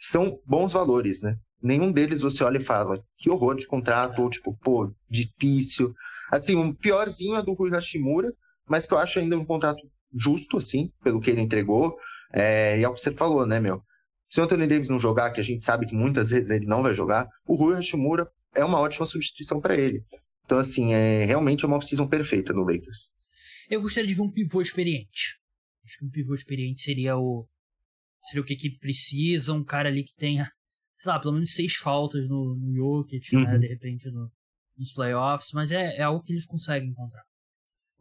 são 0.00 0.38
bons 0.46 0.72
valores, 0.72 1.20
né? 1.20 1.36
Nenhum 1.62 1.92
deles 1.92 2.22
você 2.22 2.42
olha 2.42 2.56
e 2.56 2.64
fala, 2.64 2.98
que 3.18 3.28
horror 3.28 3.56
de 3.56 3.66
contrato, 3.66 4.22
ou 4.22 4.30
tipo, 4.30 4.56
pô, 4.62 4.90
difícil. 5.08 5.92
Assim, 6.32 6.56
o 6.56 6.74
piorzinho 6.74 7.36
é 7.36 7.42
do 7.42 7.52
Rui 7.52 7.70
Hashimura, 7.70 8.32
mas 8.66 8.86
que 8.86 8.94
eu 8.94 8.98
acho 8.98 9.18
ainda 9.18 9.38
um 9.38 9.44
contrato 9.44 9.82
justo, 10.18 10.56
assim, 10.56 10.90
pelo 11.02 11.20
que 11.20 11.30
ele 11.30 11.42
entregou. 11.42 11.94
É, 12.32 12.78
e 12.78 12.84
é 12.84 12.88
o 12.88 12.94
que 12.94 13.00
você 13.02 13.12
falou, 13.12 13.46
né, 13.46 13.60
meu? 13.60 13.82
Se 14.30 14.40
o 14.40 14.44
Anthony 14.44 14.66
Davis 14.66 14.88
não 14.88 14.98
jogar, 14.98 15.30
que 15.30 15.40
a 15.40 15.44
gente 15.44 15.62
sabe 15.62 15.84
que 15.84 15.94
muitas 15.94 16.30
vezes 16.30 16.48
ele 16.48 16.64
não 16.64 16.82
vai 16.82 16.94
jogar, 16.94 17.28
o 17.46 17.54
Rui 17.54 17.74
Hashimura 17.74 18.26
é 18.54 18.64
uma 18.64 18.80
ótima 18.80 19.06
substituição 19.06 19.60
para 19.60 19.76
ele. 19.76 20.04
Então, 20.44 20.58
assim, 20.58 20.92
é 20.92 21.24
realmente 21.24 21.64
uma 21.64 21.76
off-season 21.76 22.06
perfeita 22.06 22.52
no 22.52 22.62
Lakers. 22.62 23.12
Eu 23.70 23.80
gostaria 23.80 24.06
de 24.06 24.14
ver 24.14 24.22
um 24.22 24.30
pivô 24.30 24.60
experiente. 24.60 25.38
Acho 25.84 25.98
que 25.98 26.04
um 26.04 26.10
pivô 26.10 26.34
experiente 26.34 26.80
seria 26.80 27.16
o 27.16 27.48
seria 28.26 28.40
o 28.40 28.44
que 28.44 28.54
a 28.54 28.56
equipe 28.56 28.78
precisa, 28.78 29.52
um 29.52 29.64
cara 29.64 29.88
ali 29.88 30.02
que 30.02 30.14
tenha 30.14 30.50
sei 30.98 31.12
lá, 31.12 31.20
pelo 31.20 31.34
menos 31.34 31.52
seis 31.52 31.74
faltas 31.74 32.26
no, 32.28 32.56
no 32.56 32.74
Jokic, 32.74 33.34
né, 33.34 33.42
uhum. 33.42 33.46
né, 33.48 33.58
de 33.58 33.66
repente 33.66 34.10
no, 34.10 34.30
nos 34.76 34.92
playoffs, 34.92 35.50
mas 35.52 35.70
é, 35.70 35.96
é 35.96 36.02
algo 36.02 36.22
que 36.22 36.32
eles 36.32 36.46
conseguem 36.46 36.88
encontrar. 36.88 37.22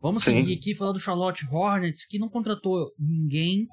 Vamos 0.01 0.23
Sim. 0.23 0.37
seguir 0.37 0.57
aqui 0.57 0.71
e 0.71 0.75
falar 0.75 0.93
do 0.93 0.99
Charlotte 0.99 1.45
Hornets, 1.45 2.05
que 2.05 2.19
não 2.19 2.29
contratou 2.29 2.91
ninguém, 2.97 3.67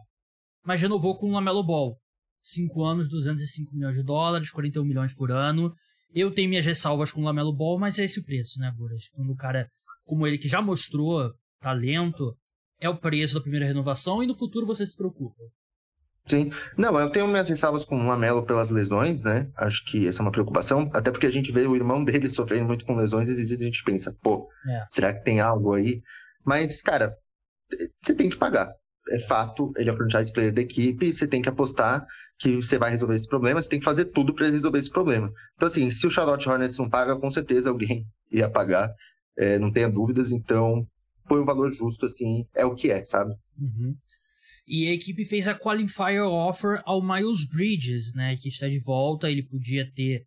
mas 0.65 0.81
renovou 0.81 1.17
com 1.17 1.29
o 1.29 1.33
Lamelo 1.33 1.65
Ball. 1.65 1.97
Cinco 2.43 2.85
anos, 2.85 3.09
205 3.09 3.75
milhões 3.75 3.97
de 3.97 4.03
dólares, 4.03 4.51
41 4.51 4.85
milhões 4.85 5.15
por 5.15 5.31
ano. 5.31 5.73
Eu 6.15 6.33
tenho 6.33 6.49
minhas 6.49 6.67
ressalvas 6.67 7.13
com 7.13 7.21
o 7.21 7.25
Lamelo 7.25 7.55
Ball, 7.55 7.79
mas 7.79 7.99
é 7.99 8.05
esse 8.05 8.21
o 8.21 8.25
preço, 8.25 8.59
né, 8.59 8.73
Buras? 8.77 9.09
Quando 9.13 9.31
o 9.31 9.37
cara, 9.37 9.69
como 10.05 10.27
ele, 10.27 10.39
que 10.39 10.49
já 10.49 10.61
mostrou 10.61 11.33
talento, 11.61 12.37
é 12.81 12.89
o 12.89 12.99
preço 12.99 13.35
da 13.35 13.41
primeira 13.41 13.67
renovação 13.67 14.23
e 14.23 14.27
no 14.27 14.35
futuro 14.35 14.67
você 14.67 14.85
se 14.87 14.97
preocupa. 14.97 15.43
Sim. 16.27 16.51
Não, 16.77 16.99
eu 16.99 17.11
tenho 17.11 17.27
minhas 17.27 17.49
ressalvas 17.49 17.85
com 17.85 17.97
o 17.97 18.07
Lamelo 18.07 18.45
pelas 18.45 18.71
lesões, 18.71 19.23
né? 19.23 19.51
Acho 19.57 19.85
que 19.85 20.07
essa 20.07 20.21
é 20.21 20.23
uma 20.23 20.31
preocupação, 20.31 20.89
até 20.93 21.11
porque 21.11 21.27
a 21.27 21.31
gente 21.31 21.51
vê 21.51 21.67
o 21.67 21.75
irmão 21.75 22.03
dele 22.05 22.29
sofrendo 22.29 22.67
muito 22.67 22.85
com 22.85 22.95
lesões 22.95 23.29
e 23.29 23.33
a 23.33 23.57
gente 23.57 23.83
pensa, 23.85 24.17
pô, 24.23 24.49
é. 24.69 24.85
será 24.89 25.13
que 25.13 25.25
tem 25.25 25.41
algo 25.41 25.75
aí? 25.75 26.01
Mas, 26.45 26.81
cara, 26.81 27.15
você 28.03 28.15
tem 28.15 28.31
que 28.31 28.37
pagar. 28.37 28.73
É 29.09 29.19
fato, 29.21 29.73
ele 29.77 29.89
é 29.89 29.93
o 29.93 29.97
franchise 29.97 30.33
player 30.33 30.53
da 30.53 30.61
equipe, 30.61 31.13
você 31.13 31.27
tem 31.27 31.41
que 31.41 31.49
apostar 31.49 32.07
que 32.39 32.57
você 32.57 32.79
vai 32.79 32.91
resolver 32.91 33.15
esse 33.15 33.29
problema, 33.29 33.61
você 33.61 33.69
tem 33.69 33.79
que 33.79 33.85
fazer 33.85 34.07
tudo 34.07 34.35
para 34.35 34.49
resolver 34.49 34.79
esse 34.79 34.91
problema. 34.91 35.31
Então, 35.55 35.67
assim, 35.67 35.91
se 35.91 36.07
o 36.07 36.11
Charlotte 36.11 36.49
Hornets 36.49 36.79
não 36.79 36.89
paga, 36.89 37.17
com 37.17 37.31
certeza 37.31 37.71
alguém 37.71 38.07
ia 38.31 38.49
pagar, 38.49 38.93
é, 39.37 39.59
não 39.59 39.73
tenha 39.73 39.89
dúvidas, 39.89 40.31
então 40.31 40.87
foi 41.27 41.41
um 41.41 41.45
valor 41.45 41.73
justo, 41.73 42.07
assim, 42.07 42.45
é 42.55 42.65
o 42.65 42.75
que 42.75 42.91
é, 42.91 43.03
sabe? 43.05 43.33
Uhum. 43.59 43.95
E 44.67 44.87
a 44.87 44.93
equipe 44.93 45.25
fez 45.25 45.49
a 45.49 45.55
qualifier 45.55 46.23
offer 46.23 46.81
ao 46.85 47.03
Miles 47.03 47.45
Bridges, 47.49 48.13
né, 48.15 48.37
que 48.37 48.49
está 48.49 48.69
de 48.69 48.79
volta. 48.81 49.31
Ele 49.31 49.43
podia 49.43 49.91
ter 49.93 50.25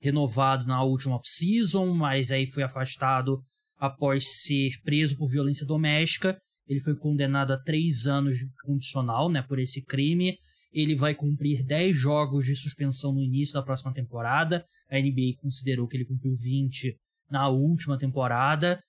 renovado 0.00 0.66
na 0.66 0.82
última 0.82 1.16
off-season, 1.16 1.94
mas 1.94 2.30
aí 2.30 2.46
foi 2.46 2.62
afastado 2.62 3.40
após 3.78 4.42
ser 4.42 4.70
preso 4.82 5.16
por 5.16 5.28
violência 5.28 5.66
doméstica. 5.66 6.36
Ele 6.66 6.80
foi 6.80 6.94
condenado 6.94 7.52
a 7.52 7.58
três 7.58 8.06
anos 8.06 8.36
condicional 8.64 9.28
né, 9.30 9.42
por 9.42 9.58
esse 9.58 9.82
crime. 9.84 10.36
Ele 10.72 10.96
vai 10.96 11.14
cumprir 11.14 11.64
10 11.64 11.96
jogos 11.96 12.46
de 12.46 12.56
suspensão 12.56 13.12
no 13.12 13.20
início 13.20 13.54
da 13.54 13.62
próxima 13.62 13.92
temporada. 13.92 14.64
A 14.90 14.98
NBA 14.98 15.36
considerou 15.38 15.86
que 15.86 15.96
ele 15.96 16.04
cumpriu 16.04 16.34
20 16.34 16.96
na 17.30 17.48
última 17.48 17.96
temporada. 17.96 18.82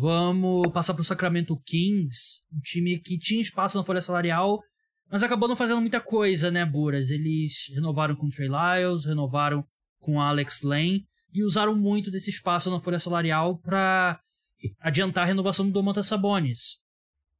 Vamos 0.00 0.70
passar 0.70 0.94
para 0.94 1.00
o 1.00 1.04
Sacramento 1.04 1.60
Kings, 1.66 2.42
um 2.52 2.60
time 2.60 2.98
que 3.00 3.18
tinha 3.18 3.40
espaço 3.40 3.76
na 3.76 3.82
folha 3.82 4.00
salarial, 4.00 4.60
mas 5.10 5.22
acabou 5.22 5.48
não 5.48 5.56
fazendo 5.56 5.80
muita 5.80 6.00
coisa, 6.00 6.50
né, 6.50 6.64
Buras? 6.64 7.10
Eles 7.10 7.66
renovaram 7.74 8.14
com 8.14 8.26
o 8.26 8.30
Trey 8.30 8.48
Lyles, 8.48 9.04
renovaram 9.04 9.64
com 10.00 10.20
Alex 10.20 10.62
Lane 10.62 11.04
e 11.32 11.42
usaram 11.42 11.74
muito 11.74 12.10
desse 12.10 12.30
espaço 12.30 12.70
na 12.70 12.80
folha 12.80 12.98
salarial 12.98 13.58
para 13.58 14.20
adiantar 14.80 15.24
a 15.24 15.26
renovação 15.26 15.66
do 15.66 15.72
Domantas 15.72 16.06
Sabonis. 16.06 16.81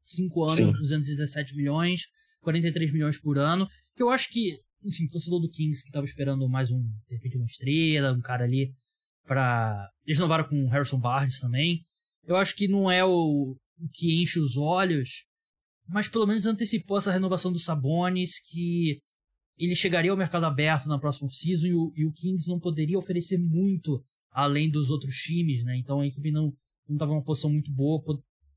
Cinco 0.07 0.45
anos, 0.45 0.57
Sim. 0.57 0.73
217 0.73 1.57
milhões, 1.57 2.03
43 2.41 2.93
milhões 2.93 3.19
por 3.19 3.39
ano, 3.39 3.67
que 3.97 4.03
eu 4.03 4.11
acho 4.11 4.29
que, 4.31 4.59
enfim, 4.85 5.07
o 5.07 5.11
torcedor 5.11 5.41
do 5.41 5.49
Kings 5.49 5.83
que 5.83 5.89
estava 5.89 6.05
esperando 6.05 6.49
mais 6.49 6.71
um, 6.71 6.81
de 7.09 7.15
repente, 7.15 7.37
uma 7.37 7.47
estrela, 7.47 8.13
um 8.13 8.21
cara 8.21 8.45
ali 8.45 8.73
para 9.25 9.89
Eles 10.05 10.19
renovaram 10.19 10.49
com 10.49 10.65
o 10.65 10.69
Harrison 10.69 10.99
Barnes 10.99 11.39
também 11.39 11.85
eu 12.25 12.37
acho 12.37 12.55
que 12.55 12.69
não 12.69 12.91
é 12.91 13.05
o, 13.05 13.57
o 13.79 13.89
que 13.93 14.23
enche 14.23 14.39
os 14.39 14.57
olhos, 14.57 15.25
mas 15.89 16.09
pelo 16.09 16.27
menos 16.27 16.47
antecipou 16.47 16.99
essa 16.99 17.13
renovação 17.13 17.53
do 17.53 17.59
Sabonis, 17.59 18.39
que 18.39 19.01
ele 19.59 19.75
chegaria 19.75 20.11
ao 20.11 20.17
mercado 20.17 20.45
aberto 20.45 20.87
na 20.87 20.99
próxima 20.99 21.29
season 21.29 21.67
e 21.67 21.75
o, 21.75 21.93
e 21.97 22.07
o 22.07 22.13
Kings 22.13 22.49
não 22.49 22.59
poderia 22.59 22.99
oferecer 22.99 23.39
muito 23.39 24.03
além 24.31 24.71
dos 24.71 24.91
outros 24.91 25.17
times, 25.17 25.63
né? 25.65 25.77
Então 25.77 26.01
a 26.01 26.07
equipe 26.07 26.31
não 26.31 26.53
não 26.89 26.97
estava 26.97 27.13
numa 27.13 27.23
posição 27.23 27.51
muito 27.51 27.73
boa, 27.73 28.03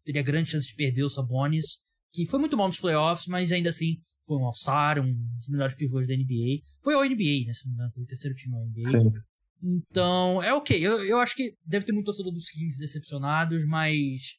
teria 0.05 0.21
grande 0.21 0.49
chance 0.49 0.67
de 0.67 0.75
perder 0.75 1.03
o 1.03 1.09
Sabonis, 1.09 1.79
que 2.13 2.25
foi 2.25 2.39
muito 2.39 2.55
mal 2.55 2.67
nos 2.67 2.79
playoffs, 2.79 3.27
mas 3.27 3.51
ainda 3.51 3.69
assim 3.69 3.97
foi 4.25 4.37
um 4.37 4.45
All-Star, 4.45 4.99
um 4.99 5.13
dos 5.37 5.49
melhores 5.49 5.75
pivôs 5.75 6.07
da 6.07 6.15
NBA. 6.15 6.61
Foi 6.83 6.93
ao 6.93 7.03
NBA, 7.03 7.47
né? 7.47 7.53
Se 7.53 7.65
não 7.65 7.71
me 7.71 7.75
engano, 7.75 7.91
foi 7.93 8.03
o 8.03 8.07
terceiro 8.07 8.35
time 8.35 8.55
da 8.55 8.65
NBA. 8.65 9.01
Sim. 9.01 9.19
Então, 9.61 10.41
é 10.43 10.53
ok. 10.53 10.77
Eu, 10.79 11.03
eu 11.03 11.19
acho 11.19 11.35
que 11.35 11.55
deve 11.65 11.85
ter 11.85 11.91
muito 11.91 12.05
torcedor 12.05 12.31
dos 12.31 12.49
Kings 12.49 12.79
decepcionados, 12.79 13.65
mas 13.65 14.35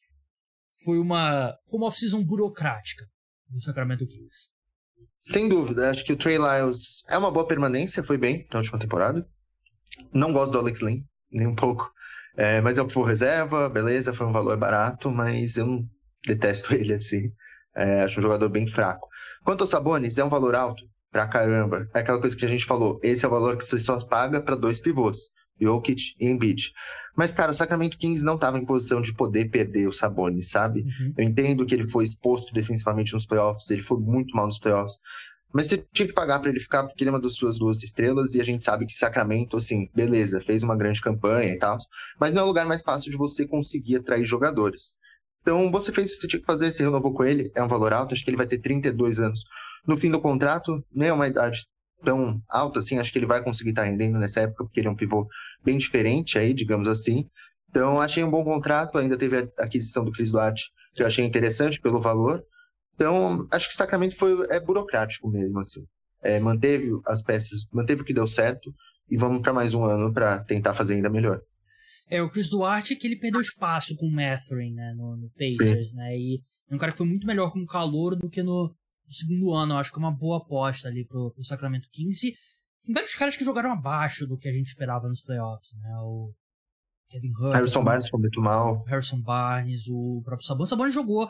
foi 0.83 0.99
uma, 0.99 1.53
foi 1.67 1.79
uma 1.79 1.87
off-season 1.87 2.23
burocrática 2.23 3.05
do 3.49 3.61
Sacramento 3.61 4.05
Kings. 4.05 4.49
Sem 5.21 5.49
dúvida, 5.49 5.89
acho 5.89 6.05
que 6.05 6.13
o 6.13 6.17
Trey 6.17 6.37
Lyles 6.37 7.03
é 7.09 7.17
uma 7.17 7.31
boa 7.31 7.47
permanência, 7.47 8.03
foi 8.03 8.17
bem 8.17 8.47
na 8.51 8.59
última 8.59 8.79
temporada. 8.79 9.27
Não 10.13 10.31
gosto 10.31 10.51
do 10.51 10.59
Alex 10.59 10.81
Lynn, 10.81 11.01
nem 11.31 11.47
um 11.47 11.55
pouco. 11.55 11.91
É, 12.37 12.61
mas 12.61 12.77
é 12.77 12.83
um 12.83 12.87
pivô 12.87 13.01
reserva, 13.01 13.67
beleza, 13.67 14.13
foi 14.13 14.27
um 14.27 14.31
valor 14.31 14.55
barato, 14.57 15.09
mas 15.09 15.57
eu 15.57 15.65
não 15.65 15.83
detesto 16.25 16.71
ele 16.75 16.93
assim. 16.93 17.31
É, 17.75 18.03
acho 18.03 18.19
um 18.19 18.23
jogador 18.23 18.47
bem 18.49 18.67
fraco. 18.67 19.07
Quanto 19.43 19.61
ao 19.61 19.67
Sabonis, 19.67 20.17
é 20.17 20.23
um 20.23 20.29
valor 20.29 20.55
alto 20.55 20.83
pra 21.11 21.27
caramba. 21.27 21.87
É 21.95 21.99
aquela 21.99 22.19
coisa 22.19 22.35
que 22.35 22.45
a 22.45 22.49
gente 22.49 22.65
falou, 22.65 22.99
esse 23.03 23.25
é 23.25 23.27
o 23.27 23.31
valor 23.31 23.57
que 23.57 23.65
você 23.65 23.79
só 23.79 24.05
paga 24.05 24.41
para 24.41 24.55
dois 24.55 24.79
pivôs, 24.79 25.31
Jokic 25.59 26.15
e 26.19 26.27
Embiid. 26.27 26.71
Mas, 27.15 27.31
cara, 27.31 27.51
o 27.51 27.55
Sacramento 27.55 27.97
Kings 27.97 28.23
não 28.23 28.35
estava 28.35 28.59
em 28.59 28.65
posição 28.65 29.01
de 29.01 29.13
poder 29.13 29.49
perder 29.49 29.87
o 29.87 29.93
Sabonis, 29.93 30.51
sabe? 30.51 30.81
Uhum. 30.81 31.13
Eu 31.17 31.23
entendo 31.23 31.65
que 31.65 31.73
ele 31.73 31.87
foi 31.87 32.03
exposto 32.03 32.53
defensivamente 32.53 33.13
nos 33.13 33.25
playoffs, 33.25 33.69
ele 33.71 33.81
foi 33.81 33.99
muito 33.99 34.35
mal 34.35 34.45
nos 34.45 34.59
playoffs, 34.59 34.99
mas 35.53 35.67
você 35.67 35.77
tinha 35.91 36.07
que 36.07 36.13
pagar 36.13 36.39
para 36.39 36.49
ele 36.49 36.59
ficar, 36.59 36.83
porque 36.83 37.03
ele 37.03 37.09
é 37.09 37.13
uma 37.13 37.21
das 37.21 37.35
suas 37.35 37.57
duas 37.57 37.81
estrelas, 37.81 38.35
e 38.35 38.41
a 38.41 38.43
gente 38.43 38.63
sabe 38.63 38.85
que 38.85 38.93
Sacramento, 38.93 39.57
assim, 39.57 39.89
beleza, 39.95 40.41
fez 40.41 40.63
uma 40.63 40.75
grande 40.75 41.01
campanha 41.01 41.53
e 41.53 41.57
tal, 41.57 41.77
mas 42.19 42.33
não 42.33 42.41
é 42.41 42.45
o 42.45 42.47
lugar 42.47 42.65
mais 42.65 42.81
fácil 42.81 43.09
de 43.09 43.17
você 43.17 43.45
conseguir 43.47 43.97
atrair 43.97 44.25
jogadores. 44.25 44.95
Então, 45.41 45.71
você 45.71 45.91
fez 45.91 46.09
o 46.09 46.13
que 46.13 46.19
você 46.19 46.27
tinha 46.27 46.39
que 46.41 46.45
fazer, 46.45 46.71
você 46.71 46.83
renovou 46.83 47.13
com 47.13 47.23
ele, 47.23 47.51
é 47.55 47.63
um 47.63 47.67
valor 47.67 47.93
alto, 47.93 48.13
acho 48.13 48.23
que 48.23 48.29
ele 48.29 48.37
vai 48.37 48.47
ter 48.47 48.59
32 48.59 49.19
anos. 49.19 49.43
No 49.87 49.97
fim 49.97 50.11
do 50.11 50.19
contrato, 50.19 50.83
nem 50.93 51.07
é 51.09 51.13
uma 51.13 51.27
idade 51.27 51.65
tão 52.03 52.41
alta 52.49 52.79
assim, 52.79 52.99
acho 52.99 53.11
que 53.11 53.17
ele 53.17 53.25
vai 53.25 53.41
conseguir 53.41 53.69
estar 53.69 53.83
tá 53.83 53.87
rendendo 53.87 54.19
nessa 54.19 54.41
época, 54.41 54.65
porque 54.65 54.79
ele 54.79 54.87
é 54.87 54.91
um 54.91 54.95
pivô 54.95 55.27
bem 55.63 55.77
diferente 55.77 56.37
aí, 56.37 56.53
digamos 56.53 56.87
assim. 56.87 57.29
Então, 57.69 58.01
achei 58.01 58.23
um 58.23 58.29
bom 58.29 58.43
contrato, 58.43 58.97
ainda 58.97 59.17
teve 59.17 59.37
a 59.37 59.63
aquisição 59.63 60.03
do 60.03 60.11
Chris 60.11 60.31
Duarte, 60.31 60.65
que 60.93 61.01
eu 61.01 61.07
achei 61.07 61.25
interessante 61.25 61.79
pelo 61.79 62.01
valor, 62.01 62.43
então, 62.97 63.47
acho 63.51 63.67
que 63.67 63.75
o 63.75 63.77
Sacramento 63.77 64.15
foi, 64.15 64.35
é 64.49 64.59
burocrático 64.59 65.29
mesmo, 65.29 65.59
assim. 65.59 65.85
É, 66.23 66.39
manteve 66.39 66.89
as 67.05 67.21
peças, 67.21 67.59
manteve 67.71 68.01
o 68.01 68.03
que 68.03 68.13
deu 68.13 68.25
certo 68.25 68.73
e 69.07 69.15
vamos 69.15 69.43
para 69.43 69.53
mais 69.53 69.75
um 69.75 69.85
ano 69.85 70.11
para 70.11 70.43
tentar 70.43 70.73
fazer 70.73 70.95
ainda 70.95 71.09
melhor. 71.09 71.39
É, 72.09 72.23
o 72.23 72.29
Chris 72.29 72.49
Duarte 72.49 72.95
que 72.95 73.05
ele 73.05 73.19
perdeu 73.19 73.39
espaço 73.39 73.95
com 73.95 74.07
o 74.07 74.11
Matherin, 74.11 74.73
né, 74.73 74.95
no, 74.97 75.15
no 75.15 75.29
Pacers, 75.37 75.91
Sim. 75.91 75.95
né, 75.95 76.17
e 76.17 76.41
é 76.69 76.73
um 76.73 76.77
cara 76.79 76.91
que 76.91 76.97
foi 76.97 77.05
muito 77.05 77.27
melhor 77.27 77.51
como 77.51 77.67
calor 77.67 78.15
do 78.15 78.29
que 78.29 78.41
no, 78.41 78.73
no 79.05 79.13
segundo 79.13 79.53
ano, 79.53 79.73
eu 79.73 79.77
acho 79.77 79.91
que 79.91 79.99
é 79.99 80.01
uma 80.01 80.11
boa 80.11 80.37
aposta 80.37 80.87
ali 80.87 81.05
pro, 81.05 81.31
pro 81.31 81.43
Sacramento 81.43 81.87
Kings. 81.91 82.33
Tem 82.83 82.93
vários 82.95 83.13
caras 83.13 83.37
que 83.37 83.45
jogaram 83.45 83.71
abaixo 83.71 84.25
do 84.25 84.37
que 84.37 84.49
a 84.49 84.53
gente 84.53 84.67
esperava 84.67 85.07
nos 85.07 85.21
playoffs, 85.21 85.75
né, 85.79 85.95
o 86.01 86.33
Kevin 87.09 87.31
Hunt. 87.39 87.53
Harrison 87.53 87.83
Barnes 87.83 88.09
foi 88.09 88.19
muito 88.19 88.41
mal. 88.41 88.83
Harrison 88.85 89.21
Barnes, 89.21 89.87
o 89.87 90.21
próprio 90.25 90.47
Sabonis. 90.47 90.69
Sabonis 90.69 90.93
jogou 90.95 91.29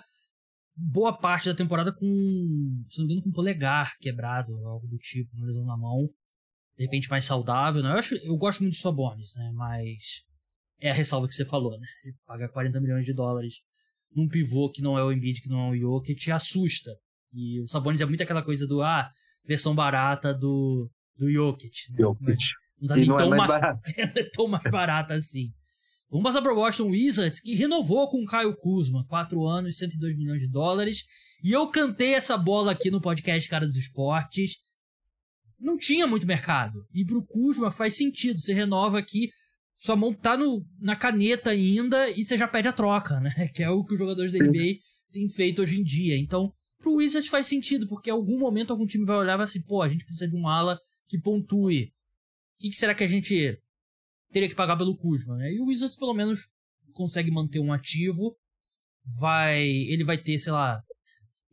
boa 0.78 1.18
parte 1.18 1.50
da 1.50 1.56
temporada 1.56 1.92
com, 1.92 2.86
se 2.88 3.00
não 3.00 3.08
me 3.08 3.14
engano, 3.14 3.24
com 3.24 3.30
o 3.30 3.34
polegar 3.34 3.98
quebrado, 4.00 4.56
algo 4.68 4.88
do 4.88 4.98
tipo, 4.98 5.36
uma 5.36 5.48
lesão 5.48 5.66
na 5.66 5.76
mão. 5.76 6.08
De 6.78 6.84
repente 6.84 7.10
mais 7.10 7.26
saudável, 7.26 7.82
né? 7.82 7.90
Eu, 7.90 7.98
acho, 7.98 8.16
eu 8.16 8.38
gosto 8.38 8.62
muito 8.62 8.76
do 8.76 8.80
Sabonis, 8.80 9.34
né? 9.36 9.52
Mas 9.56 10.24
é 10.80 10.92
a 10.92 10.94
ressalva 10.94 11.28
que 11.28 11.34
você 11.34 11.44
falou, 11.44 11.78
né? 11.80 11.88
Ele 12.04 12.16
paga 12.26 12.48
40 12.48 12.80
milhões 12.80 13.04
de 13.04 13.14
dólares 13.14 13.56
num 14.16 14.28
pivô 14.28 14.70
que 14.70 14.82
não 14.82 14.98
é 14.98 15.04
o 15.04 15.12
Embiid, 15.12 15.42
que 15.42 15.50
não 15.50 15.68
é 15.68 15.70
o 15.72 15.76
Jokic, 15.76 16.16
te 16.16 16.32
assusta. 16.32 16.92
E 17.34 17.60
o 17.60 17.68
Sabonis 17.68 18.00
é 18.00 18.06
muito 18.06 18.22
aquela 18.22 18.44
coisa 18.44 18.68
do, 18.68 18.84
ah, 18.84 19.10
versão 19.44 19.74
barata 19.74 20.34
do, 20.34 20.90
do 21.18 21.32
Jokic. 21.32 21.92
Né? 21.92 21.98
Jokic. 22.00 22.38
Não 22.80 22.88
tá 22.88 22.96
nem 22.96 23.08
não 23.08 23.18
tão 23.18 23.34
é 23.34 23.38
mais, 23.38 23.50
mais 23.50 23.78
é 23.98 24.24
tão 24.26 24.48
mais 24.48 24.64
barata 24.70 25.16
assim. 25.16 25.52
Vamos 26.10 26.24
passar 26.24 26.42
para 26.42 26.54
o 26.54 26.58
Washington 26.58 26.90
Wizards, 26.90 27.42
que 27.42 27.54
renovou 27.54 28.10
com 28.10 28.22
o 28.22 28.26
Caio 28.26 28.56
Kuzma, 28.56 29.06
4 29.10 29.46
anos, 29.46 29.78
102 29.78 30.18
milhões 30.18 30.40
de 30.40 30.48
dólares. 30.48 31.04
E 31.44 31.52
eu 31.52 31.68
cantei 31.68 32.14
essa 32.14 32.38
bola 32.38 32.72
aqui 32.72 32.90
no 32.90 33.02
podcast 33.02 33.50
Cara 33.50 33.66
dos 33.66 33.76
Esportes. 33.76 34.58
Não 35.60 35.78
tinha 35.78 36.08
muito 36.08 36.26
mercado. 36.26 36.86
E 36.94 37.04
pro 37.04 37.26
Kuzma 37.26 37.72
faz 37.72 37.96
sentido. 37.96 38.40
Você 38.40 38.54
renova 38.54 38.98
aqui, 38.98 39.30
sua 39.76 39.98
mão 39.98 40.14
tá 40.14 40.38
no, 40.38 40.66
na 40.80 40.96
caneta 40.96 41.50
ainda 41.50 42.10
e 42.12 42.26
você 42.26 42.38
já 42.38 42.48
pede 42.48 42.70
a 42.70 42.74
troca, 42.74 43.20
né? 43.20 43.32
Que 43.54 43.64
é 43.64 43.70
o 43.70 43.84
que 43.84 43.94
os 43.94 44.00
jogadores 44.00 44.32
da 44.32 44.40
NBA 44.40 44.80
têm 45.12 45.28
feito 45.28 45.62
hoje 45.62 45.78
em 45.78 45.84
dia. 45.84 46.18
Então, 46.18 46.54
pro 46.80 46.96
Wizards 46.96 47.30
faz 47.30 47.48
sentido, 47.48 47.86
porque 47.86 48.10
em 48.10 48.14
algum 48.14 48.40
momento 48.40 48.72
algum 48.72 48.88
time 48.88 49.06
vai 49.06 49.18
olhar 49.18 49.34
e 49.34 49.38
vai 49.38 49.44
assim, 49.44 49.62
pô, 49.62 49.82
a 49.82 49.90
gente 49.90 50.06
precisa 50.06 50.30
de 50.30 50.38
um 50.38 50.48
ala 50.48 50.80
que 51.10 51.20
pontue. 51.20 51.92
O 52.56 52.62
que, 52.62 52.70
que 52.70 52.76
será 52.76 52.96
que 52.96 53.04
a 53.04 53.08
gente 53.08 53.60
teria 54.38 54.50
que 54.50 54.56
pagar 54.56 54.78
pelo 54.78 54.96
Kuzma, 54.96 55.36
né? 55.36 55.52
E 55.52 55.60
o 55.60 55.66
Wizards 55.66 55.98
pelo 55.98 56.14
menos 56.14 56.48
consegue 56.94 57.32
manter 57.32 57.60
um 57.60 57.74
ativo. 57.74 58.36
Vai, 59.20 59.66
ele 59.66 60.04
vai 60.04 60.18
ter, 60.18 60.38
sei 60.38 60.52
lá, 60.52 60.80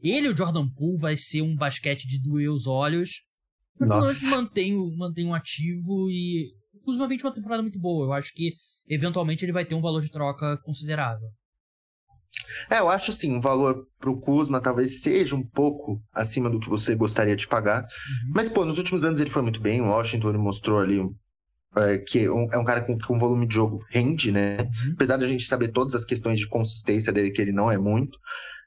ele 0.03 0.29
o 0.29 0.37
Jordan 0.37 0.69
Poole 0.69 0.99
vai 0.99 1.17
ser 1.17 1.41
um 1.41 1.57
basquete 1.57 2.07
de 2.07 2.21
doer 2.21 2.51
os 2.51 2.67
olhos. 2.67 3.23
Mas 3.79 3.89
pelo 3.89 4.01
menos 4.03 4.23
mantém, 4.25 4.97
mantém 4.97 5.27
um 5.27 5.35
ativo 5.35 6.11
e 6.11 6.47
o 6.75 6.81
Kuzma 6.81 7.09
vem 7.09 7.17
de 7.17 7.25
uma 7.25 7.33
temporada 7.33 7.63
muito 7.63 7.79
boa. 7.79 8.07
Eu 8.07 8.13
acho 8.13 8.33
que 8.35 8.53
eventualmente 8.87 9.45
ele 9.45 9.53
vai 9.53 9.65
ter 9.65 9.75
um 9.75 9.81
valor 9.81 10.03
de 10.03 10.11
troca 10.11 10.59
considerável. 10.59 11.29
É, 12.71 12.81
eu 12.81 12.89
acho 12.89 13.11
assim, 13.11 13.37
o 13.37 13.41
valor 13.41 13.87
pro 13.99 14.21
Kuzma 14.21 14.61
talvez 14.61 15.01
seja 15.01 15.35
um 15.35 15.43
pouco 15.43 16.03
acima 16.13 16.51
do 16.51 16.61
que 16.61 16.69
você 16.69 16.95
gostaria 16.95 17.37
de 17.37 17.49
pagar. 17.49 17.83
Uhum. 17.83 18.33
Mas, 18.35 18.49
pô, 18.49 18.65
nos 18.65 18.77
últimos 18.77 19.05
anos 19.05 19.21
ele 19.21 19.31
foi 19.31 19.43
muito 19.43 19.61
bem. 19.61 19.81
O 19.81 19.87
Washington 19.87 20.33
mostrou 20.35 20.81
ali 20.81 20.99
é, 20.99 21.05
que 22.07 22.25
é 22.25 22.31
um, 22.31 22.49
é 22.53 22.59
um 22.59 22.65
cara 22.65 22.83
com, 22.83 22.99
com 22.99 23.19
volume 23.19 23.47
de 23.47 23.55
jogo 23.55 23.85
rende, 23.91 24.31
né? 24.31 24.59
Uhum. 24.61 24.93
Apesar 24.95 25.17
da 25.17 25.27
gente 25.27 25.47
saber 25.47 25.73
todas 25.73 25.95
as 25.95 26.05
questões 26.05 26.39
de 26.39 26.49
consistência 26.49 27.13
dele, 27.13 27.31
que 27.31 27.41
ele 27.41 27.53
não 27.53 27.71
é 27.71 27.79
muito. 27.79 28.19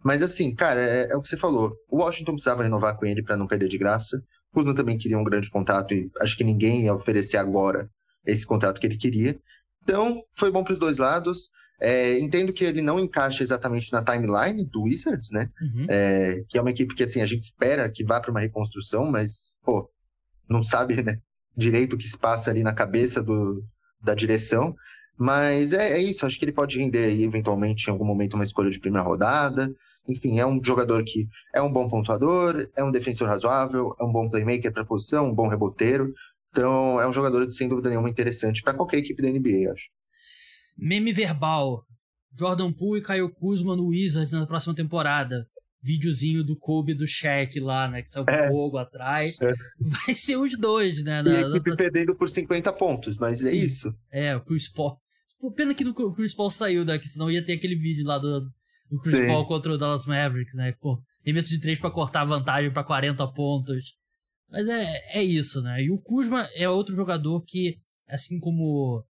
Mas 0.04 0.22
assim, 0.22 0.54
cara, 0.54 0.82
é, 0.82 1.12
é 1.12 1.16
o 1.16 1.22
que 1.22 1.28
você 1.28 1.38
falou. 1.38 1.74
O 1.90 1.98
Washington 1.98 2.34
precisava 2.34 2.64
renovar 2.64 2.98
com 2.98 3.06
ele 3.06 3.24
para 3.24 3.38
não 3.38 3.48
perder 3.48 3.68
de 3.68 3.78
graça. 3.78 4.18
O 4.52 4.56
Kuzma 4.56 4.76
também 4.76 4.98
queria 4.98 5.18
um 5.18 5.24
grande 5.24 5.50
contrato 5.50 5.94
e 5.94 6.10
acho 6.22 6.38
que 6.38 6.44
ninguém 6.44 6.84
ia 6.84 6.94
oferecer 6.94 7.38
agora 7.38 7.90
esse 8.26 8.46
contrato 8.46 8.80
que 8.80 8.88
ele 8.88 8.98
queria. 8.98 9.38
Então, 9.84 10.22
foi 10.36 10.52
bom 10.52 10.64
para 10.64 10.74
os 10.74 10.80
dois 10.80 10.98
lados. 10.98 11.50
É, 11.80 12.20
entendo 12.20 12.52
que 12.52 12.64
ele 12.64 12.82
não 12.82 13.00
encaixa 13.00 13.44
exatamente 13.44 13.92
na 13.92 14.04
timeline 14.04 14.66
do 14.66 14.84
Wizards, 14.84 15.30
né? 15.32 15.50
Uhum. 15.62 15.86
É, 15.88 16.44
que 16.50 16.58
é 16.58 16.62
uma 16.62 16.72
equipe 16.72 16.96
que 16.96 17.04
assim 17.04 17.22
a 17.22 17.26
gente 17.26 17.44
espera 17.44 17.90
que 17.92 18.04
vá 18.04 18.20
para 18.20 18.32
uma 18.32 18.40
reconstrução, 18.40 19.06
mas 19.06 19.56
pô, 19.64 19.90
não 20.50 20.64
sabe, 20.64 21.02
né? 21.04 21.20
Direito 21.58 21.98
que 21.98 22.08
se 22.08 22.18
passa 22.18 22.52
ali 22.52 22.64
na 22.64 22.74
cabeça 22.74 23.22
do, 23.22 23.64
da 24.02 24.14
direção. 24.14 24.76
Mas 25.18 25.74
é, 25.74 25.94
é, 25.94 26.02
isso, 26.02 26.26
acho 26.26 26.38
que 26.38 26.46
ele 26.46 26.52
pode 26.52 26.78
render 26.78 27.06
aí, 27.06 27.24
eventualmente, 27.24 27.88
em 27.88 27.92
algum 27.92 28.06
momento, 28.06 28.36
uma 28.36 28.44
escolha 28.44 28.70
de 28.70 28.80
primeira 28.80 29.06
rodada. 29.06 29.74
Enfim, 30.08 30.40
é 30.40 30.46
um 30.46 30.64
jogador 30.64 31.04
que 31.04 31.28
é 31.54 31.62
um 31.62 31.74
bom 31.74 31.90
pontuador, 31.90 32.70
é 32.76 32.84
um 32.84 32.92
defensor 32.92 33.28
razoável, 33.28 33.96
é 34.00 34.04
um 34.04 34.12
bom 34.12 34.30
playmaker 34.30 34.72
para 34.72 34.84
a 34.84 34.86
posição, 34.86 35.28
um 35.28 35.34
bom 35.34 35.48
reboteiro. 35.48 36.14
Então, 36.52 37.02
é 37.02 37.08
um 37.08 37.12
jogador, 37.12 37.50
sem 37.52 37.68
dúvida 37.68 37.90
nenhuma, 37.90 38.10
interessante 38.10 38.62
para 38.62 38.76
qualquer 38.76 39.00
equipe 39.00 39.22
da 39.22 39.30
NBA, 39.30 39.72
acho. 39.72 39.90
Meme 40.78 41.12
verbal. 41.12 41.84
Jordan 42.38 42.72
Poole 42.72 43.00
e 43.00 43.04
Caio 43.04 43.32
Kuzma 43.32 43.76
no 43.76 43.88
Wizards 43.88 44.32
na 44.32 44.46
próxima 44.46 44.76
temporada 44.76 45.48
videozinho 45.88 46.44
do 46.44 46.58
Kobe 46.58 46.94
do 46.94 47.08
Shaq 47.08 47.60
lá, 47.60 47.88
né? 47.88 48.02
Que 48.02 48.10
saiu 48.10 48.26
é. 48.28 48.50
fogo 48.50 48.78
atrás. 48.78 49.36
É. 49.42 49.54
Vai 49.80 50.14
ser 50.14 50.36
os 50.36 50.58
dois, 50.58 51.02
né? 51.04 51.24
Na, 51.24 51.30
e 51.30 51.36
a 51.44 51.48
equipe 51.48 51.70
na... 51.70 51.76
perdendo 51.78 52.14
por 52.14 52.30
50 52.30 52.74
pontos, 52.74 53.18
mas 53.18 53.44
é 53.44 53.52
Sim. 53.52 53.58
é 53.58 53.60
isso. 53.62 53.96
É, 54.12 54.36
o 54.36 54.42
Chris 54.42 54.68
Paul. 54.68 54.98
Pena 55.56 55.74
que 55.74 55.86
o 55.86 56.14
Chris 56.14 56.36
Paul 56.36 56.52
saiu 56.52 56.84
daqui, 56.84 57.08
senão 57.08 57.32
ia 57.32 57.46
ter 57.46 57.54
aquele 57.54 57.76
vídeo 57.76 58.06
lá 58.06 58.18
do, 58.18 58.42
do 58.42 59.02
Chris 59.04 59.20
Sim. 59.20 59.28
Paul 59.28 59.46
contra 59.46 59.72
o 59.72 59.78
Dallas 59.78 60.06
Mavericks, 60.06 60.56
né? 60.56 60.74
Pô, 60.82 61.02
remesso 61.24 61.50
de 61.50 61.60
três 61.60 61.80
para 61.80 61.92
cortar 61.92 62.22
a 62.22 62.26
vantagem 62.26 62.72
para 62.72 62.84
40 62.84 63.26
pontos. 63.34 63.94
Mas 64.50 64.68
é, 64.68 65.20
é 65.20 65.24
isso, 65.24 65.62
né? 65.62 65.84
E 65.84 65.92
o 65.92 65.98
Kuzma 65.98 66.48
é 66.56 66.68
outro 66.68 66.96
jogador 66.96 67.42
que, 67.42 67.78
assim 68.08 68.40
como 68.40 69.06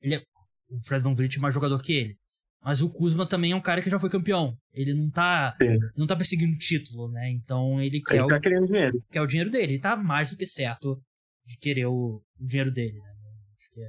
ele 0.00 0.16
é, 0.16 0.22
o 0.68 0.78
Fred 0.84 1.02
Van 1.02 1.14
Vliet 1.14 1.36
é 1.36 1.40
mais 1.40 1.54
jogador 1.54 1.80
que 1.80 1.92
ele. 1.92 2.18
Mas 2.64 2.80
o 2.80 2.88
Kuzma 2.88 3.26
também 3.26 3.52
é 3.52 3.56
um 3.56 3.60
cara 3.60 3.82
que 3.82 3.90
já 3.90 3.98
foi 3.98 4.08
campeão. 4.08 4.56
Ele 4.72 4.94
não 4.94 5.10
tá, 5.10 5.56
não 5.96 6.06
tá 6.06 6.14
perseguindo 6.14 6.56
título, 6.56 7.10
né? 7.10 7.28
Então 7.30 7.80
ele 7.80 8.00
quer, 8.00 8.20
ele 8.20 8.28
tá 8.28 8.36
o, 8.36 8.40
querendo 8.40 8.66
dinheiro. 8.66 9.04
quer 9.10 9.20
o 9.20 9.26
dinheiro 9.26 9.50
dele. 9.50 9.72
Ele 9.72 9.80
tá 9.80 9.96
mais 9.96 10.30
do 10.30 10.36
que 10.36 10.46
certo 10.46 11.02
de 11.44 11.56
querer 11.56 11.86
o, 11.86 12.22
o 12.38 12.46
dinheiro 12.46 12.70
dele, 12.70 12.98
né? 12.98 13.14
Acho 13.56 13.70
que 13.70 13.80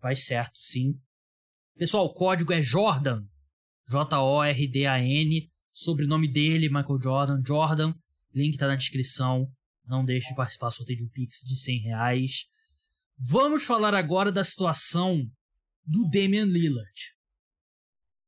faz 0.00 0.26
certo, 0.26 0.58
sim. 0.58 0.94
Pessoal, 1.78 2.04
o 2.04 2.12
código 2.12 2.52
é 2.52 2.60
Jordan. 2.60 3.24
J-O-R-D-A-N. 3.88 5.50
Sobrenome 5.72 6.28
dele, 6.28 6.68
Michael 6.68 7.00
Jordan. 7.02 7.42
Jordan. 7.44 7.94
Link 8.34 8.58
tá 8.58 8.66
na 8.66 8.76
descrição. 8.76 9.50
Não 9.86 10.04
deixe 10.04 10.28
de 10.28 10.34
participar 10.34 10.68
do 10.68 10.74
sorteio 10.74 10.98
de 10.98 11.04
um 11.06 11.08
Pix 11.08 11.40
de 11.40 11.56
100 11.56 11.78
reais. 11.80 12.44
Vamos 13.18 13.64
falar 13.64 13.94
agora 13.94 14.30
da 14.30 14.44
situação 14.44 15.26
do 15.86 16.08
Damian 16.10 16.44
Lillard. 16.44 17.14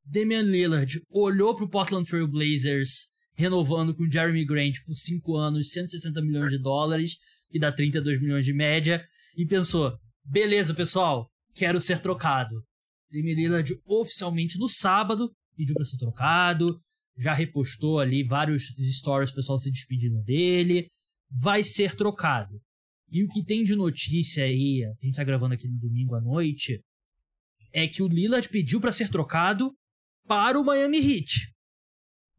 Damian 0.05 0.42
Lillard 0.42 1.00
olhou 1.11 1.55
para 1.55 1.64
o 1.64 1.68
Portland 1.68 2.09
Trail 2.09 2.28
Blazers 2.28 3.12
renovando 3.34 3.94
com 3.94 4.11
Jeremy 4.11 4.44
Grant 4.44 4.76
por 4.84 4.94
5 4.94 5.36
anos, 5.36 5.70
160 5.70 6.20
milhões 6.22 6.50
de 6.50 6.59
dólares, 6.59 7.16
que 7.50 7.59
dá 7.59 7.72
32 7.72 8.20
milhões 8.20 8.44
de 8.44 8.53
média, 8.53 9.05
e 9.36 9.46
pensou: 9.46 9.96
beleza, 10.24 10.74
pessoal, 10.74 11.30
quero 11.55 11.80
ser 11.80 12.00
trocado. 12.00 12.62
Damian 13.11 13.34
Lillard 13.34 13.74
oficialmente 13.84 14.59
no 14.59 14.68
sábado 14.68 15.30
pediu 15.57 15.74
para 15.74 15.84
ser 15.84 15.98
trocado, 15.98 16.78
já 17.16 17.34
repostou 17.34 18.00
ali 18.00 18.24
vários 18.24 18.74
stories, 18.96 19.30
pessoal 19.30 19.59
se 19.61 19.70
despedindo 19.70 20.22
dele, 20.22 20.88
vai 21.30 21.62
ser 21.62 21.94
trocado. 21.94 22.61
E 23.11 23.22
o 23.22 23.28
que 23.28 23.44
tem 23.44 23.62
de 23.62 23.76
notícia 23.76 24.44
aí, 24.44 24.82
a 24.84 25.05
gente 25.05 25.16
tá 25.16 25.24
gravando 25.24 25.55
aqui 25.55 25.68
no 25.68 25.78
domingo 25.78 26.14
à 26.14 26.20
noite, 26.20 26.80
é 27.70 27.86
que 27.86 28.03
o 28.03 28.09
Lillard 28.09 28.48
pediu 28.48 28.80
para 28.80 28.92
ser 28.92 29.11
trocado 29.11 29.74
para 30.26 30.58
o 30.58 30.64
Miami 30.64 30.98
Heat. 30.98 31.52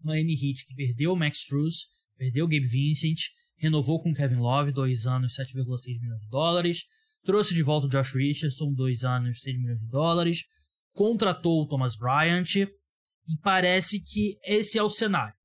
Miami 0.02 0.34
Heat 0.34 0.66
que 0.66 0.76
perdeu 0.76 1.14
o 1.14 1.16
Max 1.16 1.40
Struz, 1.40 1.88
perdeu 2.18 2.46
o 2.46 2.48
Gabe 2.48 2.66
Vincent, 2.66 3.20
renovou 3.58 4.02
com 4.02 4.14
Kevin 4.14 4.38
Love, 4.38 4.72
dois 4.72 5.06
anos, 5.06 5.36
7,6 5.36 6.00
milhões 6.02 6.22
de 6.22 6.30
dólares, 6.30 6.86
trouxe 7.24 7.54
de 7.54 7.64
volta 7.64 7.88
o 7.88 7.90
Josh 7.90 8.14
Richardson, 8.14 8.74
dois 8.74 9.04
anos, 9.04 9.42
6 9.42 9.58
milhões 9.58 9.80
de 9.80 9.88
dólares, 9.88 10.44
contratou 10.92 11.62
o 11.62 11.68
Thomas 11.68 11.96
Bryant, 11.96 12.56
e 12.56 13.38
parece 13.42 14.02
que 14.02 14.38
esse 14.44 14.78
é 14.78 14.84
o 14.84 14.90
cenário. 14.90 15.36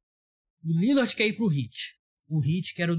O 0.65 0.73
Lillard 0.73 1.15
quer 1.15 1.29
ir 1.29 1.37
pro 1.37 1.53
Heat, 1.53 1.95
o 2.29 2.45
Heat 2.45 2.75
quer 2.75 2.91
o, 2.91 2.97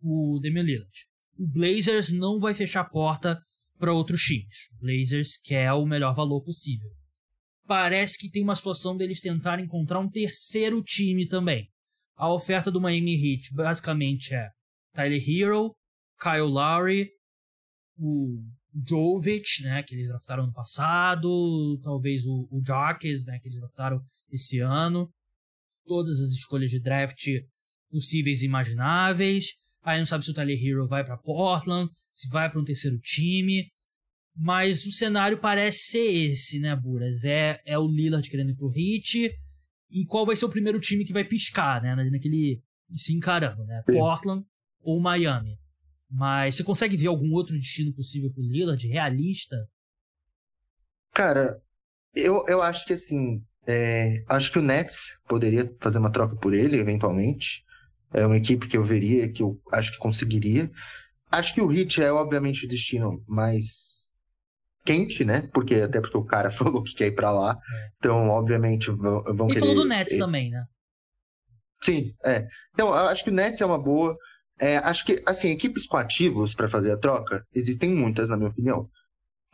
o 0.00 0.38
Damian 0.40 0.62
Lillard. 0.62 1.06
O 1.36 1.48
Blazers 1.48 2.12
não 2.12 2.38
vai 2.38 2.54
fechar 2.54 2.82
a 2.82 2.88
porta 2.88 3.40
para 3.78 3.92
outros 3.92 4.22
times. 4.22 4.70
O 4.74 4.84
Blazers 4.84 5.36
quer 5.36 5.72
o 5.72 5.86
melhor 5.86 6.14
valor 6.14 6.42
possível 6.42 6.90
parece 7.70 8.18
que 8.18 8.28
tem 8.28 8.42
uma 8.42 8.56
situação 8.56 8.96
deles 8.96 9.20
tentarem 9.20 9.64
encontrar 9.64 10.00
um 10.00 10.10
terceiro 10.10 10.82
time 10.82 11.24
também. 11.28 11.70
A 12.16 12.28
oferta 12.28 12.68
do 12.68 12.80
Miami 12.80 13.14
Heat 13.14 13.54
basicamente 13.54 14.34
é 14.34 14.50
Tyler 14.92 15.22
Hero, 15.24 15.76
Kyle 16.20 16.50
Lowry, 16.50 17.08
o 17.96 18.42
Jovic, 18.74 19.62
né, 19.62 19.84
que 19.84 19.94
eles 19.94 20.08
draftaram 20.08 20.48
no 20.48 20.52
passado, 20.52 21.78
talvez 21.80 22.26
o, 22.26 22.48
o 22.50 22.60
né, 22.60 23.38
que 23.38 23.48
eles 23.48 23.60
draftaram 23.60 24.00
esse 24.32 24.58
ano. 24.58 25.08
Todas 25.86 26.18
as 26.18 26.30
escolhas 26.30 26.72
de 26.72 26.80
draft 26.80 27.24
possíveis 27.88 28.42
e 28.42 28.46
imagináveis. 28.46 29.54
Aí 29.84 30.00
não 30.00 30.06
sabe 30.06 30.24
se 30.24 30.32
o 30.32 30.34
Tyler 30.34 30.58
Hero 30.60 30.88
vai 30.88 31.04
para 31.04 31.16
Portland, 31.16 31.88
se 32.12 32.28
vai 32.30 32.50
para 32.50 32.60
um 32.60 32.64
terceiro 32.64 32.98
time. 32.98 33.70
Mas 34.36 34.86
o 34.86 34.92
cenário 34.92 35.38
parece 35.38 35.90
ser 35.90 36.30
esse, 36.30 36.58
né, 36.58 36.74
Buras? 36.74 37.24
É, 37.24 37.60
é 37.64 37.78
o 37.78 37.86
Lillard 37.86 38.28
querendo 38.28 38.50
ir 38.50 38.56
pro 38.56 38.72
Heat. 38.74 39.32
E 39.90 40.06
qual 40.06 40.24
vai 40.24 40.36
ser 40.36 40.44
o 40.44 40.50
primeiro 40.50 40.78
time 40.78 41.04
que 41.04 41.12
vai 41.12 41.24
piscar, 41.24 41.82
né? 41.82 41.94
Naquele. 42.10 42.62
se 42.94 43.12
encarando, 43.12 43.64
né? 43.64 43.82
Sim. 43.86 43.94
Portland 43.94 44.46
ou 44.80 45.00
Miami. 45.00 45.58
Mas 46.08 46.56
você 46.56 46.64
consegue 46.64 46.96
ver 46.96 47.08
algum 47.08 47.32
outro 47.32 47.56
destino 47.56 47.92
possível 47.92 48.32
pro 48.32 48.42
Lillard, 48.42 48.86
realista? 48.88 49.56
Cara, 51.12 51.60
eu, 52.14 52.44
eu 52.48 52.62
acho 52.62 52.84
que 52.86 52.92
assim. 52.92 53.42
É, 53.66 54.24
acho 54.26 54.50
que 54.50 54.58
o 54.58 54.62
Nets 54.62 55.18
poderia 55.28 55.72
fazer 55.78 55.98
uma 55.98 56.10
troca 56.10 56.34
por 56.34 56.54
ele, 56.54 56.78
eventualmente. 56.78 57.64
É 58.12 58.26
uma 58.26 58.36
equipe 58.36 58.66
que 58.66 58.76
eu 58.76 58.84
veria, 58.84 59.30
que 59.30 59.42
eu 59.42 59.60
acho 59.70 59.92
que 59.92 59.98
conseguiria. 59.98 60.70
Acho 61.30 61.54
que 61.54 61.60
o 61.60 61.70
Heat 61.70 62.02
é, 62.02 62.10
obviamente, 62.10 62.64
o 62.64 62.68
destino 62.68 63.22
mais 63.28 63.99
quente, 64.84 65.24
né? 65.24 65.48
Porque 65.52 65.74
até 65.76 66.00
porque 66.00 66.16
o 66.16 66.24
cara 66.24 66.50
falou 66.52 66.82
que 66.82 66.94
quer 66.94 67.08
ir 67.08 67.14
para 67.14 67.32
lá. 67.32 67.52
É. 67.52 67.90
Então, 67.98 68.28
obviamente, 68.28 68.90
vão, 68.90 69.22
vão 69.22 69.46
e 69.46 69.54
querer... 69.54 69.60
falou 69.60 69.74
do 69.74 69.84
Nets 69.84 70.16
também, 70.16 70.50
né? 70.50 70.64
Sim, 71.82 72.14
é. 72.24 72.46
Então, 72.74 72.88
eu 72.88 73.08
acho 73.08 73.24
que 73.24 73.30
o 73.30 73.34
Nets 73.34 73.60
é 73.60 73.66
uma 73.66 73.78
boa. 73.78 74.16
É, 74.58 74.76
acho 74.76 75.04
que, 75.06 75.22
assim, 75.26 75.50
equipes 75.50 75.86
com 75.86 75.96
ativos 75.96 76.54
para 76.54 76.68
fazer 76.68 76.92
a 76.92 76.98
troca, 76.98 77.42
existem 77.54 77.88
muitas, 77.88 78.28
na 78.28 78.36
minha 78.36 78.50
opinião. 78.50 78.88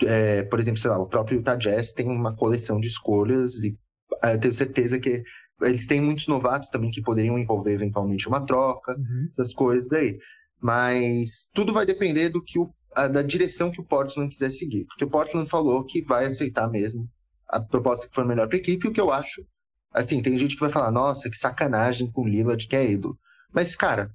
É, 0.02 0.42
por 0.42 0.58
exemplo, 0.58 0.80
sei 0.80 0.90
lá, 0.90 0.98
o 0.98 1.06
próprio 1.08 1.38
Utah 1.38 1.56
Jazz 1.56 1.92
tem 1.92 2.06
uma 2.06 2.34
coleção 2.34 2.80
de 2.80 2.88
escolhas 2.88 3.62
e 3.62 3.78
é, 4.22 4.34
eu 4.34 4.40
tenho 4.40 4.52
certeza 4.52 4.98
que 4.98 5.22
eles 5.62 5.86
têm 5.86 6.02
muitos 6.02 6.26
novatos 6.26 6.68
também 6.68 6.90
que 6.90 7.00
poderiam 7.00 7.38
envolver 7.38 7.72
eventualmente 7.72 8.28
uma 8.28 8.44
troca, 8.44 8.92
uhum. 8.92 9.26
essas 9.28 9.54
coisas 9.54 9.90
aí. 9.92 10.18
Mas 10.60 11.48
tudo 11.54 11.72
vai 11.72 11.86
depender 11.86 12.28
do 12.28 12.42
que 12.42 12.58
o 12.58 12.70
a, 12.96 13.06
da 13.06 13.22
direção 13.22 13.70
que 13.70 13.80
o 13.80 13.84
Portland 13.84 14.30
quiser 14.30 14.50
seguir. 14.50 14.86
Porque 14.86 15.04
o 15.04 15.10
Portland 15.10 15.48
falou 15.48 15.84
que 15.84 16.02
vai 16.02 16.24
aceitar 16.24 16.68
mesmo 16.68 17.08
a 17.46 17.60
proposta 17.60 18.08
que 18.08 18.14
for 18.14 18.24
melhor 18.24 18.48
para 18.48 18.56
a 18.56 18.60
equipe, 18.60 18.88
o 18.88 18.92
que 18.92 19.00
eu 19.00 19.12
acho. 19.12 19.44
Assim, 19.92 20.20
tem 20.22 20.36
gente 20.38 20.54
que 20.54 20.60
vai 20.60 20.70
falar, 20.70 20.90
nossa, 20.90 21.30
que 21.30 21.36
sacanagem 21.36 22.10
com 22.10 22.22
o 22.22 22.28
Lillard, 22.28 22.66
que 22.66 22.74
é 22.74 22.90
ídolo. 22.90 23.16
Mas, 23.52 23.76
cara, 23.76 24.10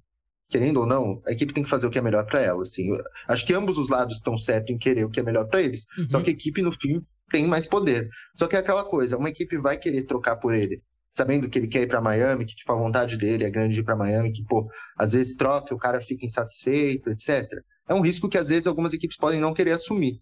querendo 0.49 0.82
ou 0.82 0.86
não, 0.86 1.21
a 1.25 1.32
equipe 1.32 1.53
tem 1.53 1.63
que 1.63 1.69
fazer 1.69 1.88
o 1.88 1.89
que 1.89 1.99
é 1.99 2.01
melhor 2.01 2.25
para 2.25 2.41
ela. 2.41 2.61
Assim. 2.61 2.89
acho 3.27 3.45
que 3.45 3.53
ambos 3.53 3.77
os 3.77 3.88
lados 3.88 4.17
estão 4.17 4.38
certos 4.38 4.73
em 4.73 4.77
querer 4.77 5.05
o 5.05 5.09
que 5.09 5.19
é 5.19 5.23
melhor 5.23 5.47
para 5.47 5.61
eles. 5.61 5.86
Uhum. 5.97 6.09
Só 6.09 6.21
que 6.21 6.32
a 6.32 6.34
equipe, 6.34 6.61
no 6.61 6.71
fim, 6.71 7.01
tem 7.29 7.47
mais 7.47 7.67
poder. 7.67 8.09
Só 8.36 8.47
que 8.47 8.55
é 8.55 8.59
aquela 8.59 8.84
coisa, 8.84 9.17
uma 9.17 9.29
equipe 9.29 9.57
vai 9.57 9.77
querer 9.77 10.03
trocar 10.03 10.36
por 10.36 10.53
ele, 10.53 10.84
sabendo 11.11 11.47
que 11.47 11.57
ele 11.57 11.67
quer 11.67 11.84
ir 11.84 11.88
para 11.88 12.01
Miami, 12.01 12.45
que 12.45 12.55
tipo, 12.55 12.71
a 12.71 12.75
vontade 12.75 13.17
dele 13.17 13.45
é 13.45 13.49
grande 13.49 13.75
de 13.75 13.79
ir 13.79 13.84
para 13.84 13.95
Miami, 13.95 14.34
que, 14.34 14.43
pô, 14.43 14.69
às 14.97 15.13
vezes 15.13 15.38
troca, 15.38 15.73
o 15.73 15.77
cara 15.77 16.01
fica 16.01 16.25
insatisfeito, 16.25 17.09
etc 17.09 17.47
é 17.92 17.94
um 17.94 18.02
risco 18.02 18.30
que 18.30 18.38
às 18.38 18.48
vezes 18.48 18.68
algumas 18.68 18.94
equipes 18.94 19.18
podem 19.18 19.42
não 19.42 19.54
querer 19.54 19.72
assumir. 19.72 20.22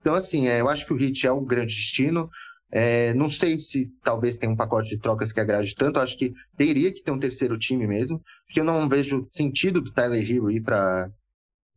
Então, 0.00 0.14
assim, 0.14 0.48
é, 0.48 0.60
eu 0.60 0.68
acho 0.68 0.86
que 0.86 0.92
o 0.94 1.00
Heat 1.00 1.26
é 1.26 1.30
o 1.32 1.42
grande 1.42 1.74
destino. 1.74 2.30
É, 2.72 3.12
não 3.14 3.28
sei 3.28 3.58
se 3.58 3.90
talvez 4.02 4.38
tenha 4.38 4.50
um 4.50 4.56
pacote 4.56 4.88
de 4.88 4.98
trocas 4.98 5.30
que 5.30 5.40
agrade 5.40 5.74
tanto. 5.74 6.00
Acho 6.00 6.16
que 6.16 6.32
teria 6.56 6.90
que 6.92 7.02
ter 7.02 7.10
um 7.10 7.18
terceiro 7.18 7.58
time 7.58 7.86
mesmo, 7.86 8.22
porque 8.46 8.60
eu 8.60 8.64
não 8.64 8.88
vejo 8.88 9.28
sentido 9.30 9.82
do 9.82 9.92
Tyler 9.92 10.28
Hero 10.28 10.50
ir 10.50 10.62
para 10.62 11.10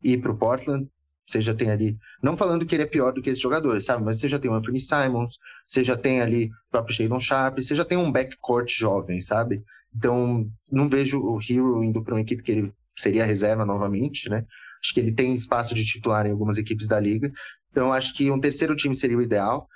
ir 0.01 0.21
para 0.21 0.31
o 0.31 0.37
Portland. 0.37 0.87
Você 1.27 1.41
já 1.41 1.53
tem 1.53 1.71
ali, 1.71 1.97
não 2.21 2.35
falando 2.35 2.65
que 2.65 2.75
ele 2.75 2.83
é 2.83 2.87
pior 2.87 3.13
do 3.13 3.21
que 3.21 3.29
esses 3.29 3.41
jogadores, 3.41 3.85
sabe? 3.85 4.03
Mas 4.03 4.19
você 4.19 4.27
já 4.27 4.37
tem 4.37 4.51
o 4.51 4.53
Anthony 4.53 4.79
Simons, 4.79 5.37
você 5.65 5.81
já 5.83 5.97
tem 5.97 6.21
ali 6.21 6.47
o 6.47 6.71
próprio 6.71 6.95
Shadon 6.95 7.19
Sharp, 7.19 7.59
você 7.59 7.73
já 7.75 7.85
tem 7.85 7.97
um 7.97 8.11
backcourt 8.11 8.69
jovem, 8.69 9.21
sabe? 9.21 9.63
Então, 9.95 10.45
não 10.69 10.87
vejo 10.87 11.19
o 11.19 11.39
Hero 11.39 11.81
indo 11.81 12.03
para 12.03 12.13
uma 12.13 12.21
equipe 12.21 12.43
que 12.43 12.51
ele 12.51 12.73
seria 12.95 13.25
reserva 13.25 13.65
novamente, 13.65 14.29
né? 14.29 14.45
Acho 14.83 14.93
que 14.93 14.99
ele 14.99 15.13
tem 15.13 15.33
espaço 15.33 15.73
de 15.73 15.85
titular 15.85 16.25
em 16.25 16.31
algumas 16.31 16.57
equipes 16.57 16.87
da 16.87 16.99
liga. 16.99 17.31
Então, 17.71 17.93
acho 17.93 18.13
que 18.13 18.29
um 18.29 18.39
terceiro 18.39 18.75
time 18.75 18.95
seria 18.95 19.17
o 19.17 19.21
ideal. 19.21 19.67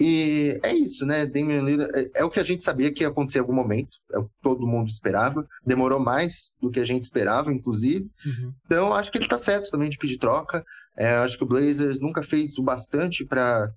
E 0.00 0.60
é 0.62 0.72
isso, 0.74 1.04
né? 1.04 1.26
Damian 1.26 1.62
Lillard 1.62 1.92
é, 1.94 2.20
é, 2.20 2.24
o 2.24 2.30
que 2.30 2.38
a 2.38 2.44
gente 2.44 2.62
sabia 2.62 2.92
que 2.92 3.02
ia 3.02 3.08
acontecer 3.08 3.38
em 3.38 3.40
algum 3.40 3.54
momento, 3.54 3.96
é 4.12 4.18
o 4.18 4.24
que 4.24 4.34
todo 4.42 4.66
mundo 4.66 4.88
esperava. 4.88 5.46
Demorou 5.64 5.98
mais 5.98 6.54
do 6.60 6.70
que 6.70 6.78
a 6.78 6.84
gente 6.84 7.02
esperava, 7.02 7.52
inclusive. 7.52 8.08
Uhum. 8.24 8.52
Então, 8.64 8.94
acho 8.94 9.10
que 9.10 9.18
ele 9.18 9.24
está 9.24 9.38
certo 9.38 9.70
também 9.70 9.90
de 9.90 9.98
pedir 9.98 10.18
troca. 10.18 10.64
É, 10.96 11.14
acho 11.16 11.36
que 11.36 11.44
o 11.44 11.48
Blazers 11.48 12.00
nunca 12.00 12.22
fez 12.22 12.56
o 12.58 12.62
bastante 12.62 13.24
para 13.24 13.72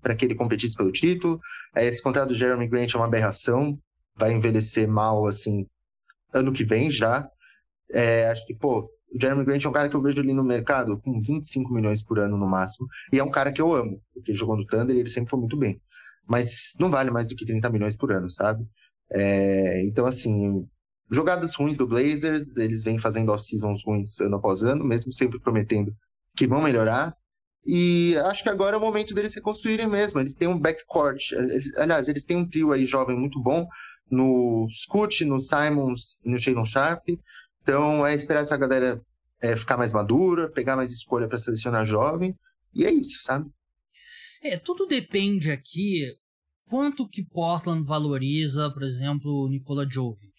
para 0.00 0.16
que 0.16 0.24
ele 0.24 0.34
competisse 0.34 0.74
pelo 0.74 0.90
título. 0.90 1.38
É, 1.74 1.84
esse 1.84 2.02
contrato 2.02 2.28
do 2.28 2.34
Jeremy 2.34 2.66
Grant 2.66 2.94
é 2.94 2.96
uma 2.96 3.04
aberração, 3.04 3.78
vai 4.16 4.32
envelhecer 4.32 4.88
mal 4.88 5.26
assim 5.26 5.66
ano 6.32 6.50
que 6.50 6.64
vem 6.64 6.90
já. 6.90 7.28
É, 7.90 8.26
acho 8.28 8.46
que, 8.46 8.54
pô, 8.54 8.88
o 9.14 9.20
Jeremy 9.20 9.44
Grant 9.44 9.64
é 9.64 9.68
um 9.68 9.72
cara 9.72 9.88
que 9.88 9.96
eu 9.96 10.02
vejo 10.02 10.20
ali 10.20 10.32
no 10.32 10.42
mercado 10.42 10.98
com 11.00 11.20
25 11.20 11.72
milhões 11.72 12.02
por 12.02 12.18
ano 12.18 12.36
no 12.36 12.46
máximo. 12.46 12.86
E 13.12 13.18
é 13.18 13.24
um 13.24 13.30
cara 13.30 13.52
que 13.52 13.60
eu 13.60 13.74
amo, 13.74 14.00
porque 14.14 14.34
jogou 14.34 14.56
no 14.56 14.66
Thunder 14.66 14.96
e 14.96 15.00
ele 15.00 15.10
sempre 15.10 15.30
foi 15.30 15.38
muito 15.38 15.56
bem. 15.56 15.80
Mas 16.26 16.74
não 16.78 16.90
vale 16.90 17.10
mais 17.10 17.28
do 17.28 17.36
que 17.36 17.44
30 17.44 17.68
milhões 17.68 17.96
por 17.96 18.12
ano, 18.12 18.30
sabe? 18.30 18.64
É, 19.10 19.84
então, 19.84 20.06
assim, 20.06 20.66
jogadas 21.10 21.54
ruins 21.54 21.76
do 21.76 21.86
Blazers, 21.86 22.56
eles 22.56 22.82
vêm 22.82 22.98
fazendo 22.98 23.30
off-seasons 23.32 23.84
ruins 23.84 24.18
ano 24.20 24.36
após 24.36 24.62
ano, 24.62 24.84
mesmo 24.84 25.12
sempre 25.12 25.38
prometendo 25.38 25.94
que 26.34 26.46
vão 26.46 26.62
melhorar. 26.62 27.14
E 27.64 28.16
acho 28.24 28.42
que 28.42 28.48
agora 28.48 28.76
é 28.76 28.78
o 28.78 28.82
momento 28.82 29.14
deles 29.14 29.34
reconstruírem 29.34 29.86
mesmo. 29.86 30.20
Eles 30.20 30.34
têm 30.34 30.48
um 30.48 30.58
backcourt. 30.58 31.32
Eles, 31.32 31.76
aliás, 31.76 32.08
eles 32.08 32.24
têm 32.24 32.36
um 32.36 32.48
trio 32.48 32.72
aí 32.72 32.86
jovem 32.86 33.16
muito 33.16 33.40
bom 33.40 33.68
no 34.10 34.66
Scoot, 34.72 35.24
no 35.24 35.38
Simons 35.38 36.18
e 36.24 36.30
no 36.30 36.38
Shadon 36.38 36.64
Sharp. 36.64 37.04
Então 37.62 38.06
é 38.06 38.14
esperar 38.14 38.42
essa 38.42 38.56
galera 38.56 39.00
é, 39.40 39.56
ficar 39.56 39.76
mais 39.76 39.92
madura, 39.92 40.50
pegar 40.50 40.76
mais 40.76 40.92
escolha 40.92 41.28
para 41.28 41.38
selecionar 41.38 41.86
jovem. 41.86 42.34
E 42.74 42.84
é 42.84 42.92
isso, 42.92 43.20
sabe? 43.22 43.50
É, 44.42 44.56
tudo 44.56 44.86
depende 44.86 45.50
aqui 45.50 46.12
quanto 46.68 47.08
que 47.08 47.24
Portland 47.24 47.86
valoriza, 47.86 48.70
por 48.70 48.82
exemplo, 48.82 49.44
o 49.44 49.48
Nikola 49.48 49.86
Jovic. 49.88 50.32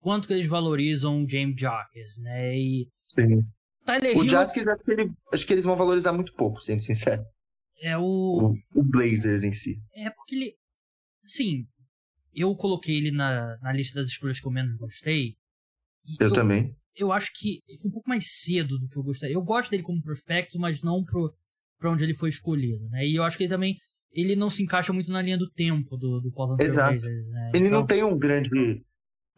Quanto 0.00 0.26
que 0.26 0.34
eles 0.34 0.46
valorizam 0.46 1.22
o 1.22 1.28
James 1.28 1.54
Jacques, 1.58 2.18
né? 2.20 2.58
E 2.58 2.88
Sim. 3.08 3.42
Tyler 3.84 4.16
o 4.16 4.24
Hill... 4.24 4.38
acho 4.38 4.52
que, 4.52 4.60
ele, 4.60 5.12
acho 5.32 5.46
que 5.46 5.52
eles 5.52 5.64
vão 5.64 5.76
valorizar 5.76 6.12
muito 6.12 6.34
pouco, 6.34 6.60
sendo 6.60 6.82
sincero. 6.82 7.24
É 7.80 7.96
o... 7.96 8.02
o... 8.02 8.80
o. 8.80 8.84
Blazers 8.84 9.42
em 9.42 9.52
si. 9.52 9.76
É 9.94 10.10
porque 10.10 10.34
ele. 10.34 10.54
Sim, 11.24 11.66
eu 12.34 12.54
coloquei 12.54 12.96
ele 12.96 13.10
na, 13.10 13.56
na 13.58 13.72
lista 13.72 14.00
das 14.00 14.08
escolhas 14.08 14.40
que 14.40 14.46
eu 14.46 14.52
menos 14.52 14.76
gostei, 14.76 15.36
eu, 16.20 16.28
eu, 16.28 16.32
também. 16.32 16.74
eu 16.96 17.12
acho 17.12 17.30
que 17.34 17.60
foi 17.80 17.88
um 17.90 17.92
pouco 17.92 18.08
mais 18.08 18.24
cedo 18.40 18.78
do 18.78 18.88
que 18.88 18.98
eu 18.98 19.02
gostaria. 19.02 19.34
Eu 19.34 19.42
gosto 19.42 19.70
dele 19.70 19.82
como 19.82 20.02
prospecto, 20.02 20.58
mas 20.58 20.82
não 20.82 21.04
pro, 21.04 21.32
pra 21.78 21.90
onde 21.90 22.04
ele 22.04 22.14
foi 22.14 22.28
escolhido, 22.28 22.88
né? 22.88 23.06
E 23.06 23.14
eu 23.14 23.22
acho 23.22 23.36
que 23.36 23.44
ele 23.44 23.50
também 23.50 23.76
ele 24.14 24.36
não 24.36 24.50
se 24.50 24.62
encaixa 24.62 24.92
muito 24.92 25.10
na 25.10 25.22
linha 25.22 25.38
do 25.38 25.50
tempo 25.50 25.96
do, 25.96 26.20
do 26.20 26.30
Portland 26.32 26.62
Exato. 26.62 27.00
Né? 27.00 27.50
Ele 27.54 27.66
então... 27.66 27.80
não 27.80 27.86
tem 27.86 28.04
um 28.04 28.18
grande... 28.18 28.50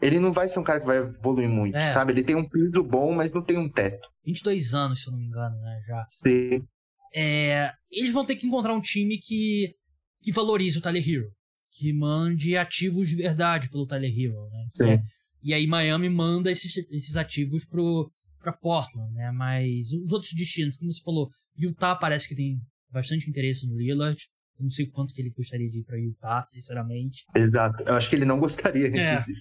Ele 0.03 0.19
não 0.19 0.33
vai 0.33 0.49
ser 0.49 0.59
um 0.59 0.65
cara 0.65 0.81
que 0.81 0.87
vai 0.87 0.99
evoluir 0.99 1.49
muito, 1.49 1.77
é. 1.77 1.87
sabe? 1.87 2.12
Ele 2.12 2.25
tem 2.25 2.35
um 2.35 2.47
piso 2.47 2.83
bom, 2.83 3.15
mas 3.15 3.33
não 3.33 3.43
tem 3.43 3.57
um 3.57 3.71
teto. 3.71 4.07
22 4.25 4.75
anos, 4.75 5.01
se 5.01 5.09
eu 5.09 5.12
não 5.12 5.21
me 5.21 5.27
engano, 5.27 5.57
né? 5.61 5.81
Já. 5.87 6.07
Sim. 6.11 6.67
É, 7.15 7.73
eles 7.91 8.12
vão 8.12 8.27
ter 8.27 8.35
que 8.35 8.47
encontrar 8.47 8.75
um 8.75 8.81
time 8.81 9.19
que, 9.19 9.73
que 10.21 10.33
valorize 10.33 10.79
o 10.79 10.83
Tyler 10.83 11.09
Hero. 11.09 11.31
Que 11.73 11.93
mande 11.93 12.57
ativos 12.57 13.09
de 13.09 13.17
verdade 13.17 13.71
pelo 13.71 13.87
Tyler 13.87 14.11
Hero, 14.11 14.49
né? 14.51 14.67
Sim. 14.75 14.99
E 15.45 15.53
aí 15.53 15.66
Miami 15.66 16.09
manda 16.09 16.51
esses, 16.51 16.74
esses 16.90 17.16
ativos 17.18 17.66
pro, 17.66 18.11
pra 18.40 18.51
Portland, 18.51 19.12
né? 19.12 19.30
Mas 19.30 19.92
os 19.92 20.11
outros 20.11 20.32
destinos, 20.32 20.78
como 20.78 20.90
você 20.90 21.03
falou, 21.03 21.28
Utah 21.55 21.95
parece 21.95 22.26
que 22.26 22.34
tem 22.34 22.59
bastante 22.90 23.28
interesse 23.28 23.66
no 23.66 23.76
Lillard. 23.76 24.18
Eu 24.59 24.62
não 24.62 24.70
sei 24.70 24.86
quanto 24.86 25.12
que 25.12 25.20
ele 25.20 25.30
gostaria 25.30 25.70
de 25.70 25.80
ir 25.80 25.84
pra 25.84 25.99
Utah, 25.99 26.47
sinceramente. 26.49 27.24
Exato. 27.36 27.82
Eu 27.82 27.95
acho 27.95 28.09
que 28.09 28.16
ele 28.16 28.24
não 28.24 28.40
gostaria, 28.40 28.86
é. 28.86 29.12
inclusive. 29.12 29.38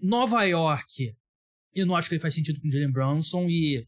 Nova 0.00 0.42
York, 0.42 1.14
eu 1.72 1.86
não 1.86 1.94
acho 1.94 2.08
que 2.08 2.16
ele 2.16 2.22
faz 2.22 2.34
sentido 2.34 2.60
com 2.60 2.66
o 2.66 2.70
Jalen 2.72 2.90
Brunson 2.90 3.46
e. 3.48 3.86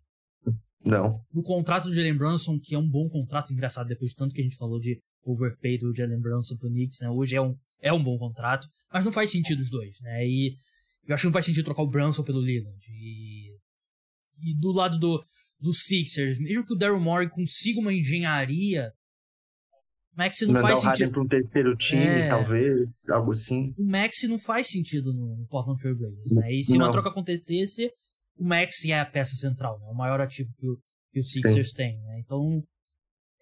Não. 0.84 1.20
No 1.34 1.42
contrato 1.42 1.88
do 1.88 1.94
Jalen 1.94 2.16
Brunson, 2.16 2.60
que 2.62 2.76
é 2.76 2.78
um 2.78 2.88
bom 2.88 3.08
contrato, 3.08 3.52
engraçado, 3.52 3.88
depois 3.88 4.10
de 4.10 4.16
tanto 4.16 4.32
que 4.32 4.40
a 4.40 4.44
gente 4.44 4.56
falou 4.56 4.78
de 4.78 5.00
overpay 5.24 5.78
do 5.78 5.92
Jalen 5.92 6.20
Brunson 6.20 6.56
pro 6.56 6.68
Knicks, 6.68 7.00
né? 7.00 7.10
Hoje 7.10 7.34
é 7.34 7.42
um, 7.42 7.56
é 7.80 7.92
um 7.92 8.02
bom 8.02 8.16
contrato, 8.16 8.68
mas 8.92 9.04
não 9.04 9.10
faz 9.10 9.30
sentido 9.30 9.58
os 9.58 9.68
dois, 9.70 9.96
né? 10.00 10.24
E 10.24 10.54
eu 11.07 11.14
acho 11.14 11.22
que 11.22 11.26
não 11.26 11.32
faz 11.32 11.46
sentido 11.46 11.64
trocar 11.64 11.82
o 11.82 11.90
Brunson 11.90 12.22
pelo 12.22 12.40
Lillard. 12.40 12.78
E, 12.88 13.54
e 14.38 14.59
do 14.59 14.72
lado 14.72 14.98
do, 14.98 15.22
do 15.61 15.72
Sixers, 15.72 16.38
mesmo 16.38 16.64
que 16.64 16.74
o 16.74 16.76
Daryl 16.76 17.00
Morey 17.00 17.28
consiga 17.28 17.80
uma 17.80 17.92
engenharia 17.92 18.92
Max 20.16 20.40
não 20.40 20.54
Mandar 20.54 20.68
faz 20.68 20.82
o 20.82 20.86
Harden 20.86 21.11
para 21.11 21.22
um 21.22 21.28
terceiro 21.28 21.76
time, 21.76 22.02
é... 22.02 22.28
talvez, 22.30 23.09
algo 23.11 23.32
assim. 23.32 23.74
O 23.76 23.84
Max 23.84 24.22
não 24.26 24.38
faz 24.38 24.68
sentido 24.68 25.12
no 25.12 25.46
Portland 25.50 25.78
Trail 25.78 25.94
Blazers, 25.94 26.34
né? 26.36 26.54
E 26.54 26.64
se 26.64 26.78
não. 26.78 26.86
uma 26.86 26.92
troca 26.92 27.11
acontecesse, 27.11 27.92
o 28.34 28.44
Max 28.44 28.82
é 28.86 28.98
a 28.98 29.04
peça 29.04 29.36
central, 29.36 29.78
né? 29.78 29.86
O 29.88 29.94
maior 29.94 30.18
ativo 30.22 30.50
que 30.57 30.66
o, 30.66 30.78
que 31.12 31.20
o 31.20 31.22
Sixers 31.22 31.70
Sim. 31.70 31.76
tem, 31.76 32.00
né? 32.00 32.18
Então, 32.20 32.62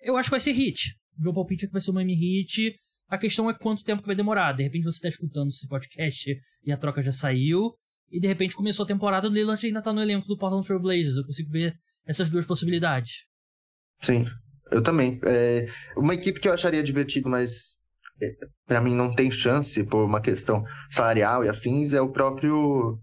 eu 0.02 0.16
acho 0.16 0.26
que 0.26 0.32
vai 0.32 0.40
ser 0.40 0.50
hit. 0.50 0.96
O 1.16 1.22
meu 1.22 1.32
palpite 1.32 1.64
é 1.64 1.68
que 1.68 1.72
vai 1.72 1.80
ser 1.80 1.92
uma 1.92 2.02
M-hit. 2.02 2.74
A 3.08 3.18
questão 3.18 3.48
é 3.48 3.54
quanto 3.54 3.84
tempo 3.84 4.02
que 4.02 4.06
vai 4.06 4.16
demorar. 4.16 4.52
De 4.52 4.62
repente 4.62 4.84
você 4.84 4.96
está 4.96 5.08
escutando 5.08 5.48
esse 5.48 5.68
podcast 5.68 6.36
e 6.64 6.72
a 6.72 6.76
troca 6.76 7.02
já 7.02 7.12
saiu. 7.12 7.74
E 8.10 8.20
de 8.20 8.28
repente 8.28 8.54
começou 8.54 8.84
a 8.84 8.86
temporada, 8.86 9.28
o 9.28 9.30
Lillard 9.30 9.64
ainda 9.66 9.80
está 9.80 9.92
no 9.92 10.00
elenco 10.00 10.26
do 10.26 10.38
Portland 10.38 10.66
Trail 10.66 10.80
Blazers. 10.80 11.16
Eu 11.16 11.24
consigo 11.24 11.50
ver 11.50 11.74
essas 12.06 12.30
duas 12.30 12.46
possibilidades. 12.46 13.24
Sim. 14.00 14.26
Eu 14.70 14.82
também. 14.82 15.20
É, 15.24 15.66
uma 15.96 16.14
equipe 16.14 16.40
que 16.40 16.48
eu 16.48 16.52
acharia 16.52 16.82
divertido, 16.82 17.28
mas 17.28 17.78
é, 18.22 18.32
para 18.66 18.80
mim 18.80 18.94
não 18.94 19.14
tem 19.14 19.30
chance 19.30 19.82
por 19.84 20.04
uma 20.04 20.20
questão 20.20 20.64
salarial 20.88 21.44
e 21.44 21.48
afins, 21.48 21.92
é 21.92 22.00
o 22.00 22.10
próprio 22.10 22.98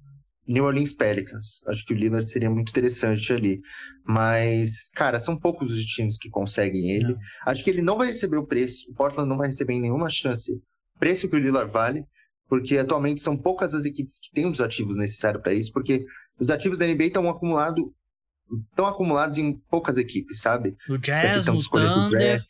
New 0.52 0.66
Orleans 0.66 0.94
Pelicans. 0.94 1.64
Acho 1.68 1.86
que 1.86 1.94
o 1.94 1.98
Lillard 1.98 2.30
seria 2.30 2.50
muito 2.50 2.70
interessante 2.70 3.32
ali. 3.32 3.62
Mas, 4.06 4.90
cara, 4.94 5.20
são 5.20 5.38
poucos 5.38 5.72
os 5.72 5.84
times 5.86 6.18
que 6.18 6.30
conseguem 6.30 6.92
ele. 6.92 7.14
Não. 7.14 7.20
Acho 7.46 7.64
que 7.64 7.70
ele 7.70 7.82
não 7.82 7.98
vai 7.98 8.08
receber 8.08 8.38
o 8.38 8.46
preço. 8.46 8.90
O 8.92 8.96
Portland 8.96 9.30
não 9.30 9.38
vai 9.38 9.48
receber 9.48 9.74
em 9.74 9.82
nenhuma 9.82 10.10
chance 10.10 10.52
o 10.52 11.00
preço 11.00 11.28
que 11.28 11.36
o 11.36 11.40
Lillard 11.40 11.72
vale, 11.72 12.06
porque 12.48 12.78
atualmente 12.78 13.22
são 13.22 13.38
poucas 13.38 13.74
as 13.74 13.86
equipes 13.86 14.20
que 14.20 14.32
têm 14.34 14.46
os 14.46 14.62
ativos 14.62 14.98
necessários 14.98 15.42
para 15.42 15.54
isso, 15.54 15.72
porque 15.72 16.06
os 16.40 16.50
ativos 16.50 16.78
da 16.78 16.86
NBA 16.86 17.06
estão 17.06 17.30
acumulados 17.30 17.86
estão 18.70 18.86
acumulados 18.86 19.38
em 19.38 19.54
poucas 19.70 19.98
equipes, 19.98 20.42
sabe? 20.42 20.76
O 20.90 20.98
Jazz, 20.98 21.48
o 21.48 21.70
Thunder. 21.70 22.44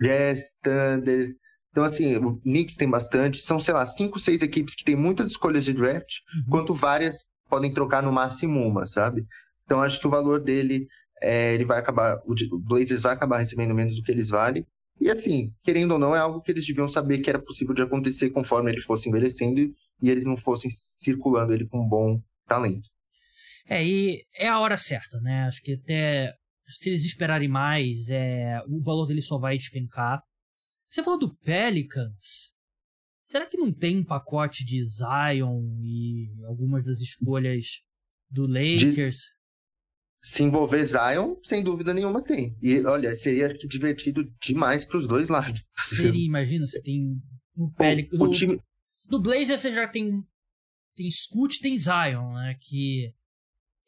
Jazz, 0.00 0.56
Thunder. 0.62 1.34
Então, 1.70 1.84
assim, 1.84 2.16
o 2.16 2.36
Knicks 2.40 2.76
tem 2.76 2.88
bastante. 2.88 3.42
São, 3.42 3.58
sei 3.58 3.74
lá, 3.74 3.84
cinco, 3.84 4.18
seis 4.18 4.42
equipes 4.42 4.74
que 4.74 4.84
têm 4.84 4.94
muitas 4.94 5.28
escolhas 5.28 5.64
de 5.64 5.72
draft, 5.72 6.18
uhum. 6.34 6.44
enquanto 6.46 6.74
várias 6.74 7.24
podem 7.52 7.70
trocar 7.70 8.02
no 8.02 8.10
máximo 8.10 8.66
uma, 8.66 8.86
sabe? 8.86 9.26
Então, 9.66 9.82
acho 9.82 10.00
que 10.00 10.06
o 10.06 10.10
valor 10.10 10.40
dele, 10.40 10.88
é, 11.20 11.52
ele 11.52 11.66
vai 11.66 11.78
acabar, 11.78 12.18
o 12.24 12.58
Blazers 12.60 13.02
vai 13.02 13.12
acabar 13.12 13.36
recebendo 13.36 13.74
menos 13.74 13.94
do 13.94 14.02
que 14.02 14.10
eles 14.10 14.30
valem. 14.30 14.66
E 14.98 15.10
assim, 15.10 15.52
querendo 15.62 15.92
ou 15.92 15.98
não, 15.98 16.16
é 16.16 16.18
algo 16.18 16.40
que 16.40 16.50
eles 16.50 16.66
deviam 16.66 16.88
saber 16.88 17.18
que 17.18 17.28
era 17.28 17.38
possível 17.38 17.74
de 17.74 17.82
acontecer 17.82 18.30
conforme 18.30 18.70
ele 18.70 18.80
fosse 18.80 19.06
envelhecendo 19.06 19.60
e 20.00 20.08
eles 20.08 20.24
não 20.24 20.34
fossem 20.34 20.70
circulando 20.70 21.52
ele 21.52 21.68
com 21.68 21.84
um 21.84 21.86
bom 21.86 22.22
talento. 22.48 22.88
É, 23.68 23.84
e 23.84 24.24
é 24.34 24.48
a 24.48 24.58
hora 24.58 24.78
certa, 24.78 25.20
né? 25.20 25.44
Acho 25.44 25.60
que 25.60 25.74
até 25.74 26.32
se 26.68 26.88
eles 26.88 27.04
esperarem 27.04 27.48
mais, 27.48 28.08
é, 28.08 28.62
o 28.66 28.82
valor 28.82 29.04
dele 29.04 29.20
só 29.20 29.38
vai 29.38 29.58
despencar. 29.58 30.22
Você 30.88 31.02
falou 31.02 31.18
do 31.18 31.36
Pelicans. 31.36 32.51
Será 33.32 33.46
que 33.46 33.56
não 33.56 33.72
tem 33.72 33.96
um 33.96 34.04
pacote 34.04 34.62
de 34.62 34.84
Zion 34.84 35.80
e 35.80 36.28
algumas 36.44 36.84
das 36.84 37.00
escolhas 37.00 37.80
do 38.28 38.46
Lakers? 38.46 38.92
De 38.92 39.32
se 40.22 40.42
envolver 40.42 40.84
Zion, 40.84 41.36
sem 41.42 41.64
dúvida 41.64 41.94
nenhuma 41.94 42.22
tem. 42.22 42.54
E 42.60 42.78
olha, 42.84 43.14
seria 43.14 43.48
divertido 43.56 44.22
demais 44.38 44.84
para 44.84 44.98
os 44.98 45.08
dois 45.08 45.30
lados. 45.30 45.66
Seria, 45.72 46.26
imagina, 46.26 46.66
você 46.66 46.82
tem 46.82 47.18
o 47.56 47.72
Pelicans. 47.72 48.20
O, 48.20 48.30
time... 48.30 48.60
Do 49.06 49.18
Blazers 49.18 49.62
você 49.62 49.72
já 49.72 49.88
tem 49.88 50.22
tem 50.94 51.10
Scoot, 51.10 51.58
tem 51.58 51.78
Zion, 51.78 52.34
né? 52.34 52.54
Que 52.60 53.14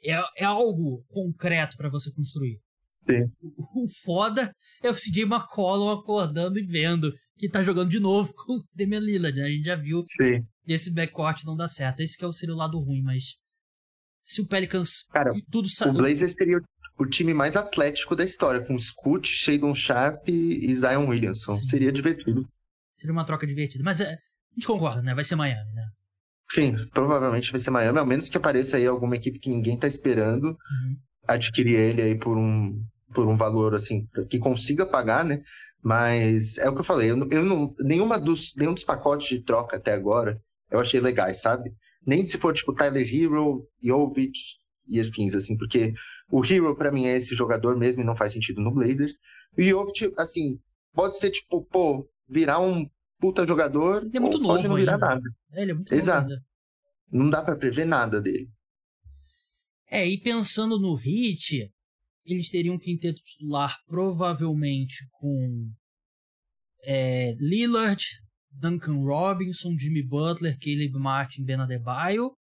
é, 0.02 0.22
é 0.38 0.44
algo 0.46 1.04
concreto 1.08 1.76
para 1.76 1.90
você 1.90 2.10
construir. 2.14 2.62
Sim. 2.94 3.30
O, 3.42 3.84
o 3.84 3.88
foda 4.02 4.56
é 4.82 4.88
o 4.88 4.94
CJ 4.94 5.24
McCollum 5.24 5.90
acordando 5.90 6.58
e 6.58 6.62
vendo 6.62 7.12
que 7.36 7.48
tá 7.48 7.62
jogando 7.62 7.90
de 7.90 8.00
novo 8.00 8.32
com 8.36 8.54
o 8.54 8.62
Damian 8.74 9.00
Lillard, 9.00 9.38
né? 9.38 9.46
A 9.46 9.50
gente 9.50 9.64
já 9.64 9.76
viu 9.76 10.02
Sim. 10.06 10.46
esse 10.66 10.92
backcourt 10.92 11.44
não 11.44 11.56
dá 11.56 11.68
certo. 11.68 12.00
Esse 12.00 12.16
que 12.16 12.24
é 12.24 12.28
o, 12.28 12.32
seria 12.32 12.54
o 12.54 12.58
lado 12.58 12.78
ruim, 12.78 13.02
mas 13.02 13.36
se 14.22 14.40
o 14.40 14.46
Pelicans 14.46 15.04
Cara, 15.12 15.30
tudo 15.50 15.68
sa... 15.68 15.88
o 15.88 15.92
Blazers 15.92 16.34
teria 16.34 16.60
o 16.98 17.06
time 17.06 17.34
mais 17.34 17.56
atlético 17.56 18.14
da 18.14 18.24
história, 18.24 18.64
com 18.64 18.78
Scoot, 18.78 19.28
Shadon 19.28 19.74
Sharp 19.74 20.28
e 20.28 20.74
Zion 20.74 21.08
Williamson. 21.08 21.56
Sim. 21.56 21.66
Seria 21.66 21.92
divertido. 21.92 22.48
Seria 22.94 23.12
uma 23.12 23.24
troca 23.24 23.46
divertida. 23.46 23.82
Mas 23.82 24.00
é, 24.00 24.12
a 24.12 24.54
gente 24.54 24.66
concorda, 24.66 25.02
né? 25.02 25.14
Vai 25.14 25.24
ser 25.24 25.34
Miami, 25.34 25.72
né? 25.72 25.84
Sim, 26.48 26.86
provavelmente 26.92 27.50
vai 27.50 27.60
ser 27.60 27.70
Miami, 27.70 27.98
ao 27.98 28.06
menos 28.06 28.28
que 28.28 28.36
apareça 28.36 28.76
aí 28.76 28.86
alguma 28.86 29.16
equipe 29.16 29.38
que 29.38 29.50
ninguém 29.50 29.78
tá 29.78 29.88
esperando 29.88 30.44
uhum. 30.44 30.96
adquirir 31.26 31.74
ele 31.74 32.02
aí 32.02 32.18
por 32.18 32.36
um, 32.36 32.80
por 33.12 33.26
um 33.26 33.36
valor 33.36 33.74
assim, 33.74 34.06
que 34.28 34.38
consiga 34.38 34.86
pagar, 34.86 35.24
né? 35.24 35.42
Mas 35.84 36.56
é 36.56 36.66
o 36.66 36.74
que 36.74 36.80
eu 36.80 36.84
falei, 36.84 37.10
eu, 37.10 37.28
eu 37.30 37.44
não, 37.44 37.74
nenhuma 37.78 38.18
dos, 38.18 38.54
nenhum 38.56 38.72
dos 38.72 38.84
pacotes 38.84 39.28
de 39.28 39.42
troca 39.42 39.76
até 39.76 39.92
agora 39.92 40.40
eu 40.70 40.80
achei 40.80 40.98
legais, 40.98 41.42
sabe? 41.42 41.74
Nem 42.06 42.24
se 42.24 42.38
for 42.38 42.54
tipo 42.54 42.74
Tyler 42.74 43.06
Hero, 43.06 43.68
Jovic 43.82 44.32
e 44.86 44.98
afins, 44.98 45.34
assim, 45.34 45.58
porque 45.58 45.92
o 46.30 46.42
Hero 46.42 46.74
para 46.74 46.90
mim 46.90 47.04
é 47.04 47.16
esse 47.16 47.34
jogador 47.34 47.76
mesmo 47.76 48.02
e 48.02 48.04
não 48.04 48.16
faz 48.16 48.32
sentido 48.32 48.62
no 48.62 48.72
Blazers. 48.72 49.20
E 49.58 49.62
o 49.62 49.68
Jovic, 49.68 50.10
assim, 50.16 50.58
pode 50.94 51.18
ser 51.18 51.30
tipo, 51.30 51.62
pô, 51.66 52.08
virar 52.26 52.60
um 52.60 52.88
puta 53.20 53.46
jogador. 53.46 54.04
Ele 54.04 54.16
é 54.16 54.20
muito 54.20 54.38
novo. 54.38 54.54
Pode 54.54 54.68
não 54.68 54.76
virar 54.76 54.96
nada. 54.96 55.22
É, 55.52 55.62
ele 55.62 55.72
é 55.72 55.74
muito 55.74 55.94
Exato. 55.94 56.28
novo. 56.28 56.32
Ainda. 56.32 56.44
Não 57.12 57.30
dá 57.30 57.42
para 57.42 57.56
prever 57.56 57.84
nada 57.84 58.22
dele. 58.22 58.48
É, 59.90 60.08
e 60.08 60.18
pensando 60.18 60.78
no 60.78 60.94
Hit, 60.94 61.70
eles 62.24 62.48
teriam 62.48 62.74
um 62.74 62.78
quinteto 62.78 63.20
titular 63.22 63.76
provavelmente 63.86 65.06
com 65.12 65.70
é, 66.84 67.34
Lillard, 67.38 68.02
Duncan 68.50 69.04
Robinson, 69.04 69.76
Jimmy 69.78 70.02
Butler, 70.02 70.56
Caleb 70.58 70.92
Martin, 70.98 71.44
Ben 71.44 71.56
Adebayo. 71.56 72.32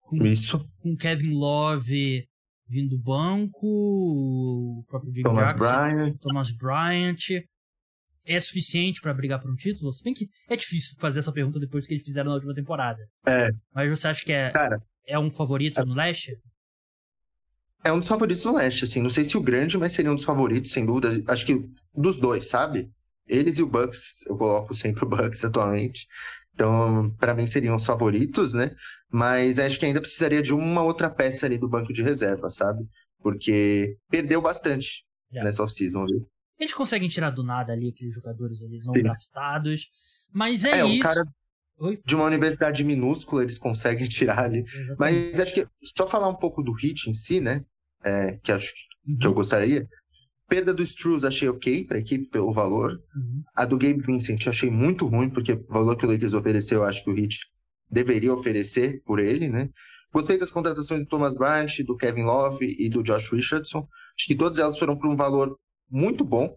Com, 0.00 0.24
Isso. 0.24 0.58
Com 0.80 0.96
Kevin 0.96 1.32
Love 1.32 2.26
vindo 2.72 2.96
do 2.96 2.98
banco, 2.98 3.66
o 3.66 4.84
próprio 4.88 5.12
Jim 5.12 5.22
Thomas 5.22 5.48
Jackson, 5.50 5.66
Bryant. 5.66 6.18
Thomas 6.20 6.50
Bryant 6.52 7.44
é 8.24 8.40
suficiente 8.40 9.00
para 9.00 9.12
brigar 9.12 9.40
por 9.40 9.50
um 9.50 9.56
título? 9.56 9.92
Se 9.92 10.02
bem 10.02 10.14
que 10.14 10.28
é 10.48 10.56
difícil 10.56 10.96
fazer 10.98 11.18
essa 11.18 11.32
pergunta 11.32 11.60
depois 11.60 11.86
que 11.86 11.92
eles 11.92 12.04
fizeram 12.04 12.30
na 12.30 12.36
última 12.36 12.54
temporada. 12.54 12.98
É. 13.26 13.50
Mas 13.74 13.90
você 13.90 14.08
acha 14.08 14.24
que 14.24 14.32
é, 14.32 14.50
Cara, 14.50 14.82
é 15.06 15.18
um 15.18 15.30
favorito 15.30 15.80
é... 15.80 15.84
no 15.84 15.94
leste? 15.94 16.36
É 17.84 17.92
um 17.92 17.98
dos 17.98 18.08
favoritos 18.08 18.44
no 18.44 18.54
leste, 18.54 18.84
assim. 18.84 19.02
Não 19.02 19.10
sei 19.10 19.24
se 19.24 19.36
o 19.36 19.42
grande, 19.42 19.76
mas 19.76 19.92
seria 19.92 20.10
um 20.10 20.16
dos 20.16 20.24
favoritos, 20.24 20.72
sem 20.72 20.86
dúvida. 20.86 21.22
Acho 21.28 21.44
que 21.44 21.68
dos 21.94 22.16
dois, 22.16 22.46
sabe? 22.46 22.90
Eles 23.26 23.58
e 23.58 23.62
o 23.62 23.66
Bucks, 23.66 24.24
eu 24.26 24.36
coloco 24.36 24.74
sempre 24.74 25.04
o 25.04 25.08
Bucks 25.08 25.44
atualmente. 25.44 26.06
Então, 26.54 27.14
para 27.18 27.34
mim 27.34 27.46
seriam 27.46 27.76
os 27.76 27.84
favoritos, 27.84 28.52
né? 28.52 28.74
Mas 29.10 29.58
acho 29.58 29.78
que 29.78 29.86
ainda 29.86 30.00
precisaria 30.00 30.42
de 30.42 30.54
uma 30.54 30.82
outra 30.82 31.10
peça 31.10 31.46
ali 31.46 31.58
do 31.58 31.68
banco 31.68 31.92
de 31.92 32.02
reserva, 32.02 32.50
sabe? 32.50 32.86
Porque 33.20 33.96
perdeu 34.10 34.40
bastante 34.40 35.04
yeah. 35.32 35.48
nessa 35.48 35.62
off-season, 35.62 36.04
viu? 36.06 36.28
Eles 36.58 36.74
conseguem 36.74 37.08
tirar 37.08 37.30
do 37.30 37.42
nada 37.42 37.72
ali 37.72 37.88
aqueles 37.88 38.14
jogadores 38.14 38.62
ali 38.62 38.74
não 38.74 38.92
Sim. 38.92 39.02
draftados. 39.02 39.90
Mas 40.32 40.64
é, 40.64 40.80
é 40.80 40.86
isso. 40.86 41.00
O 41.00 41.02
cara, 41.02 41.24
Oi? 41.78 42.00
De 42.04 42.14
uma 42.14 42.26
universidade 42.26 42.84
minúscula 42.84 43.42
eles 43.42 43.58
conseguem 43.58 44.06
tirar 44.08 44.44
ali. 44.44 44.60
Exatamente. 44.60 44.96
Mas 44.98 45.40
acho 45.40 45.54
que 45.54 45.66
só 45.82 46.06
falar 46.06 46.28
um 46.28 46.36
pouco 46.36 46.62
do 46.62 46.72
hit 46.72 47.10
em 47.10 47.14
si, 47.14 47.40
né? 47.40 47.64
É, 48.04 48.32
que 48.42 48.52
acho 48.52 48.72
Uhum, 49.06 49.18
que 49.18 49.26
eu 49.26 49.34
gostaria. 49.34 49.88
Perda 50.48 50.72
do 50.72 50.82
Struz 50.82 51.24
achei 51.24 51.48
ok 51.48 51.84
para 51.86 51.96
a 51.96 52.00
equipe 52.00 52.28
pelo 52.28 52.52
valor. 52.52 53.00
uhum. 53.16 53.42
A 53.54 53.64
do 53.64 53.76
Gabe 53.78 54.00
Vincent 54.00 54.46
achei 54.46 54.70
muito 54.70 55.06
ruim, 55.06 55.30
porque 55.30 55.52
o 55.54 55.66
valor 55.68 55.96
que 55.96 56.06
o 56.06 56.08
Lakers 56.10 56.34
ofereceu, 56.34 56.80
eu 56.80 56.84
acho 56.84 57.02
que 57.02 57.10
o 57.10 57.18
Heat 57.18 57.38
deveria 57.90 58.32
oferecer 58.32 59.02
por 59.04 59.18
ele, 59.18 59.48
né? 59.48 59.68
Gostei 60.12 60.38
das 60.38 60.50
contratações 60.50 61.00
do 61.00 61.06
Thomas 61.06 61.34
Bryant, 61.34 61.78
do 61.86 61.96
Kevin 61.96 62.24
Love 62.24 62.64
e 62.78 62.88
do 62.90 63.02
Josh 63.02 63.30
Richardson. 63.32 63.78
Acho 63.78 64.26
que 64.26 64.36
todas 64.36 64.58
elas 64.58 64.78
foram 64.78 64.96
por 64.96 65.08
um 65.08 65.16
valor 65.16 65.56
muito 65.90 66.22
bom. 66.24 66.54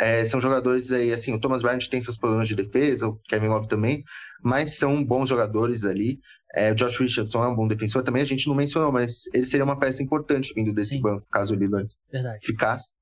É, 0.00 0.24
são 0.24 0.40
jogadores 0.40 0.90
aí, 0.90 1.12
assim, 1.12 1.34
o 1.34 1.38
Thomas 1.38 1.60
Bryant 1.60 1.86
tem 1.88 2.00
seus 2.00 2.16
problemas 2.16 2.48
de 2.48 2.54
defesa, 2.54 3.06
o 3.06 3.16
Kevin 3.28 3.48
Love 3.48 3.68
também, 3.68 4.02
mas 4.42 4.78
são 4.78 5.04
bons 5.04 5.28
jogadores 5.28 5.84
ali. 5.84 6.18
É, 6.54 6.72
o 6.72 6.74
Josh 6.74 6.98
Richardson 6.98 7.44
é 7.44 7.48
um 7.48 7.54
bom 7.54 7.68
defensor 7.68 8.02
também, 8.02 8.22
a 8.22 8.26
gente 8.26 8.48
não 8.48 8.54
mencionou, 8.54 8.90
mas 8.90 9.24
ele 9.34 9.44
seria 9.44 9.62
uma 9.64 9.78
peça 9.78 10.02
importante 10.02 10.54
vindo 10.54 10.72
desse 10.72 10.94
Sim. 10.94 11.02
banco, 11.02 11.26
caso 11.30 11.54
o 11.54 11.56
Lillard 11.56 11.88
Verdade. 12.10 12.44
ficasse. 12.44 12.92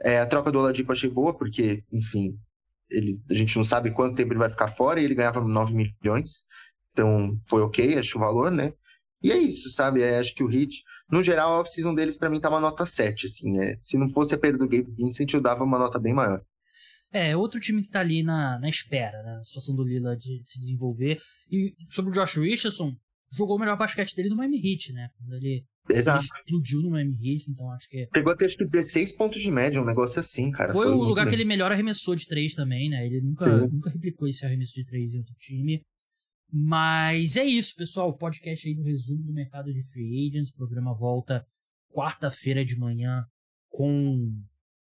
É, 0.00 0.20
a 0.20 0.26
troca 0.26 0.52
do 0.52 0.60
Oladipo 0.60 0.92
achei 0.92 1.10
boa, 1.10 1.36
porque, 1.36 1.82
enfim, 1.92 2.38
ele, 2.88 3.20
a 3.28 3.34
gente 3.34 3.56
não 3.56 3.64
sabe 3.64 3.90
quanto 3.90 4.16
tempo 4.16 4.32
ele 4.32 4.38
vai 4.38 4.50
ficar 4.50 4.68
fora 4.68 5.00
e 5.00 5.04
ele 5.04 5.14
ganhava 5.14 5.40
9 5.40 5.74
milhões. 5.74 6.44
Então, 6.92 7.38
foi 7.46 7.60
ok, 7.62 7.98
acho 7.98 8.16
o 8.16 8.20
valor, 8.20 8.50
né? 8.50 8.72
E 9.22 9.30
é 9.30 9.36
isso, 9.36 9.68
sabe? 9.68 10.02
É, 10.02 10.18
acho 10.18 10.34
que 10.34 10.42
o 10.42 10.50
Heat, 10.50 10.82
no 11.10 11.22
geral, 11.22 11.52
a 11.52 11.60
off-season 11.60 11.94
deles 11.94 12.16
pra 12.16 12.30
mim 12.30 12.40
tá 12.40 12.48
uma 12.48 12.60
nota 12.60 12.86
7, 12.86 13.26
assim. 13.26 13.58
É, 13.60 13.76
se 13.80 13.98
não 13.98 14.08
fosse 14.10 14.34
a 14.34 14.38
perda 14.38 14.58
do 14.58 14.68
Gabe 14.68 14.92
Vincent, 14.96 15.32
eu 15.32 15.40
dava 15.40 15.64
uma 15.64 15.78
nota 15.78 15.98
bem 15.98 16.14
maior. 16.14 16.42
É, 17.12 17.36
outro 17.36 17.58
time 17.58 17.82
que 17.82 17.90
tá 17.90 18.00
ali 18.00 18.22
na, 18.22 18.58
na 18.60 18.68
espera, 18.68 19.20
né? 19.22 19.34
Na 19.36 19.44
situação 19.44 19.74
do 19.74 19.82
Lila 19.82 20.16
de 20.16 20.40
se 20.44 20.58
desenvolver. 20.60 21.18
E 21.50 21.74
sobre 21.90 22.12
o 22.12 22.14
Josh 22.14 22.36
Richardson, 22.36 22.94
jogou 23.32 23.56
o 23.56 23.58
melhor 23.58 23.76
basquete 23.76 24.14
dele 24.14 24.28
no 24.28 24.36
Miami 24.36 24.58
Heat, 24.58 24.92
né? 24.92 25.08
Quando 25.18 25.34
ele, 25.34 25.64
ele 25.88 25.98
Exato. 25.98 26.22
explodiu 26.22 26.82
no 26.82 26.90
Miami 26.90 27.14
Heat, 27.14 27.50
então 27.50 27.68
acho 27.72 27.88
que. 27.88 28.06
Pegou 28.12 28.32
até 28.32 28.44
acho 28.44 28.56
que 28.56 28.64
16 28.64 29.12
pontos 29.16 29.42
de 29.42 29.50
média, 29.50 29.82
um 29.82 29.84
negócio 29.84 30.20
assim, 30.20 30.52
cara. 30.52 30.72
Foi 30.72 30.86
o 30.86 30.90
muito 30.90 31.08
lugar 31.08 31.24
que 31.24 31.30
bem. 31.30 31.40
ele 31.40 31.48
melhor 31.48 31.72
arremessou 31.72 32.14
de 32.14 32.26
três 32.28 32.54
também, 32.54 32.88
né? 32.88 33.04
Ele 33.04 33.20
nunca, 33.20 33.44
Sim. 33.44 33.68
nunca 33.72 33.90
replicou 33.90 34.28
esse 34.28 34.44
arremesso 34.46 34.72
de 34.72 34.84
três 34.84 35.12
em 35.12 35.18
outro 35.18 35.34
time. 35.38 35.82
Mas 36.52 37.36
é 37.36 37.44
isso, 37.44 37.74
pessoal. 37.76 38.08
O 38.08 38.16
podcast 38.16 38.66
aí 38.66 38.74
do 38.74 38.82
resumo 38.82 39.22
do 39.24 39.32
mercado 39.32 39.72
de 39.72 39.82
free 39.82 40.28
agents. 40.28 40.50
O 40.50 40.56
programa 40.56 40.94
volta 40.94 41.46
quarta-feira 41.92 42.64
de 42.64 42.76
manhã 42.76 43.24
com 43.68 44.32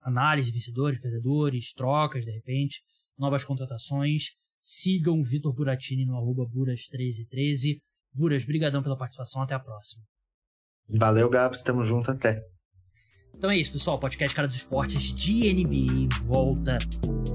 análise, 0.00 0.52
vencedores, 0.52 1.00
perdedores, 1.00 1.72
trocas, 1.72 2.24
de 2.24 2.32
repente, 2.32 2.80
novas 3.16 3.44
contratações. 3.44 4.30
Sigam 4.60 5.20
o 5.20 5.24
Vitor 5.24 5.52
Buratini 5.52 6.04
no 6.04 6.16
arroba 6.16 6.44
Buras1313. 6.44 7.80
Buras, 8.12 8.44
brigadão 8.44 8.82
pela 8.82 8.96
participação. 8.96 9.42
Até 9.42 9.54
a 9.54 9.60
próxima. 9.60 10.04
Valeu, 10.88 11.30
Gabs. 11.30 11.62
Tamo 11.62 11.84
junto 11.84 12.10
até. 12.10 12.42
Então 13.36 13.50
é 13.50 13.56
isso, 13.56 13.72
pessoal. 13.72 13.98
Podcast 13.98 14.34
Cara 14.34 14.46
dos 14.46 14.56
Esportes 14.56 15.12
de 15.12 15.52
NBA 15.52 16.08
volta 16.24 16.78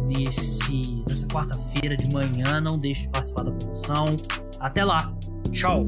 nesse, 0.07 1.03
nessa 1.07 1.27
quarta-feira 1.27 1.97
de 1.97 2.11
manhã. 2.11 2.61
Não 2.61 2.77
deixe 2.77 3.03
de 3.03 3.09
participar 3.09 3.43
da 3.43 3.51
produção. 3.51 4.05
Até 4.59 4.83
lá. 4.85 5.13
Tchau. 5.51 5.87